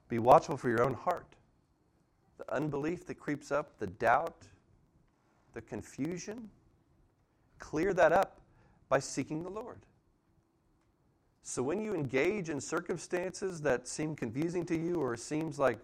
be 0.07 0.19
watchful 0.19 0.55
for 0.55 0.69
your 0.69 0.83
own 0.83 0.93
heart. 0.93 1.35
The 2.37 2.53
unbelief 2.53 3.07
that 3.07 3.15
creeps 3.15 3.51
up, 3.51 3.79
the 3.79 3.87
doubt, 3.87 4.43
the 5.53 5.61
confusion, 5.61 6.49
clear 7.59 7.93
that 7.93 8.11
up 8.11 8.39
by 8.89 8.99
seeking 8.99 9.43
the 9.43 9.49
Lord. 9.49 9.79
So 11.43 11.61
when 11.61 11.79
you 11.79 11.93
engage 11.93 12.49
in 12.49 12.59
circumstances 12.59 13.61
that 13.61 13.87
seem 13.87 14.15
confusing 14.15 14.65
to 14.65 14.75
you 14.75 14.95
or 14.95 15.15
seems 15.15 15.59
like 15.59 15.77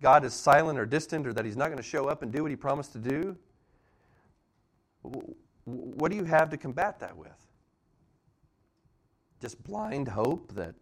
God 0.00 0.24
is 0.24 0.32
silent 0.32 0.78
or 0.78 0.86
distant 0.86 1.26
or 1.26 1.32
that 1.32 1.44
he's 1.44 1.56
not 1.56 1.66
going 1.66 1.78
to 1.78 1.82
show 1.82 2.04
up 2.04 2.22
and 2.22 2.32
do 2.32 2.42
what 2.42 2.50
he 2.50 2.56
promised 2.56 2.92
to 2.92 2.98
do, 2.98 3.36
what 5.64 6.10
do 6.10 6.16
you 6.16 6.24
have 6.24 6.50
to 6.50 6.56
combat 6.56 7.00
that 7.00 7.16
with? 7.16 7.46
Just 9.40 9.62
blind 9.64 10.08
hope 10.08 10.52
that 10.54 10.74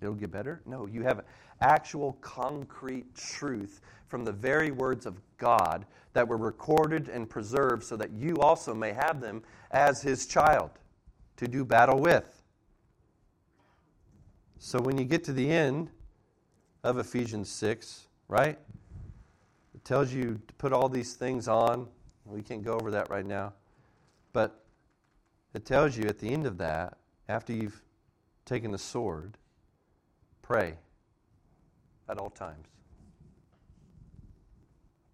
it'll 0.00 0.14
get 0.14 0.30
better? 0.30 0.62
No, 0.64 0.86
you 0.86 1.02
have 1.02 1.24
actual 1.60 2.14
concrete 2.20 3.14
truth 3.14 3.82
from 4.08 4.24
the 4.24 4.32
very 4.32 4.70
words 4.70 5.06
of 5.06 5.20
God 5.38 5.84
that 6.12 6.26
were 6.26 6.36
recorded 6.36 7.08
and 7.08 7.28
preserved 7.28 7.84
so 7.84 7.96
that 7.96 8.10
you 8.12 8.36
also 8.36 8.74
may 8.74 8.92
have 8.92 9.20
them 9.20 9.42
as 9.70 10.02
his 10.02 10.26
child 10.26 10.70
to 11.36 11.46
do 11.46 11.64
battle 11.64 12.00
with. 12.00 12.42
So 14.58 14.80
when 14.80 14.98
you 14.98 15.04
get 15.04 15.24
to 15.24 15.32
the 15.32 15.50
end 15.50 15.90
of 16.84 16.98
Ephesians 16.98 17.48
6, 17.48 18.08
right? 18.28 18.58
It 19.74 19.84
tells 19.84 20.12
you 20.12 20.40
to 20.46 20.54
put 20.54 20.72
all 20.72 20.88
these 20.88 21.14
things 21.14 21.48
on. 21.48 21.86
We 22.26 22.42
can't 22.42 22.62
go 22.62 22.74
over 22.74 22.90
that 22.90 23.08
right 23.08 23.24
now. 23.24 23.54
But 24.32 24.62
it 25.54 25.64
tells 25.64 25.96
you 25.96 26.04
at 26.04 26.18
the 26.18 26.28
end 26.28 26.46
of 26.46 26.58
that, 26.58 26.98
after 27.28 27.52
you've 27.52 27.80
taken 28.44 28.70
the 28.70 28.78
sword, 28.78 29.38
pray 30.42 30.74
at 32.08 32.18
all 32.18 32.30
times. 32.30 32.66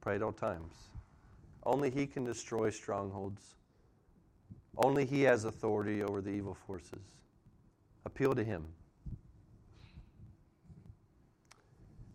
Pray 0.06 0.14
at 0.14 0.22
all 0.22 0.30
times. 0.30 0.72
Only 1.64 1.90
He 1.90 2.06
can 2.06 2.22
destroy 2.22 2.70
strongholds. 2.70 3.56
Only 4.76 5.04
He 5.04 5.22
has 5.22 5.44
authority 5.44 6.04
over 6.04 6.20
the 6.20 6.30
evil 6.30 6.54
forces. 6.54 7.02
Appeal 8.04 8.32
to 8.36 8.44
Him. 8.44 8.64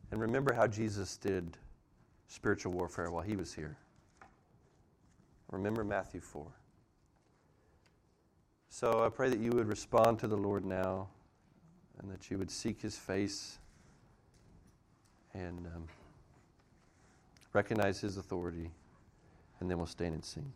And 0.09 0.21
remember 0.21 0.53
how 0.53 0.67
Jesus 0.67 1.17
did 1.17 1.57
spiritual 2.29 2.71
warfare 2.71 3.11
while 3.11 3.23
he 3.23 3.35
was 3.35 3.53
here. 3.53 3.75
Remember 5.51 5.83
Matthew 5.83 6.21
4. 6.21 6.47
So 8.69 9.03
I 9.03 9.09
pray 9.09 9.27
that 9.27 9.39
you 9.39 9.51
would 9.51 9.67
respond 9.67 10.17
to 10.19 10.29
the 10.29 10.37
Lord 10.37 10.63
now 10.63 11.09
and 11.99 12.09
that 12.09 12.31
you 12.31 12.37
would 12.37 12.51
seek 12.51 12.81
his 12.81 12.95
face 12.95 13.59
and 15.33 15.67
um, 15.75 15.87
recognize 17.53 17.99
his 17.99 18.17
authority, 18.17 18.71
and 19.59 19.69
then 19.69 19.77
we'll 19.77 19.87
stand 19.87 20.13
and 20.13 20.23
sing. 20.25 20.51